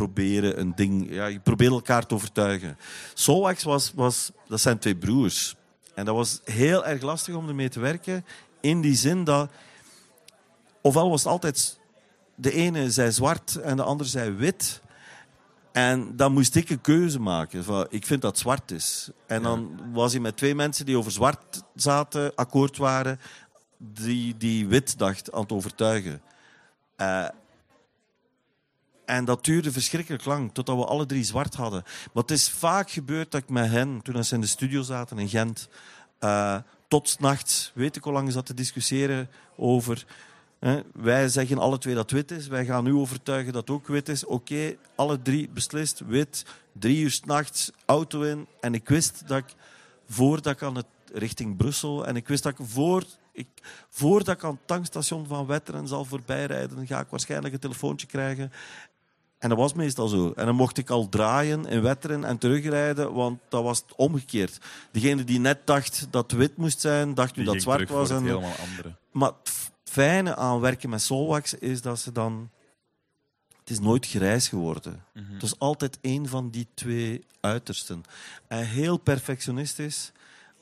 proberen 0.00 0.60
een 0.60 0.74
ding... 0.74 1.10
Ja, 1.10 1.26
je 1.26 1.40
probeert 1.40 1.72
elkaar 1.72 2.06
te 2.06 2.14
overtuigen. 2.14 2.78
Soulwax 3.14 3.62
was, 3.62 3.92
was... 3.94 4.30
Dat 4.48 4.60
zijn 4.60 4.78
twee 4.78 4.96
broers. 4.96 5.56
En 5.94 6.04
dat 6.04 6.14
was 6.14 6.40
heel 6.44 6.86
erg 6.86 7.02
lastig 7.02 7.34
om 7.34 7.48
ermee 7.48 7.68
te 7.68 7.80
werken. 7.80 8.24
In 8.60 8.80
die 8.80 8.94
zin 8.94 9.24
dat... 9.24 9.50
Ofwel 10.80 11.10
was 11.10 11.26
altijd 11.26 11.78
de 12.34 12.52
ene 12.52 12.90
zei 12.90 13.12
zwart 13.12 13.56
en 13.56 13.76
de 13.76 13.82
andere 13.82 14.08
zei 14.08 14.30
wit. 14.30 14.80
En 15.72 16.16
dan 16.16 16.32
moest 16.32 16.54
ik 16.54 16.70
een 16.70 16.80
keuze 16.80 17.20
maken. 17.20 17.64
Van, 17.64 17.86
ik 17.90 18.06
vind 18.06 18.22
dat 18.22 18.38
zwart 18.38 18.70
is. 18.70 19.10
En 19.26 19.42
dan 19.42 19.80
was 19.92 20.12
hij 20.12 20.20
met 20.20 20.36
twee 20.36 20.54
mensen 20.54 20.86
die 20.86 20.98
over 20.98 21.12
zwart 21.12 21.62
zaten, 21.74 22.34
akkoord 22.34 22.76
waren, 22.76 23.20
die, 23.78 24.36
die 24.36 24.66
wit 24.66 24.98
dacht 24.98 25.32
aan 25.32 25.40
het 25.40 25.52
overtuigen. 25.52 26.20
Eh, 26.96 27.28
en 29.06 29.24
dat 29.24 29.44
duurde 29.44 29.72
verschrikkelijk 29.72 30.24
lang, 30.24 30.50
totdat 30.52 30.76
we 30.76 30.84
alle 30.84 31.06
drie 31.06 31.24
zwart 31.24 31.54
hadden. 31.54 31.82
Maar 32.12 32.22
het 32.22 32.30
is 32.30 32.48
vaak 32.48 32.90
gebeurd 32.90 33.30
dat 33.30 33.42
ik 33.42 33.48
met 33.48 33.70
hen, 33.70 34.02
toen 34.02 34.24
ze 34.24 34.34
in 34.34 34.40
de 34.40 34.46
studio 34.46 34.82
zaten 34.82 35.18
in 35.18 35.28
Gent, 35.28 35.68
eh, 36.18 36.56
tot 36.88 37.20
nachts, 37.20 37.72
weet 37.74 37.96
ik 37.96 38.04
hoe 38.04 38.12
lang, 38.12 38.32
zat 38.32 38.46
te 38.46 38.54
discussiëren 38.54 39.30
over... 39.56 40.06
Wij 40.92 41.28
zeggen 41.28 41.58
alle 41.58 41.78
twee 41.78 41.94
dat 41.94 42.10
wit 42.10 42.30
is. 42.30 42.46
Wij 42.46 42.64
gaan 42.64 42.86
u 42.86 42.92
overtuigen 42.92 43.52
dat 43.52 43.70
ook 43.70 43.86
wit 43.86 44.08
is. 44.08 44.24
Oké, 44.24 44.76
alle 44.94 45.22
drie 45.22 45.48
beslist, 45.48 46.02
wit. 46.06 46.44
Drie 46.72 47.02
uur 47.02 47.10
's 47.10 47.20
nachts, 47.20 47.70
auto 47.84 48.22
in. 48.22 48.46
En 48.60 48.74
ik 48.74 48.88
wist 48.88 49.22
dat 49.26 49.38
ik, 49.38 49.54
voordat 50.08 50.52
ik 50.52 50.62
aan 50.62 50.76
het 50.76 50.86
richting 51.12 51.56
Brussel... 51.56 52.06
En 52.06 52.16
ik 52.16 52.28
wist 52.28 52.42
dat 52.42 52.58
ik, 52.58 52.66
voor, 52.66 53.04
ik 53.32 53.48
voordat 53.90 54.36
ik 54.36 54.44
aan 54.44 54.50
het 54.50 54.66
tankstation 54.66 55.26
van 55.26 55.46
Wetteren 55.46 55.88
zal 55.88 56.04
voorbijrijden... 56.04 56.86
ga 56.86 57.00
ik 57.00 57.08
waarschijnlijk 57.10 57.54
een 57.54 57.60
telefoontje 57.60 58.06
krijgen. 58.06 58.52
En 59.38 59.48
dat 59.48 59.58
was 59.58 59.72
meestal 59.72 60.08
zo. 60.08 60.32
En 60.36 60.46
dan 60.46 60.54
mocht 60.54 60.78
ik 60.78 60.90
al 60.90 61.08
draaien 61.08 61.66
in 61.66 61.82
Wetteren 61.82 62.24
en 62.24 62.38
terugrijden, 62.38 63.12
want 63.12 63.40
dat 63.48 63.62
was 63.62 63.78
het 63.78 63.94
omgekeerd. 63.96 64.58
Degene 64.90 65.24
die 65.24 65.40
net 65.40 65.66
dacht 65.66 66.06
dat 66.10 66.30
het 66.30 66.40
wit 66.40 66.56
moest 66.56 66.80
zijn, 66.80 67.14
dacht 67.14 67.36
nu 67.36 67.44
dat 67.44 67.54
het 67.54 67.62
zwart 67.62 67.88
was. 67.88 68.08
voor 68.08 68.16
En, 68.16 68.22
het 68.22 68.32
helemaal 68.32 68.56
andere. 68.68 68.94
maar 69.10 69.30
het 69.42 69.70
fijne 69.84 70.36
aan 70.36 70.60
werken 70.60 70.90
met 70.90 71.02
Solwax 71.02 71.54
is 71.54 71.82
dat 71.82 71.98
ze 71.98 72.12
dan... 72.12 72.50
Het 73.58 73.70
is 73.70 73.80
nooit 73.80 74.06
grijs 74.06 74.48
geworden. 74.48 75.04
Het 75.12 75.42
is 75.42 75.58
altijd 75.58 75.98
één 76.00 76.28
van 76.28 76.50
die 76.50 76.66
twee 76.74 77.24
uitersten. 77.40 78.02
En 78.48 78.66
heel 78.66 78.96
perfectionistisch. 78.96 80.12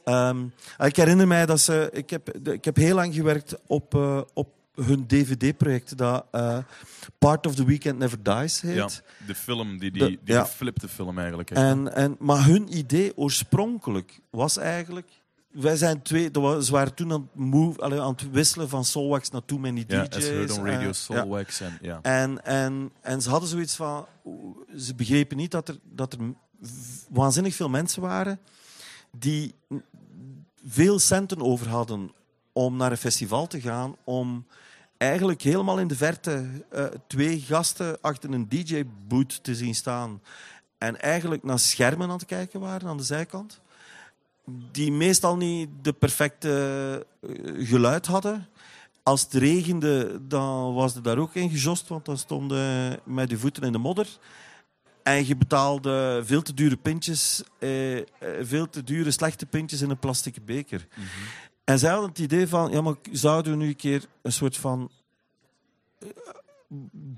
Ehm, 0.04 0.46
ik 0.78 0.96
herinner 0.96 1.26
mij 1.26 1.46
dat 1.46 1.60
ze... 1.60 1.88
Ik 1.92 2.10
heb, 2.10 2.48
ik 2.48 2.64
heb 2.64 2.76
heel 2.76 2.94
lang 2.94 3.14
gewerkt 3.14 3.56
op, 3.66 3.94
eh, 3.94 4.20
op 4.32 4.48
hun 4.74 5.06
dvd-project 5.06 5.96
dat 5.96 6.26
eh, 6.30 6.58
Part 7.18 7.46
of 7.46 7.54
the 7.54 7.64
Weekend 7.64 7.98
Never 7.98 8.22
Dies 8.22 8.60
heet. 8.60 8.74
Ja, 8.74 8.88
de 9.26 9.34
film, 9.34 9.78
die, 9.78 9.90
die, 9.90 10.02
De- 10.02 10.18
die 10.24 10.34
ja. 10.34 10.44
geflipte 10.44 10.88
film 10.88 11.18
eigenlijk. 11.18 11.50
En, 11.50 11.94
en, 11.94 12.16
maar 12.18 12.44
hun 12.44 12.76
idee 12.76 13.16
oorspronkelijk 13.16 14.20
was 14.30 14.56
eigenlijk 14.56 15.22
wij 15.50 15.76
zijn 15.76 16.02
twee, 16.02 16.30
ze 16.60 16.68
waren 16.70 16.94
toen 16.94 17.12
aan 17.12 17.20
het, 17.20 17.44
move, 17.44 17.80
allee, 17.80 18.00
aan 18.00 18.10
het 18.10 18.30
wisselen 18.30 18.68
van 18.68 18.84
Soulwax 18.84 19.30
naar 19.30 19.44
Too 19.44 19.58
Many 19.58 19.84
Ja, 19.86 20.04
DJ's. 20.04 20.28
Heard 20.28 20.58
on 20.58 20.66
Radio, 20.66 20.86
ja. 20.86 20.92
Soulwax 20.92 21.60
en 21.60 21.78
ja. 21.80 21.98
En, 22.02 22.44
en, 22.44 22.90
en 23.00 23.22
ze 23.22 23.30
hadden 23.30 23.48
zoiets 23.48 23.76
van... 23.76 24.06
Ze 24.76 24.94
begrepen 24.94 25.36
niet 25.36 25.50
dat 25.50 25.68
er, 25.68 25.78
dat 25.82 26.12
er 26.12 26.18
waanzinnig 27.08 27.54
veel 27.54 27.68
mensen 27.68 28.02
waren 28.02 28.40
die 29.18 29.54
veel 30.64 30.98
centen 30.98 31.40
over 31.40 31.68
hadden 31.68 32.12
om 32.52 32.76
naar 32.76 32.90
een 32.90 32.96
festival 32.96 33.46
te 33.46 33.60
gaan, 33.60 33.96
om 34.04 34.46
eigenlijk 34.96 35.42
helemaal 35.42 35.78
in 35.78 35.88
de 35.88 35.96
verte 35.96 36.64
eh, 36.70 36.84
twee 37.06 37.40
gasten 37.40 38.00
achter 38.00 38.30
een 38.30 38.48
DJ-boot 38.48 39.44
te 39.44 39.54
zien 39.54 39.74
staan 39.74 40.20
en 40.78 41.00
eigenlijk 41.00 41.42
naar 41.42 41.58
schermen 41.58 42.08
aan 42.08 42.16
het 42.16 42.26
kijken 42.26 42.60
waren 42.60 42.88
aan 42.88 42.96
de 42.96 43.02
zijkant, 43.02 43.60
die 44.72 44.92
meestal 44.92 45.36
niet 45.36 45.68
de 45.82 45.92
perfecte 45.92 47.06
eh, 47.20 47.30
geluid 47.68 48.06
hadden. 48.06 48.48
Als 49.02 49.22
het 49.22 49.32
regende, 49.32 50.20
dan 50.28 50.74
was 50.74 50.94
er 50.94 51.02
daar 51.02 51.18
ook 51.18 51.34
in 51.34 51.50
gejost, 51.50 51.88
want 51.88 52.04
dan 52.04 52.18
stonden 52.18 52.98
met 53.04 53.30
je 53.30 53.38
voeten 53.38 53.62
in 53.62 53.72
de 53.72 53.78
modder. 53.78 54.18
En 55.02 55.26
je 55.26 55.36
betaalde 55.36 56.22
veel 56.24 56.42
te 56.42 56.54
dure 56.54 56.76
pintjes, 56.76 57.42
eh, 57.58 57.98
eh, 57.98 58.04
veel 58.40 58.70
te 58.70 58.84
dure 58.84 59.10
slechte 59.10 59.46
pintjes 59.46 59.80
in 59.80 59.90
een 59.90 59.98
plastic 59.98 60.44
beker. 60.44 60.86
En 61.64 61.78
zij 61.78 61.90
hadden 61.90 62.08
het 62.08 62.18
idee 62.18 62.48
van, 62.48 62.70
ja, 62.70 62.80
maar 62.80 62.94
zouden 63.12 63.52
we 63.52 63.58
nu 63.58 63.68
een 63.68 63.76
keer 63.76 64.04
een 64.22 64.32
soort 64.32 64.56
van 64.56 64.90
eh, 65.98 66.08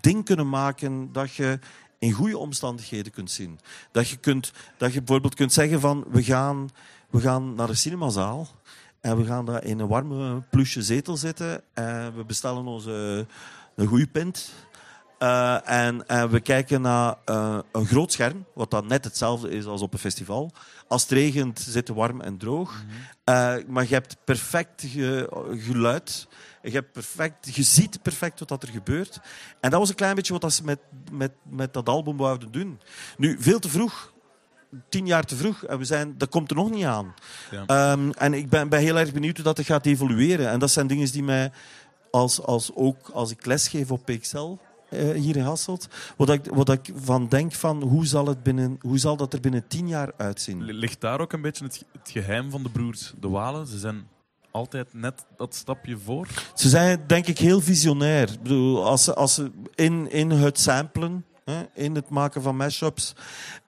ding 0.01 0.25
kunnen 0.25 0.49
maken 0.49 1.13
dat 1.13 1.35
je 1.35 1.59
in 1.99 2.13
goede 2.13 2.39
omstandigheden 2.39 3.13
kunt 3.13 3.31
zien. 3.31 3.61
Dat 3.91 4.09
je, 4.09 4.17
kunt, 4.17 4.53
dat 4.77 4.93
je 4.93 4.99
bijvoorbeeld 4.99 5.35
kunt 5.35 5.53
zeggen 5.53 5.81
van, 5.81 6.05
we 6.09 6.23
gaan, 6.23 6.69
we 7.11 7.21
gaan 7.21 7.55
naar 7.55 7.67
de 7.67 7.75
cinemazaal 7.75 8.49
en 9.01 9.17
we 9.17 9.25
gaan 9.25 9.45
daar 9.45 9.65
in 9.65 9.79
een 9.79 9.89
warme 9.89 10.43
plusje 10.51 10.83
zetel 10.83 11.17
zitten 11.17 11.63
en 11.75 12.17
we 12.17 12.25
bestellen 12.25 12.67
onze 12.67 13.27
een 13.75 13.87
goede 13.87 14.07
pint. 14.07 14.53
Eh, 15.19 15.69
en, 15.71 16.07
en 16.07 16.31
we 16.31 16.41
kijken 16.41 16.81
naar 16.81 17.15
eh, 17.25 17.59
een 17.73 17.87
groot 17.87 18.13
scherm, 18.13 18.45
wat 18.55 18.71
dan 18.71 18.87
net 18.87 19.05
hetzelfde 19.05 19.51
is 19.51 19.65
als 19.67 19.83
op 19.83 19.93
een 19.93 19.99
festival. 19.99 20.51
Als 20.89 21.03
het 21.03 21.11
regent, 21.11 21.59
zit 21.61 21.89
het 21.89 21.97
warm 21.97 22.21
en 22.21 22.37
droog. 22.39 22.85
Eh, 23.25 23.55
maar 23.67 23.83
je 23.89 23.95
hebt 23.95 24.17
perfect 24.25 24.85
ge- 24.87 25.55
geluid. 25.59 26.29
Je, 26.63 26.71
hebt 26.71 26.93
perfect, 26.93 27.55
je 27.55 27.63
ziet 27.63 28.03
perfect 28.03 28.39
wat 28.39 28.49
dat 28.49 28.63
er 28.63 28.69
gebeurt. 28.69 29.21
En 29.61 29.71
dat 29.71 29.79
was 29.81 29.89
een 29.89 29.95
klein 29.95 30.15
beetje 30.15 30.39
wat 30.39 30.53
ze 30.53 30.65
met, 30.65 30.79
met, 31.13 31.33
met 31.43 31.75
dat 31.75 31.89
album 31.89 32.17
wouden 32.17 32.51
doen. 32.53 32.81
Nu, 33.17 33.37
veel 33.41 33.59
te 33.59 33.69
vroeg. 33.69 34.13
Tien 34.89 35.07
jaar 35.07 35.25
te 35.25 35.37
vroeg. 35.37 35.65
En 35.65 35.79
we 35.79 35.85
zijn, 35.85 36.19
dat 36.19 36.29
komt 36.29 36.51
er 36.51 36.57
nog 36.57 36.71
niet 36.71 36.85
aan. 36.85 37.15
Ja. 37.51 37.65
Ehm, 37.67 38.11
en 38.11 38.35
ik 38.35 38.49
ben, 38.49 38.69
ben 38.69 38.81
heel 38.81 38.99
erg 38.99 39.13
benieuwd 39.13 39.37
hoe 39.37 39.45
dat 39.45 39.61
gaat 39.61 39.87
evolueren. 39.87 40.49
En 40.49 40.59
dat 40.59 40.71
zijn 40.71 40.87
dingen 40.87 41.11
die 41.13 41.23
mij, 41.23 41.51
als, 42.11 42.43
als, 42.43 42.71
ook 42.75 43.09
als 43.13 43.31
ik 43.31 43.47
lesgeef 43.47 43.91
op 43.91 44.05
PXL, 44.05 44.57
eh, 44.89 45.11
hier 45.11 45.37
in 45.37 45.45
Hasselt, 45.45 45.89
wat 46.17 46.31
ik, 46.31 46.47
wat 46.53 46.71
ik 46.71 46.91
van 46.95 47.29
denk 47.29 47.53
van 47.53 47.83
hoe 47.83 48.07
zal, 48.07 48.27
het 48.27 48.43
binnen, 48.43 48.79
hoe 48.81 48.99
zal 48.99 49.17
dat 49.17 49.33
er 49.33 49.41
binnen 49.41 49.67
tien 49.67 49.89
jaar 49.89 50.13
uitzien? 50.17 50.63
Ligt 50.63 51.01
daar 51.01 51.21
ook 51.21 51.33
een 51.33 51.41
beetje 51.41 51.65
het, 51.65 51.85
het 51.93 52.11
geheim 52.11 52.51
van 52.51 52.63
de 52.63 52.69
broers 52.69 53.15
De 53.21 53.29
Walen? 53.29 53.67
Ze 53.67 53.79
zijn 53.79 54.09
altijd 54.51 54.95
net 54.95 55.25
dat 55.37 55.55
stapje 55.55 55.99
voor. 55.99 56.29
Ze 56.55 56.69
zijn 56.69 57.05
denk 57.07 57.27
ik 57.27 57.39
heel 57.39 57.61
visionair. 57.61 58.33
Ik 58.33 58.43
bedoel, 58.43 58.85
als 58.85 59.05
ze, 59.05 59.15
als 59.15 59.35
ze 59.35 59.51
in, 59.75 60.11
in 60.11 60.31
het 60.31 60.59
samplen, 60.59 61.25
hè, 61.45 61.63
in 61.75 61.95
het 61.95 62.09
maken 62.09 62.43
van 62.43 62.57
mashups, 62.57 63.15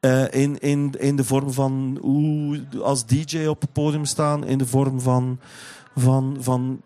eh, 0.01 0.33
in, 0.33 0.59
in, 0.59 0.95
in 0.99 1.17
de 1.17 1.25
vorm 1.25 1.53
van 1.53 1.99
hoe 2.01 2.67
als 2.83 3.07
DJ 3.07 3.47
op 3.47 3.61
het 3.61 3.73
podium 3.73 4.05
staan, 4.05 4.47
in 4.47 4.59
de 4.59 4.67
vorm 4.67 5.01
van, 5.01 5.41
van, 5.95 6.37
van 6.41 6.83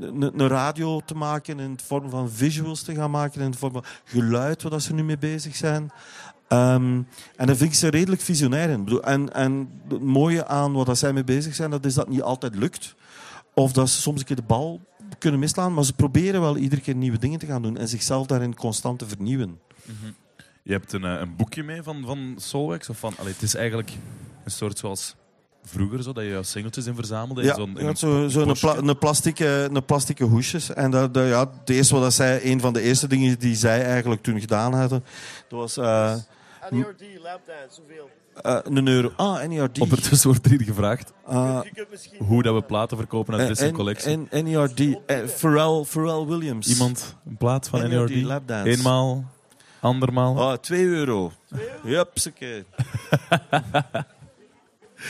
een 0.00 0.48
radio 0.48 1.00
te 1.00 1.14
maken, 1.14 1.60
in 1.60 1.76
de 1.76 1.84
vorm 1.84 2.10
van 2.10 2.30
visuals 2.30 2.82
te 2.82 2.94
gaan 2.94 3.10
maken, 3.10 3.40
in 3.40 3.50
de 3.50 3.58
vorm 3.58 3.72
van 3.72 3.84
geluid, 4.04 4.62
waar 4.62 4.80
ze 4.80 4.94
nu 4.94 5.04
mee 5.04 5.18
bezig 5.18 5.56
zijn. 5.56 5.90
Ehm, 6.48 7.02
en 7.36 7.46
daar 7.46 7.56
vind 7.56 7.70
ik 7.70 7.74
ze 7.74 7.88
redelijk 7.88 8.22
visionair 8.22 8.70
in. 8.70 9.00
En, 9.00 9.32
en 9.34 9.70
het 9.88 10.02
mooie 10.02 10.46
aan 10.46 10.72
wat 10.72 10.86
dat 10.86 10.98
zij 10.98 11.12
mee 11.12 11.24
bezig 11.24 11.54
zijn, 11.54 11.70
dat 11.70 11.84
is 11.84 11.94
dat 11.94 12.08
niet 12.08 12.22
altijd 12.22 12.54
lukt. 12.54 12.94
Of 13.54 13.72
dat 13.72 13.88
ze 13.88 14.00
soms 14.00 14.20
een 14.20 14.26
keer 14.26 14.36
de 14.36 14.42
bal 14.42 14.80
kunnen 15.18 15.40
misslaan. 15.40 15.74
Maar 15.74 15.84
ze 15.84 15.92
proberen 15.92 16.40
wel 16.40 16.56
iedere 16.56 16.80
keer 16.80 16.94
nieuwe 16.94 17.18
dingen 17.18 17.38
te 17.38 17.46
gaan 17.46 17.62
doen. 17.62 17.76
En 17.76 17.88
zichzelf 17.88 18.26
daarin 18.26 18.54
constant 18.54 18.98
te 18.98 19.08
vernieuwen. 19.08 19.60
Je 20.62 20.72
hebt 20.72 20.92
een, 20.92 21.04
eh, 21.04 21.20
een 21.20 21.36
boekje 21.36 21.62
mee 21.62 21.82
van, 21.82 22.02
van 22.04 22.34
Soulwax? 22.38 22.88
Of 22.88 22.98
van, 22.98 23.14
allee, 23.18 23.32
het 23.32 23.42
is 23.42 23.54
eigenlijk 23.54 23.90
een 24.44 24.50
soort 24.50 24.78
zoals 24.78 25.14
vroeger, 25.68 26.02
zo, 26.02 26.12
dat 26.12 26.24
je 26.24 26.38
singeltjes 26.42 26.86
in 26.86 26.94
verzamelde. 26.94 27.40
in 27.40 27.46
Ja, 27.46 27.54
zo'n- 27.54 27.78
in 27.78 27.82
ja, 27.84 27.88
een 27.88 27.96
zo, 27.96 28.28
zo 28.28 28.40
een, 28.40 28.56
pla, 28.60 28.76
een, 28.76 28.98
plastieke, 28.98 29.68
een 29.72 29.84
plastieke 29.84 30.24
hoesjes. 30.24 30.72
En 30.74 30.90
dat, 30.90 31.14
dat, 31.14 31.28
ja, 31.28 31.40
het 31.60 31.70
eerste 31.70 31.94
wat 31.94 32.02
dat 32.02 32.12
zij, 32.14 32.44
een 32.44 32.60
van 32.60 32.72
de 32.72 32.80
eerste 32.80 33.06
dingen 33.08 33.38
die 33.38 33.54
zij 33.54 33.84
eigenlijk 33.84 34.22
toen 34.22 34.40
gedaan 34.40 34.74
hadden, 34.74 35.04
dat 35.48 35.58
was 35.58 35.76
eh, 35.76 36.14
NERD, 36.70 37.02
lapdance, 37.22 37.80
hoeveel? 37.80 38.10
eh, 38.42 38.58
een 38.64 38.88
euro. 38.88 39.12
Ah, 39.16 39.42
NERD. 39.46 39.78
Ondertussen 39.80 40.28
wordt 40.30 40.44
er 40.44 40.50
hier 40.50 40.62
gevraagd 40.62 41.12
Ah, 41.24 41.60
hoe 42.18 42.42
dat 42.42 42.54
we 42.54 42.62
platen 42.62 42.96
verkopen 42.96 43.32
uit 43.34 43.42
en- 43.42 43.48
Disney 43.48 43.68
en- 43.68 43.74
Collection. 43.74 44.26
en 44.30 44.44
NERD. 44.44 44.80
eh, 45.06 45.18
Pharrell, 45.26 45.84
Pharrell 45.84 46.24
Williams. 46.26 46.66
Iemand 46.68 47.16
een 47.28 47.36
plaat 47.36 47.68
van 47.68 47.80
NERD, 47.80 48.08
NERD? 48.10 48.22
lapdance. 48.22 48.70
Eenmaal, 48.70 49.24
andermaal. 49.80 50.50
Ah, 50.50 50.58
2 50.58 50.84
euro. 50.84 51.32
Jupsakee. 51.84 52.64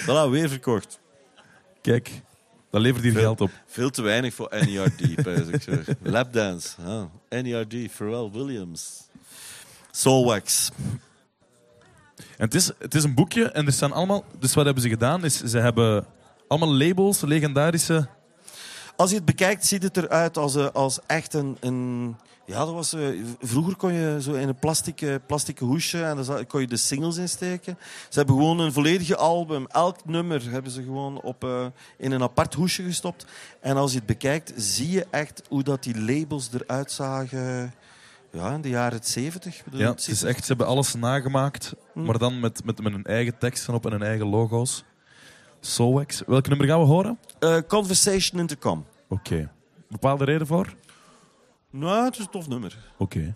voilà, 0.02 0.30
weer 0.30 0.48
verkocht. 0.48 1.00
Kijk, 1.80 2.10
dat 2.70 2.80
levert 2.80 3.02
hier 3.02 3.12
Veel- 3.12 3.20
geld 3.20 3.40
op. 3.40 3.50
Veel 3.66 3.90
te 3.90 4.02
weinig 4.02 4.34
voor 4.34 4.48
NERD, 4.50 5.14
pijs 5.24 5.46
ik. 5.46 5.84
Lapdance. 6.02 6.68
Ah, 6.86 7.02
NERD, 7.28 7.74
Pharrell 7.90 8.30
Williams. 8.32 9.08
Soulwax. 9.90 10.70
En 12.16 12.44
het, 12.44 12.54
is, 12.54 12.70
het 12.78 12.94
is 12.94 13.04
een 13.04 13.14
boekje 13.14 13.44
en 13.50 13.66
er 13.66 13.72
staan 13.72 13.92
allemaal... 13.92 14.24
Dus 14.38 14.54
wat 14.54 14.64
hebben 14.64 14.82
ze 14.82 14.88
gedaan? 14.88 15.24
Is, 15.24 15.42
ze 15.42 15.58
hebben 15.58 16.06
allemaal 16.48 16.74
labels, 16.74 17.20
legendarische... 17.20 18.08
Als 18.96 19.10
je 19.10 19.16
het 19.16 19.24
bekijkt, 19.24 19.66
ziet 19.66 19.82
het 19.82 19.96
eruit 19.96 20.36
als, 20.36 20.56
eh, 20.56 20.68
als 20.72 20.98
echt 21.06 21.34
een... 21.34 21.56
een 21.60 22.16
ja, 22.48 22.64
dat 22.64 22.72
was, 22.74 22.92
eh, 22.92 23.08
vroeger 23.40 23.76
kon 23.76 23.92
je 23.92 24.18
zo 24.22 24.32
in 24.32 24.48
een 24.48 24.58
plastic, 24.58 25.18
plastic 25.26 25.58
hoesje 25.58 26.02
en 26.04 26.22
daar 26.22 26.46
kon 26.46 26.60
je 26.60 26.66
de 26.66 26.76
singles 26.76 27.16
insteken. 27.16 27.78
Ze 28.08 28.18
hebben 28.18 28.36
gewoon 28.36 28.58
een 28.58 28.72
volledige 28.72 29.16
album, 29.16 29.66
elk 29.66 30.04
nummer 30.04 30.50
hebben 30.50 30.72
ze 30.72 30.82
gewoon 30.82 31.20
op, 31.20 31.44
eh, 31.44 31.66
in 31.98 32.12
een 32.12 32.22
apart 32.22 32.54
hoesje 32.54 32.82
gestopt. 32.82 33.26
En 33.60 33.76
als 33.76 33.90
je 33.92 33.96
het 33.98 34.06
bekijkt, 34.06 34.52
zie 34.56 34.90
je 34.90 35.06
echt 35.10 35.42
hoe 35.48 35.62
dat 35.62 35.82
die 35.82 36.00
labels 36.00 36.48
eruit 36.52 36.92
zagen 36.92 37.74
ja, 38.32 38.52
in 38.52 38.60
de 38.60 38.68
jaren 38.68 39.00
70. 39.02 39.64
bedoel, 39.64 39.80
Ja, 39.80 39.90
het 39.90 40.08
is 40.08 40.22
echt, 40.22 40.40
ze 40.40 40.46
hebben 40.46 40.66
alles 40.66 40.94
nagemaakt, 40.94 41.74
Hm. 41.92 42.02
maar 42.04 42.18
dan 42.18 42.40
met, 42.40 42.64
met, 42.64 42.82
met 42.82 42.92
hun 42.92 43.04
eigen 43.04 43.38
teksten 43.38 43.74
op 43.74 43.84
en 43.86 43.92
hun 43.92 44.02
eigen 44.02 44.26
logo's. 44.26 44.84
Soulwax. 45.60 46.22
Welk 46.26 46.48
nummer 46.48 46.66
gaan 46.66 46.80
we 46.80 46.86
horen? 46.86 47.18
Eh, 47.38 47.56
Conversation 47.68 48.40
Intercom. 48.40 48.84
Oké. 49.08 49.50
Bepaalde 49.88 50.24
reden 50.24 50.46
voor? 50.46 50.74
Nou, 51.70 52.04
het 52.04 52.14
is 52.14 52.20
een 52.20 52.30
tof 52.30 52.48
nummer. 52.48 52.78
Oké. 52.96 53.18
Time 53.18 53.34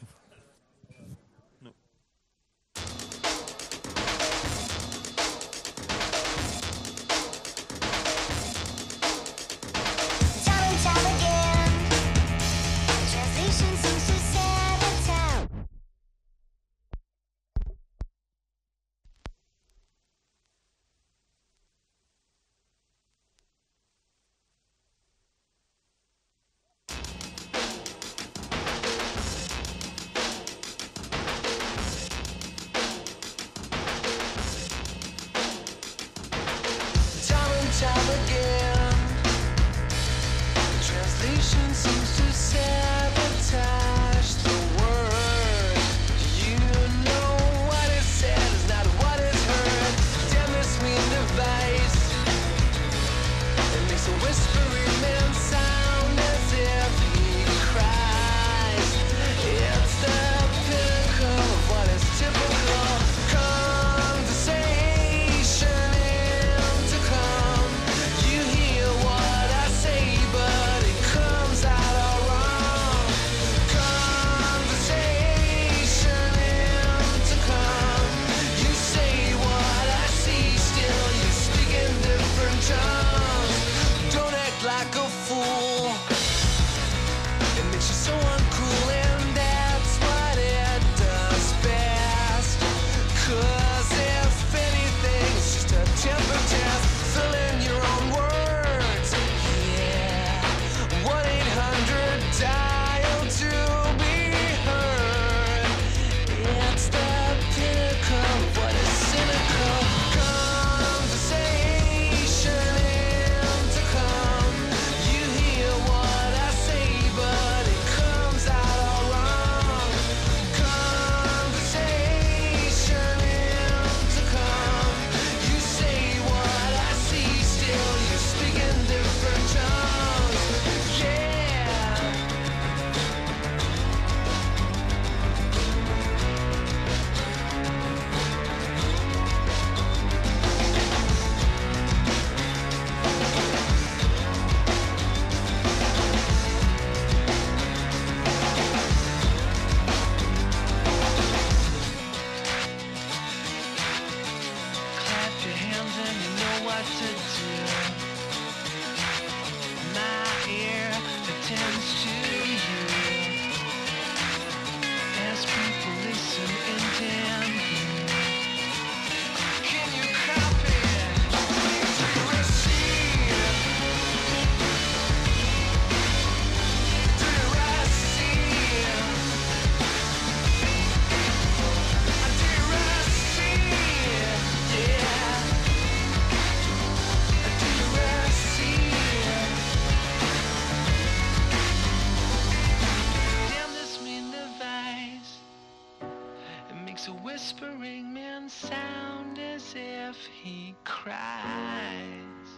he 200.11 200.75
cries. 200.83 202.51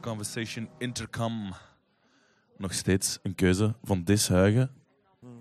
Conversation 0.00 0.68
Intercom. 0.78 1.52
Nog 2.56 2.72
steeds 2.72 3.18
een 3.22 3.34
keuze 3.34 3.74
van 3.82 4.04
Dis 4.04 4.28
Huigen. 4.28 4.70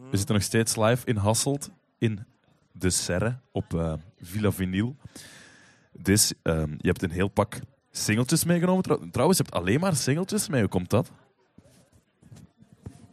We 0.10 0.18
zitten 0.18 0.36
nog 0.36 0.44
steeds 0.44 0.76
live 0.76 1.06
in 1.06 1.16
Hasselt 1.16 1.70
in 1.98 2.26
De 2.72 2.90
Serre 2.90 3.40
op 3.52 3.74
eh, 3.74 3.94
Villa 4.20 4.52
Vinyl. 4.52 4.96
Dis, 5.94 6.34
ehm, 6.44 6.72
je 6.78 6.88
hebt 6.88 7.02
een 7.02 7.12
heel 7.12 7.28
pak 7.28 7.60
singeltjes 7.92 8.44
meegenomen. 8.44 8.84
Trouw- 8.84 9.10
Trouwens, 9.12 9.38
je 9.38 9.44
hebt 9.44 9.56
alleen 9.56 9.80
maar 9.80 9.96
singeltjes 9.96 10.50
mee. 10.50 10.62
Hoe 10.62 10.70
komt 10.70 10.90
dat? 10.90 11.12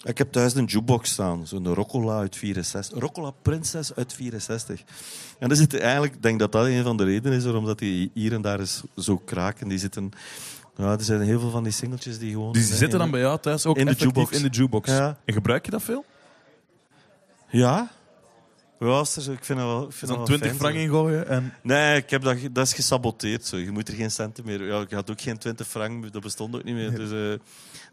Ik 0.03 0.19
heb 0.19 0.33
thuis 0.33 0.55
een 0.55 0.65
jukebox 0.65 1.11
staan, 1.11 1.47
zo'n 1.47 1.75
Roccola 1.75 2.19
uit 2.19 2.37
64. 2.37 2.99
Roccola 2.99 3.31
Princess 3.43 3.95
uit 3.95 4.13
64. 4.13 4.83
En 5.39 5.51
er 5.51 5.57
zitten 5.57 5.81
eigenlijk, 5.81 6.15
ik 6.15 6.23
denk 6.23 6.39
dat 6.39 6.53
dat 6.53 6.67
een 6.67 6.83
van 6.83 6.97
de 6.97 7.05
redenen 7.05 7.39
is 7.39 7.45
waarom 7.45 7.65
dat 7.65 7.79
die 7.79 8.11
hier 8.15 8.33
en 8.33 8.43
daar 8.43 8.61
is 8.61 8.83
zo 8.97 9.17
kraken. 9.17 9.69
Die 9.69 9.79
zitten, 9.79 10.11
ja, 10.77 10.93
er 10.93 11.03
zijn 11.03 11.21
heel 11.21 11.41
veel 11.41 11.51
van 11.51 11.63
die 11.63 11.73
singeltjes 11.73 12.19
die 12.19 12.33
gewoon. 12.33 12.53
Dus 12.53 12.67
die 12.67 12.77
zitten 12.77 12.99
dan 12.99 13.11
bij 13.11 13.21
jou 13.21 13.41
thuis 13.41 13.67
ook 13.67 13.77
in 13.77 13.87
de 13.87 13.93
jukebox. 13.93 14.31
in 14.31 14.43
de 14.43 14.49
jukebox. 14.49 14.91
Ja. 14.91 15.19
En 15.25 15.35
gebruik 15.35 15.65
je 15.65 15.71
dat 15.71 15.83
veel? 15.83 16.05
Ja. 17.49 17.91
Er 18.79 19.07
zo- 19.07 19.33
ik 19.33 19.45
vind 19.45 19.59
dat 19.59 19.69
wel. 19.69 19.83
Ik 19.85 19.93
vind 19.93 20.01
dat 20.01 20.09
dan 20.09 20.17
wel 20.17 20.25
20 20.27 20.47
fijn, 20.49 20.59
frank 20.61 20.75
ingooien 20.75 21.29
en 21.29 21.53
Nee, 21.63 21.97
ik 21.97 22.11
heb 22.11 22.23
dat, 22.23 22.37
dat 22.53 22.67
is 22.67 22.73
gesaboteerd. 22.73 23.45
Zo. 23.47 23.57
Je 23.57 23.71
moet 23.71 23.89
er 23.89 23.95
geen 23.95 24.11
centen 24.11 24.45
meer. 24.45 24.65
Ja, 24.65 24.81
ik 24.81 24.91
had 24.91 25.11
ook 25.11 25.21
geen 25.21 25.39
20 25.39 25.67
frank, 25.67 26.13
dat 26.13 26.23
bestond 26.23 26.55
ook 26.55 26.65
niet 26.65 26.75
meer. 26.75 26.95
Dus, 26.95 27.11
eh, 27.11 27.45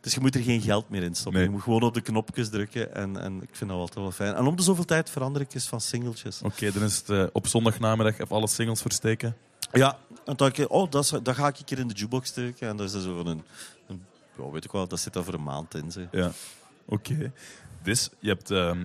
dus 0.01 0.13
je 0.13 0.19
moet 0.19 0.35
er 0.35 0.41
geen 0.41 0.61
geld 0.61 0.89
meer 0.89 1.03
in 1.03 1.15
stoppen. 1.15 1.33
Nee. 1.33 1.43
Je 1.43 1.49
moet 1.49 1.61
gewoon 1.63 1.81
op 1.81 1.93
de 1.93 2.01
knopjes 2.01 2.49
drukken. 2.49 2.95
En, 2.95 3.21
en 3.21 3.41
ik 3.41 3.49
vind 3.51 3.69
dat 3.69 3.79
altijd 3.79 3.99
wel 3.99 4.11
fijn. 4.11 4.35
En 4.35 4.45
om 4.45 4.55
de 4.55 4.63
zoveel 4.63 4.85
tijd 4.85 5.09
verander 5.09 5.41
ik 5.41 5.53
eens 5.53 5.67
van 5.67 5.81
singeltjes. 5.81 6.41
Oké, 6.41 6.71
dan 6.71 6.83
is 6.83 6.97
het 6.97 7.09
eh, 7.09 7.23
op 7.31 7.47
zondagnamiddag 7.47 8.19
even 8.19 8.35
alle 8.35 8.47
singles 8.47 8.81
versteken. 8.81 9.35
Ja, 9.71 9.97
en 10.25 10.35
dan, 10.35 10.47
ik, 10.47 10.65
oh, 10.71 10.91
dat, 10.91 11.03
is, 11.03 11.09
dat 11.23 11.35
ga 11.35 11.47
ik 11.47 11.57
een 11.59 11.65
keer 11.65 11.79
in 11.79 11.87
de 11.87 11.93
jukebox 11.93 12.29
steken. 12.29 12.67
En 12.69 12.77
dat 12.77 12.85
is 12.85 12.91
dan 12.91 13.01
zo 13.01 13.15
van 13.15 13.27
een, 13.27 13.43
een 13.87 14.03
ja, 14.37 14.49
weet 14.51 14.63
ik 14.65 14.71
wel, 14.71 14.87
dat 14.87 14.99
zit 14.99 15.13
daar 15.13 15.23
voor 15.23 15.33
een 15.33 15.43
maand 15.43 15.75
in. 15.75 15.91
Zeg. 15.91 16.05
Ja, 16.11 16.31
oké. 16.85 17.31
Dus 17.83 18.09
je 18.19 18.29
hebt... 18.29 18.51
ehm, 18.51 18.83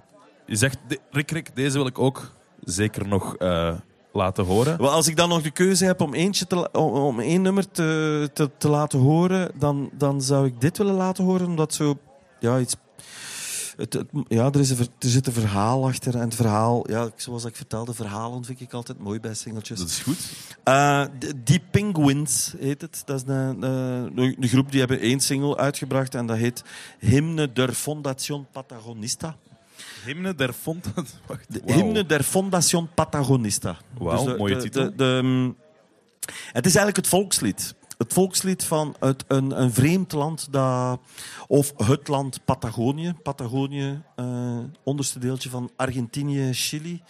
je 0.49 0.57
zegt, 0.57 0.79
Rick, 1.11 1.31
Rick, 1.31 1.57
deze 1.57 1.77
wil 1.77 1.87
ik 1.87 1.99
ook 1.99 2.31
zeker 2.65 3.09
nog 3.09 3.37
eh, 3.37 3.75
laten 4.13 4.45
horen. 4.45 4.79
Wel, 4.79 4.91
als 4.91 5.09
ik 5.09 5.17
dan 5.17 5.29
nog 5.29 5.43
de 5.43 5.51
keuze 5.51 5.85
heb 5.85 6.01
om, 6.01 6.15
eentje 6.15 6.47
te, 6.47 6.71
om, 6.73 6.93
om 6.93 7.21
één 7.21 7.43
nummer 7.43 7.71
te, 7.71 8.31
te, 8.33 8.51
te 8.59 8.69
laten 8.69 8.99
horen, 8.99 9.51
dan, 9.59 9.91
dan 9.93 10.23
zou 10.23 10.47
ik 10.47 10.61
dit 10.61 10.79
willen 10.79 10.95
laten 10.95 11.25
horen, 11.25 11.47
omdat 11.47 11.75
zo 11.75 11.99
ja, 12.41 12.59
iets. 12.59 12.77
Het, 13.77 13.93
het- 13.93 14.09
ja, 14.29 14.45
er, 14.53 14.61
is 14.61 14.71
een, 14.71 14.79
er 14.79 15.09
zit 15.09 15.27
een 15.27 15.33
verhaal 15.33 15.87
achter. 15.87 16.15
En 16.15 16.21
het 16.21 16.35
verhaal, 16.35 16.91
ja, 16.91 17.11
zoals 17.17 17.45
ik 17.45 17.57
vertelde, 17.57 17.95
verhalen 17.95 18.45
vind 18.45 18.61
ik 18.61 18.73
altijd 18.73 18.99
mooi 18.99 19.21
bij 19.21 19.35
singeltjes. 19.35 19.79
Dat 19.79 19.89
is 19.89 19.99
goed. 20.01 20.19
Eh, 20.65 21.05
Die 21.45 21.61
Penguins 21.71 22.55
heet 22.59 22.81
het. 22.81 23.03
Dat 23.05 23.17
is 23.17 23.23
een, 23.35 23.63
een, 23.63 24.19
een 24.41 24.49
groep 24.49 24.71
die 24.71 24.81
hebben 24.81 25.01
één 25.01 25.21
single 25.21 25.57
uitgebracht 25.57 26.15
en 26.15 26.27
dat 26.27 26.37
heet 26.37 26.65
Hymne 26.99 27.53
der 27.53 27.73
Fondación 27.73 28.47
Patagonista. 28.53 29.37
Hymne 30.05 30.35
der. 30.35 30.55
Wacht, 31.27 31.45
De. 31.49 31.61
Hymne 31.73 32.07
der 32.07 32.23
Fondación 32.25 32.89
Patagonista. 32.95 33.77
Wauw, 33.99 34.25
de- 34.27 34.37
mooie 34.37 34.55
de- 34.55 34.61
titel. 34.63 34.83
de- 34.85 34.95
de, 34.97 35.21
mm, 35.23 35.57
het 36.53 36.67
is 36.67 36.75
eigenlijk 36.75 36.97
het 36.97 37.07
volkslied. 37.09 37.75
Het 37.99 38.13
volkslied 38.13 38.65
van 38.65 38.95
het, 39.01 39.25
een, 39.29 39.61
een 39.63 39.73
vreemd 39.73 40.13
land, 40.13 40.49
dat, 40.51 41.01
of 41.47 41.73
het 41.77 42.09
land 42.09 42.45
Patagonië. 42.45 43.15
Patagonië, 43.23 44.03
eh, 44.17 44.59
onderste 44.83 45.19
deeltje 45.19 45.51
van 45.51 45.71
Argentinië, 45.77 46.53
Chili. 46.53 47.03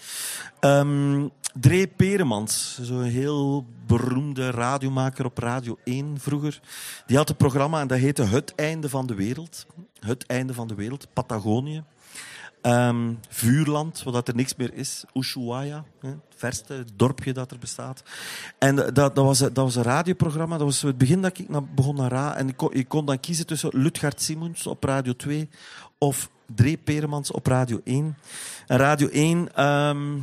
Ehm 0.61 1.26
Dree 1.61 1.86
Peremans, 1.86 2.78
zo'n 2.82 3.03
heel 3.03 3.66
beroemde 3.86 4.51
radiomaker 4.51 5.24
op 5.24 5.39
Radio 5.39 5.78
1 5.84 6.16
vroeger. 6.20 6.61
Die 7.07 7.16
had 7.16 7.28
een 7.28 7.36
programma 7.36 7.80
en 7.80 7.86
dat 7.86 7.99
heette 7.99 8.22
Het 8.24 8.55
Einde 8.55 8.89
van 8.89 9.07
de 9.07 9.14
Wereld. 9.14 9.66
Het 10.01 10.26
Einde 10.26 10.55
van 10.55 10.68
de 10.68 10.74
Wereld, 10.74 11.07
Patagonië. 11.12 11.82
Ehm, 12.62 13.12
vuurland, 13.28 14.02
wat 14.02 14.28
er 14.28 14.34
niks 14.34 14.56
meer 14.56 14.74
is. 14.74 15.04
Ushuaia, 15.14 15.84
hè, 16.00 16.09
het 16.09 16.18
verste 16.36 16.84
dorpje 16.94 17.32
dat 17.32 17.50
er 17.50 17.59
bestaat. 17.59 18.02
En 18.59 18.76
dat, 18.76 18.94
dat, 18.94 19.14
was, 19.14 19.38
dat 19.38 19.56
was 19.56 19.74
een 19.76 19.82
radioprogramma. 19.82 20.56
Dat 20.56 20.66
was 20.66 20.82
het 20.82 20.98
begin 20.98 21.22
dat 21.22 21.38
ik 21.38 21.48
na- 21.48 21.61
begon 21.74 21.96
naar 21.96 22.11
Ra. 22.11 22.36
En 22.36 22.48
ik 22.48 22.56
kon, 22.56 22.72
ik 22.72 22.88
kon 22.88 23.06
dan 23.06 23.20
kiezen 23.20 23.46
tussen 23.46 23.70
Lutgard 23.72 24.22
Simons 24.22 24.66
op 24.66 24.84
Radio 24.84 25.12
2 25.12 25.48
of 25.98 26.30
Dree 26.54 26.76
Peremans 26.76 27.30
op 27.30 27.46
Radio 27.46 27.80
1. 27.84 28.16
En 28.66 28.76
Radio 28.78 29.09
1... 29.09 29.54
ehm, 29.54 30.18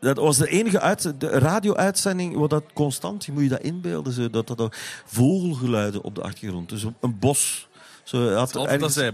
dat 0.00 0.16
was 0.16 0.36
de 0.36 0.48
enige 0.48 0.96
radio-uitzending 1.20 2.36
waar 2.36 2.48
dat 2.48 2.64
constant, 2.74 3.24
je 3.24 3.32
moet 3.32 3.42
je 3.42 3.48
dat 3.48 3.60
inbeelden, 3.60 4.12
zo, 4.12 4.30
dat, 4.30 4.46
dat, 4.46 4.58
dat 4.58 4.76
vogelgeluiden 5.04 6.02
op 6.02 6.14
de 6.14 6.22
achtergrond. 6.22 6.68
Dus 6.68 6.84
een 7.00 7.18
bos. 7.18 7.68
Zo, 8.04 8.32
had 8.32 8.56
ergens- 8.56 8.92
zij 8.94 9.12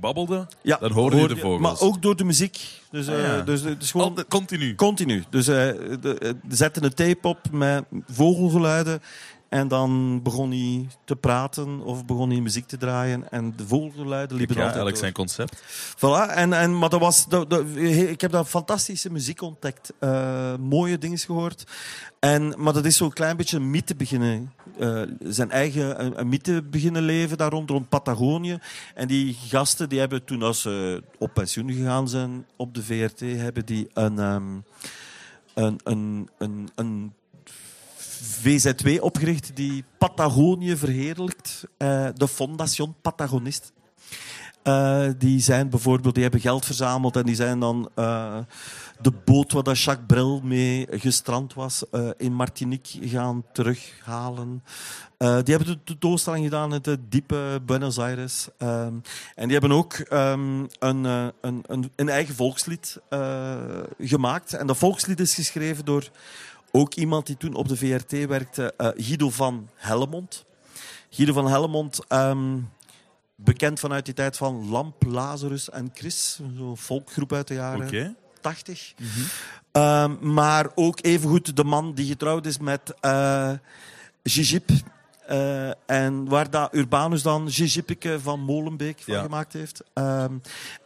babbelde, 0.00 0.46
ja, 0.62 0.76
dan 0.76 0.92
hoorde 0.92 1.16
je 1.16 1.28
de 1.28 1.36
vogels. 1.36 1.60
Maar 1.60 1.80
ook 1.80 2.02
door 2.02 2.16
de 2.16 2.24
muziek. 2.24 2.58
Dus, 2.90 3.08
Ah, 3.08 3.14
eh, 3.14 3.22
ja. 3.22 3.40
dus 3.40 3.62
het 3.62 3.82
is 3.82 3.90
gewoon 3.90 4.06
Altijd 4.08 4.28
continu. 4.28 4.74
continu. 4.74 5.24
Dus 5.30 5.48
eh 5.48 5.54
de, 6.00 6.18
eh, 6.18 6.30
zetten 6.48 6.84
een 6.84 6.94
tape 6.94 7.28
op 7.28 7.38
met 7.52 7.84
vogelgeluiden. 8.10 9.00
En 9.50 9.68
dan 9.68 10.22
begon 10.22 10.50
hij 10.50 10.86
te 11.04 11.16
praten 11.16 11.80
of 11.80 12.04
begon 12.04 12.30
hij 12.30 12.40
muziek 12.40 12.66
te 12.66 12.76
draaien. 12.76 13.30
En 13.30 13.52
de 13.56 13.66
vogelgeluiden 13.66 14.36
liepen 14.36 14.56
Ja, 14.56 14.62
altijd 14.66 14.82
eigenlijk 14.84 14.96
zijn 14.96 15.12
concept. 15.12 15.62
Voilà, 15.96 16.34
en, 16.34 16.52
en, 16.52 16.78
maar 16.78 16.88
dat 16.88 17.00
was, 17.00 17.26
dat, 17.28 17.50
dat- 17.50 17.64
ik 17.76 18.20
heb 18.20 18.30
daar 18.30 18.44
fantastische 18.44 19.10
muziek 19.12 19.40
ontdekt. 19.42 19.92
Eh, 19.98 20.54
mooie 20.56 20.98
dingen 20.98 21.18
gehoord. 21.18 21.64
En, 22.18 22.54
maar 22.56 22.72
dat 22.72 22.84
is 22.84 22.96
zo'n 22.96 23.12
klein 23.12 23.36
beetje 23.36 23.56
een 23.56 23.70
mythe 23.70 23.94
beginnen. 23.94 24.52
eh, 24.78 25.02
zijn 25.22 25.50
eigen 25.50 26.04
een, 26.04 26.20
een 26.20 26.28
mythe 26.28 26.62
beginnen 26.62 27.02
leven 27.02 27.38
daar 27.38 27.50
rond, 27.50 27.70
rond 27.70 27.88
Patagonië. 27.88 28.58
En 28.94 29.08
die 29.08 29.36
gasten 29.46 29.88
die 29.88 29.98
hebben 29.98 30.24
toen 30.24 30.42
als 30.42 30.60
ze 30.60 31.02
op 31.18 31.34
pensioen 31.34 31.72
gegaan 31.72 32.08
zijn 32.08 32.46
op 32.56 32.74
de 32.74 32.82
VRT, 32.82 33.20
hebben 33.20 33.66
die 33.66 33.88
een, 33.94 34.18
ehm, 34.18 34.42
een, 35.54 35.80
een, 35.84 36.28
een, 36.38 36.68
een 36.74 37.12
VZW 38.22 39.02
opgericht 39.02 39.50
die 39.54 39.84
Patagonië 39.98 40.76
verheerlijkt. 40.76 41.64
Eh, 41.76 42.06
de 42.14 42.28
Fondation 42.28 42.94
Patagonist. 43.02 43.72
Eh, 44.62 45.08
die 45.18 45.40
zijn 45.40 45.68
bijvoorbeeld, 45.68 46.14
die 46.14 46.22
hebben 46.22 46.40
geld 46.40 46.64
verzameld 46.64 47.16
en 47.16 47.26
die 47.26 47.34
zijn 47.34 47.60
dan 47.60 47.90
eh, 47.94 48.38
de 49.00 49.12
boot 49.24 49.52
waar 49.52 49.74
Jacques 49.74 50.06
Brel 50.06 50.40
mee 50.44 50.86
gestrand 50.90 51.54
was 51.54 51.84
in 52.16 52.34
Martinique 52.34 53.08
gaan 53.08 53.44
terughalen. 53.52 54.62
Die 55.18 55.54
hebben 55.54 55.66
de 55.66 55.78
tentoonstelling 55.84 56.44
gedaan 56.44 56.74
in 56.74 56.82
de 56.82 56.98
diepe 57.08 57.60
Buenos 57.66 57.98
Aires. 57.98 58.48
En 58.58 59.02
die 59.34 59.52
hebben 59.52 59.72
ook 59.72 59.92
ehm, 59.92 60.64
een, 60.78 61.04
een, 61.04 61.64
een, 61.66 61.90
een 61.96 62.08
eigen 62.08 62.34
volkslied 62.34 62.98
gemaakt. 63.98 64.54
En 64.54 64.66
dat 64.66 64.76
volkslied 64.76 65.20
is 65.20 65.34
geschreven 65.34 65.84
door 65.84 66.10
ook 66.72 66.94
iemand 66.94 67.26
die 67.26 67.36
toen 67.36 67.54
op 67.54 67.68
de 67.68 67.76
VRT 67.76 68.26
werkte, 68.26 68.74
eh, 68.76 68.88
Guido 68.94 69.30
van 69.30 69.68
Hellemond. 69.74 70.44
Guido 71.10 71.32
van 71.32 71.48
Hellemond, 71.48 72.06
ehm, 72.08 72.58
bekend 73.34 73.80
vanuit 73.80 74.04
die 74.04 74.14
tijd 74.14 74.36
van 74.36 74.68
Lamp, 74.68 75.02
Lazarus 75.06 75.70
en 75.70 75.90
Chris. 75.94 76.40
Zo'n 76.56 76.76
volkgroep 76.76 77.32
uit 77.32 77.48
de 77.48 77.54
jaren 77.54 77.86
Oké. 77.86 78.14
80. 78.40 78.94
Ehm, 79.72 80.32
maar 80.32 80.66
ook 80.74 80.98
evengoed 81.02 81.56
de 81.56 81.64
man 81.64 81.94
die 81.94 82.06
getrouwd 82.06 82.46
is 82.46 82.58
met 82.58 82.94
Gigip. 84.22 84.70
Eh, 85.30 85.70
en 85.86 86.28
waar 86.28 86.50
dat 86.50 86.74
Urbanus 86.74 87.22
dan 87.22 87.50
Gigippeke 87.50 88.20
van 88.20 88.40
Molenbeek 88.40 89.00
van 89.00 89.14
Ja. 89.14 89.22
gemaakt 89.22 89.52
heeft. 89.52 89.82
Ehm, 89.92 90.34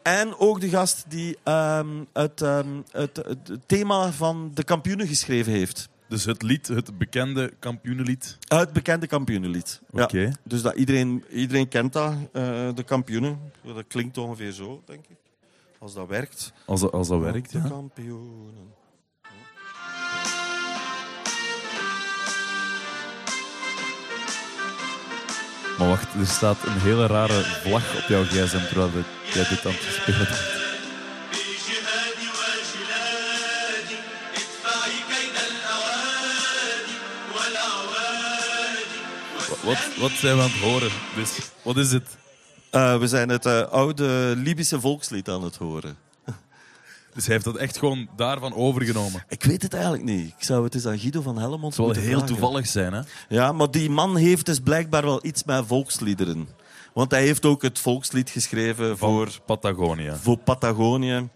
en 0.03 0.38
ook 0.38 0.61
de 0.61 0.68
gast 0.68 1.05
die 1.09 1.36
ehm, 1.42 1.88
het, 2.12 2.42
ehm, 2.42 2.68
het, 2.90 3.16
het 3.16 3.59
thema 3.66 4.12
van 4.12 4.51
de 4.55 4.64
kampioenen 4.64 5.07
geschreven 5.07 5.53
heeft. 5.53 5.88
Dus 6.09 6.24
het 6.24 6.42
lied, 6.42 6.68
het 6.68 6.99
bekende 6.99 7.53
kampioenenlied. 7.59 8.38
Het 8.49 8.72
bekende 8.72 9.07
kampioenenlied. 9.07 9.80
Oké. 9.90 10.18
Ja. 10.18 10.30
Dus 10.42 10.62
dat 10.62 10.74
iedereen, 10.74 11.24
iedereen 11.30 11.68
kent 11.68 11.92
dat, 11.92 12.12
eh, 12.32 12.68
de 12.74 12.82
kampioenen. 12.86 13.38
Dat 13.62 13.84
klinkt 13.88 14.18
ongeveer 14.18 14.53
zo, 14.53 14.82
denk 14.84 15.05
ik. 15.09 15.16
Als 15.78 15.95
dat 15.95 16.09
werkt. 16.09 16.53
Als, 16.66 16.90
als 16.90 17.09
dat 17.09 17.20
werkt, 17.20 17.53
De 17.53 17.59
ja. 17.59 17.68
kampioenen. 17.68 18.72
Maar 25.78 25.88
wacht, 25.88 26.14
er 26.14 26.26
staat 26.26 26.56
een 26.64 26.80
hele 26.80 27.06
rare 27.06 27.42
vlag 27.42 27.96
op 27.96 28.08
jouw 28.08 28.24
gsm 28.24 28.66
terwijl 28.66 28.90
jij 29.32 29.48
dit 29.48 29.66
aan 29.66 29.72
het 29.72 30.00
spelen 30.00 30.18
bent. 30.18 30.62
Wat, 39.64 39.96
wat 39.98 40.10
zijn 40.10 40.36
we 40.36 40.42
aan 40.42 40.50
het 40.50 40.60
horen? 40.60 40.90
Dus, 41.16 41.38
wat 41.62 41.76
is 41.76 41.92
het? 41.92 42.08
Eh, 42.70 42.98
we 42.98 43.08
zijn 43.08 43.28
het 43.28 43.46
eh, 43.46 43.60
oude 43.60 44.32
Libische 44.36 44.80
volkslied 44.80 45.28
aan 45.28 45.42
het 45.42 45.56
horen. 45.56 45.96
Dus 47.14 47.24
hij 47.24 47.32
heeft 47.32 47.44
dat 47.44 47.56
echt 47.56 47.78
gewoon 47.78 48.08
daarvan 48.16 48.54
overgenomen. 48.54 49.24
Ik 49.28 49.44
weet 49.44 49.62
het 49.62 49.74
eigenlijk 49.74 50.04
niet. 50.04 50.28
Ik 50.38 50.44
zou 50.44 50.64
het 50.64 50.74
eens 50.74 50.86
aan 50.86 50.98
Guido 50.98 51.20
van 51.20 51.38
Helmond 51.38 51.64
Het 51.64 51.74
zal 51.74 51.84
moeten 51.84 52.02
heel 52.02 52.12
vragen. 52.18 52.34
toevallig 52.34 52.66
zijn, 52.66 52.92
hè? 52.92 53.00
Ja, 53.28 53.52
maar 53.52 53.70
die 53.70 53.90
man 53.90 54.16
heeft 54.16 54.46
dus 54.46 54.60
blijkbaar 54.60 55.02
wel 55.02 55.26
iets 55.26 55.44
met 55.44 55.66
volksliederen. 55.66 56.48
Want 56.94 57.10
hij 57.10 57.22
heeft 57.22 57.44
ook 57.44 57.62
het 57.62 57.78
volkslied 57.78 58.30
geschreven 58.30 58.98
voor, 58.98 59.28
Patagonië. 59.46 60.12
voor 60.20 60.36
Patagonië. 60.38 61.28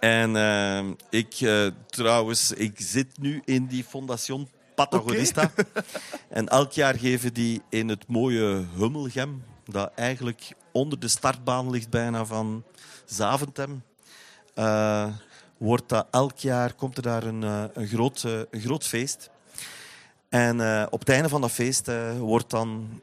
En 0.00 0.36
eh, 0.36 0.84
ik, 1.10 1.34
eh, 1.40 1.66
trouwens, 1.86 2.52
ik 2.52 2.72
zit 2.76 3.18
nu 3.18 3.42
in 3.44 3.66
die 3.66 3.84
Fondation 3.84 4.48
Patagonista. 4.74 5.50
en 6.28 6.48
elk 6.48 6.72
jaar 6.72 6.94
geven 6.98 7.34
die 7.34 7.62
in 7.70 7.88
het 7.88 8.04
mooie 8.08 8.64
Hummelgem, 8.76 9.44
dat 9.64 9.92
eigenlijk 9.94 10.52
onder 10.72 10.98
de 11.00 11.08
startbaan 11.08 11.70
ligt 11.70 11.90
bijna 11.90 12.24
van 12.24 12.64
Zaventem. 13.04 13.82
Eh, 14.56 15.06
wordt 15.56 15.88
dat 15.88 16.06
elk 16.10 16.38
jaar, 16.38 16.74
komt 16.74 16.96
er 16.96 17.02
daar 17.02 17.24
een, 17.24 17.42
eh, 17.42 17.64
een, 17.72 17.86
groot, 17.86 18.24
eh, 18.24 18.38
een 18.50 18.60
groot 18.60 18.84
feest. 18.84 19.30
En 20.28 20.86
op 20.90 21.00
het 21.00 21.08
einde 21.08 21.28
van 21.28 21.40
dat 21.40 21.50
feest 21.50 21.90
wordt 22.18 22.50
dan 22.50 23.00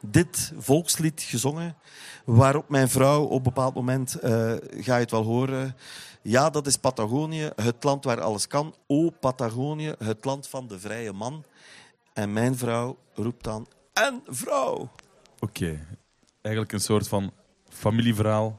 dit 0.00 0.52
volkslied 0.58 1.22
gezongen. 1.22 1.76
Waarop 2.24 2.68
mijn 2.68 2.88
vrouw 2.88 3.24
op 3.24 3.36
een 3.36 3.42
bepaald 3.42 3.74
moment, 3.74 4.16
ga 4.20 4.94
je 4.94 5.02
het 5.02 5.10
wel 5.10 5.22
horen. 5.22 5.76
Ja, 6.22 6.50
dat 6.50 6.66
is 6.66 6.76
Patagonië, 6.76 7.50
het 7.56 7.84
land 7.84 8.04
waar 8.04 8.20
alles 8.20 8.46
kan. 8.46 8.74
O 8.86 9.10
Patagonië, 9.10 9.94
het 9.98 10.24
land 10.24 10.48
van 10.48 10.66
de 10.66 10.78
vrije 10.78 11.12
man. 11.12 11.44
En 12.12 12.32
mijn 12.32 12.56
vrouw 12.56 12.98
roept 13.14 13.44
dan: 13.44 13.66
En 13.92 14.22
vrouw! 14.26 14.90
Oké. 15.38 15.86
Eigenlijk 16.40 16.72
een 16.72 16.80
soort 16.80 17.08
van 17.08 17.32
familieverhaal 17.68 18.58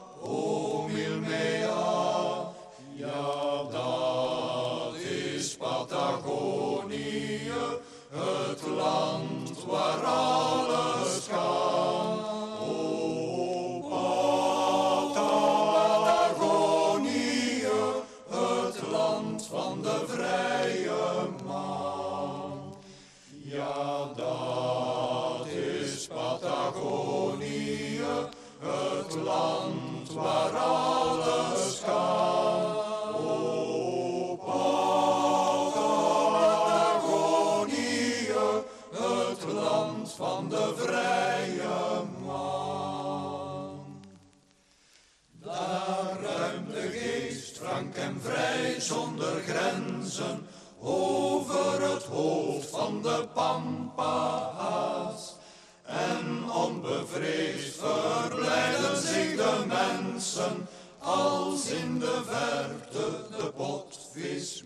O 0.23 0.87
milmeia, 0.87 2.53
iavda. 2.95 4.00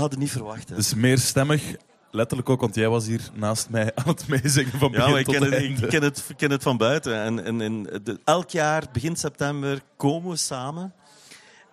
hadden 0.00 0.18
we 0.18 0.24
niet 0.24 0.32
verwacht. 0.32 0.68
Hè. 0.68 0.74
Dus 0.74 0.94
meer 0.94 1.18
stemmig, 1.18 1.74
letterlijk 2.10 2.48
ook, 2.48 2.60
want 2.60 2.74
jij 2.74 2.88
was 2.88 3.06
hier 3.06 3.30
naast 3.34 3.68
mij 3.70 3.94
aan 3.94 4.08
het 4.08 4.28
meezingen 4.28 4.72
van 4.78 4.90
Ja, 4.92 4.96
begin 4.96 5.10
maar 5.10 5.20
ik 5.20 5.26
tot 5.26 5.34
ken, 5.34 5.52
het, 5.52 5.62
ik, 5.82 5.88
ken 5.88 6.02
het, 6.02 6.24
ken 6.36 6.50
het 6.50 6.62
van 6.62 6.76
buiten. 6.76 7.14
En, 7.22 7.44
en, 7.44 7.60
en 7.60 7.82
de- 7.82 8.20
elk 8.24 8.50
jaar, 8.50 8.84
begin 8.92 9.16
september, 9.16 9.82
komen 9.96 10.30
we 10.30 10.36
samen. 10.36 10.92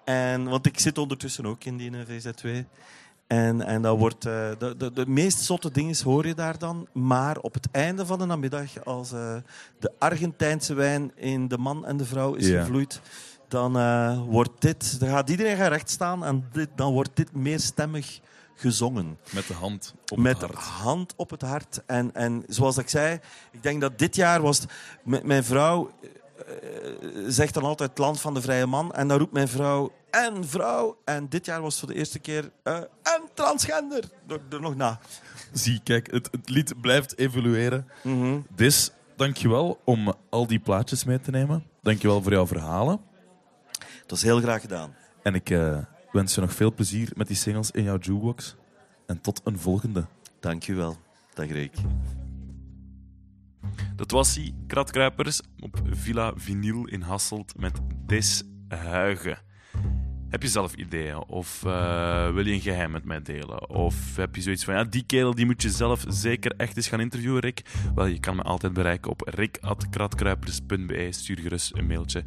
En, 0.05 0.43
want 0.49 0.65
ik 0.65 0.79
zit 0.79 0.97
ondertussen 0.97 1.45
ook 1.45 1.63
in 1.63 1.77
die 1.77 1.91
eh, 1.91 1.99
VZ2. 2.07 2.65
En, 3.27 3.61
en 3.61 3.81
dat 3.81 3.97
wordt, 3.97 4.25
eh, 4.25 4.49
de, 4.57 4.75
de, 4.77 4.91
de 4.93 5.05
meest 5.07 5.39
zotte 5.39 5.71
dingen 5.71 5.95
hoor 6.03 6.27
je 6.27 6.33
daar 6.35 6.57
dan. 6.57 6.87
Maar 6.93 7.37
op 7.37 7.53
het 7.53 7.67
einde 7.71 8.05
van 8.05 8.19
de 8.19 8.25
namiddag, 8.25 8.83
als 8.85 9.11
eh, 9.11 9.35
de 9.79 9.91
Argentijnse 9.99 10.73
wijn 10.73 11.11
in 11.15 11.47
de 11.47 11.57
man 11.57 11.85
en 11.85 11.97
de 11.97 12.05
vrouw 12.05 12.33
is 12.33 12.47
Ja. 12.47 12.59
gevloeid, 12.61 13.01
dan 13.51 13.77
eh, 13.77 14.21
wordt 14.27 14.61
dit, 14.61 14.99
dan 14.99 15.09
gaat 15.09 15.29
iedereen 15.29 15.57
gaan 15.57 15.69
recht 15.71 15.89
staan 15.89 16.25
en 16.25 16.47
dit, 16.51 16.69
dan 16.75 16.93
wordt 16.93 17.09
dit 17.13 17.33
meerstemmig 17.35 18.19
gezongen 18.55 19.17
Met 19.31 19.47
de 19.47 19.53
hand 19.53 19.93
op 20.07 20.17
met 20.17 20.41
het 20.41 20.51
hart. 20.51 20.65
hand 20.65 21.13
op 21.15 21.29
het 21.29 21.41
hart. 21.41 21.81
En, 21.85 22.13
en 22.15 22.43
zoals 22.47 22.77
ik 22.77 22.89
zei, 22.89 23.19
ik 23.51 23.63
denk 23.63 23.81
dat 23.81 23.99
dit 23.99 24.15
jaar 24.15 24.41
was... 24.41 24.59
het- 24.59 25.23
mijn 25.23 25.43
vrouw 25.43 25.91
eh, 26.01 26.45
zegt 27.27 27.53
dan 27.53 27.63
altijd 27.63 27.89
het 27.89 27.97
land 27.99 28.21
van 28.21 28.33
de 28.33 28.41
vrije 28.41 28.65
man. 28.65 28.93
En 28.93 29.07
dan 29.07 29.17
roept 29.17 29.33
mijn 29.33 29.47
vrouw, 29.47 29.91
en 30.11 30.47
vrouw. 30.47 30.97
En 31.05 31.29
dit 31.29 31.45
jaar 31.45 31.61
was 31.61 31.71
het 31.73 31.79
voor 31.83 31.93
de 31.93 31.99
eerste 31.99 32.19
keer, 32.19 32.51
eh, 32.63 32.75
en 33.03 33.21
transgender. 33.33 34.03
Er, 34.27 34.41
er 34.49 34.61
nog 34.61 34.75
na. 34.75 34.99
Zie, 35.51 35.81
kijk, 35.83 36.11
het, 36.11 36.27
het 36.31 36.49
lied 36.49 36.81
blijft 36.81 37.17
evolueren. 37.17 37.87
Mhm. 38.03 38.39
Dus, 38.55 38.91
dankjewel 39.15 39.79
om 39.83 40.13
al 40.29 40.47
die 40.47 40.59
plaatjes 40.59 41.03
mee 41.03 41.19
te 41.21 41.31
nemen. 41.31 41.65
Dankjewel 41.81 42.21
voor 42.21 42.31
jouw 42.31 42.47
verhalen. 42.47 42.99
Dat 44.11 44.19
is 44.19 44.25
heel 44.25 44.41
graag 44.41 44.61
gedaan. 44.61 44.95
En 45.23 45.35
ik 45.35 45.49
eh, 45.49 45.77
wens 46.11 46.35
je 46.35 46.41
nog 46.41 46.53
veel 46.53 46.73
plezier 46.73 47.11
met 47.15 47.27
die 47.27 47.35
singles 47.35 47.71
in 47.71 47.83
jouw 47.83 47.97
jukebox. 47.97 48.55
En 49.05 49.21
tot 49.21 49.41
een 49.43 49.59
volgende. 49.59 50.05
Dank 50.39 50.63
je 50.63 50.73
wel. 50.73 50.97
Dag 51.33 51.47
Rick. 51.47 51.73
Dat 53.95 54.11
was 54.11 54.35
hij, 54.35 54.53
Kratkruipers, 54.67 55.41
op 55.59 55.81
Villa 55.89 56.33
Vinyl 56.35 56.87
in 56.87 57.01
Hasselt 57.01 57.53
met 57.57 57.79
Des 58.05 58.43
Huigen. 58.67 59.37
Heb 60.29 60.41
je 60.41 60.49
zelf 60.49 60.75
ideeën? 60.75 61.17
Of 61.17 61.63
eh, 61.65 62.33
wil 62.33 62.45
je 62.45 62.53
een 62.53 62.61
geheim 62.61 62.91
met 62.91 63.05
mij 63.05 63.21
delen? 63.21 63.69
Of 63.69 64.15
heb 64.15 64.35
je 64.35 64.41
zoiets 64.41 64.63
van, 64.63 64.73
ja, 64.73 64.83
die 64.83 65.05
kerel 65.05 65.35
die 65.35 65.45
moet 65.45 65.61
je 65.61 65.69
zelf 65.69 66.05
zeker 66.07 66.53
echt 66.57 66.77
eens 66.77 66.87
gaan 66.87 66.99
interviewen, 66.99 67.39
Rick? 67.39 67.61
Wel, 67.95 68.05
je 68.05 68.19
kan 68.19 68.35
me 68.35 68.41
altijd 68.41 68.73
bereiken 68.73 69.11
op 69.11 69.21
rick.kratkruipers.be. 69.25 71.07
Stuur 71.09 71.37
gerust 71.37 71.75
een 71.75 71.87
mailtje. 71.87 72.23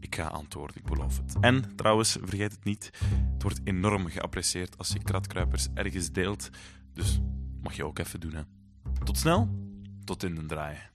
Ik 0.00 0.14
ga 0.14 0.26
antwoorden, 0.26 0.76
ik 0.76 0.84
beloof 0.84 1.16
het. 1.16 1.36
En 1.40 1.76
trouwens, 1.76 2.16
vergeet 2.22 2.52
het 2.52 2.64
niet, 2.64 2.90
het 3.32 3.42
wordt 3.42 3.60
enorm 3.64 4.06
geapprecieerd 4.06 4.78
als 4.78 4.88
je 4.88 5.02
kratkruipers 5.02 5.68
ergens 5.74 6.12
deelt. 6.12 6.50
Dus 6.92 7.20
mag 7.62 7.76
je 7.76 7.84
ook 7.84 7.98
even 7.98 8.20
doen, 8.20 8.34
hè. 8.34 8.42
Tot 9.04 9.18
snel, 9.18 9.48
tot 10.04 10.22
in 10.22 10.34
de 10.34 10.46
draaien. 10.46 10.90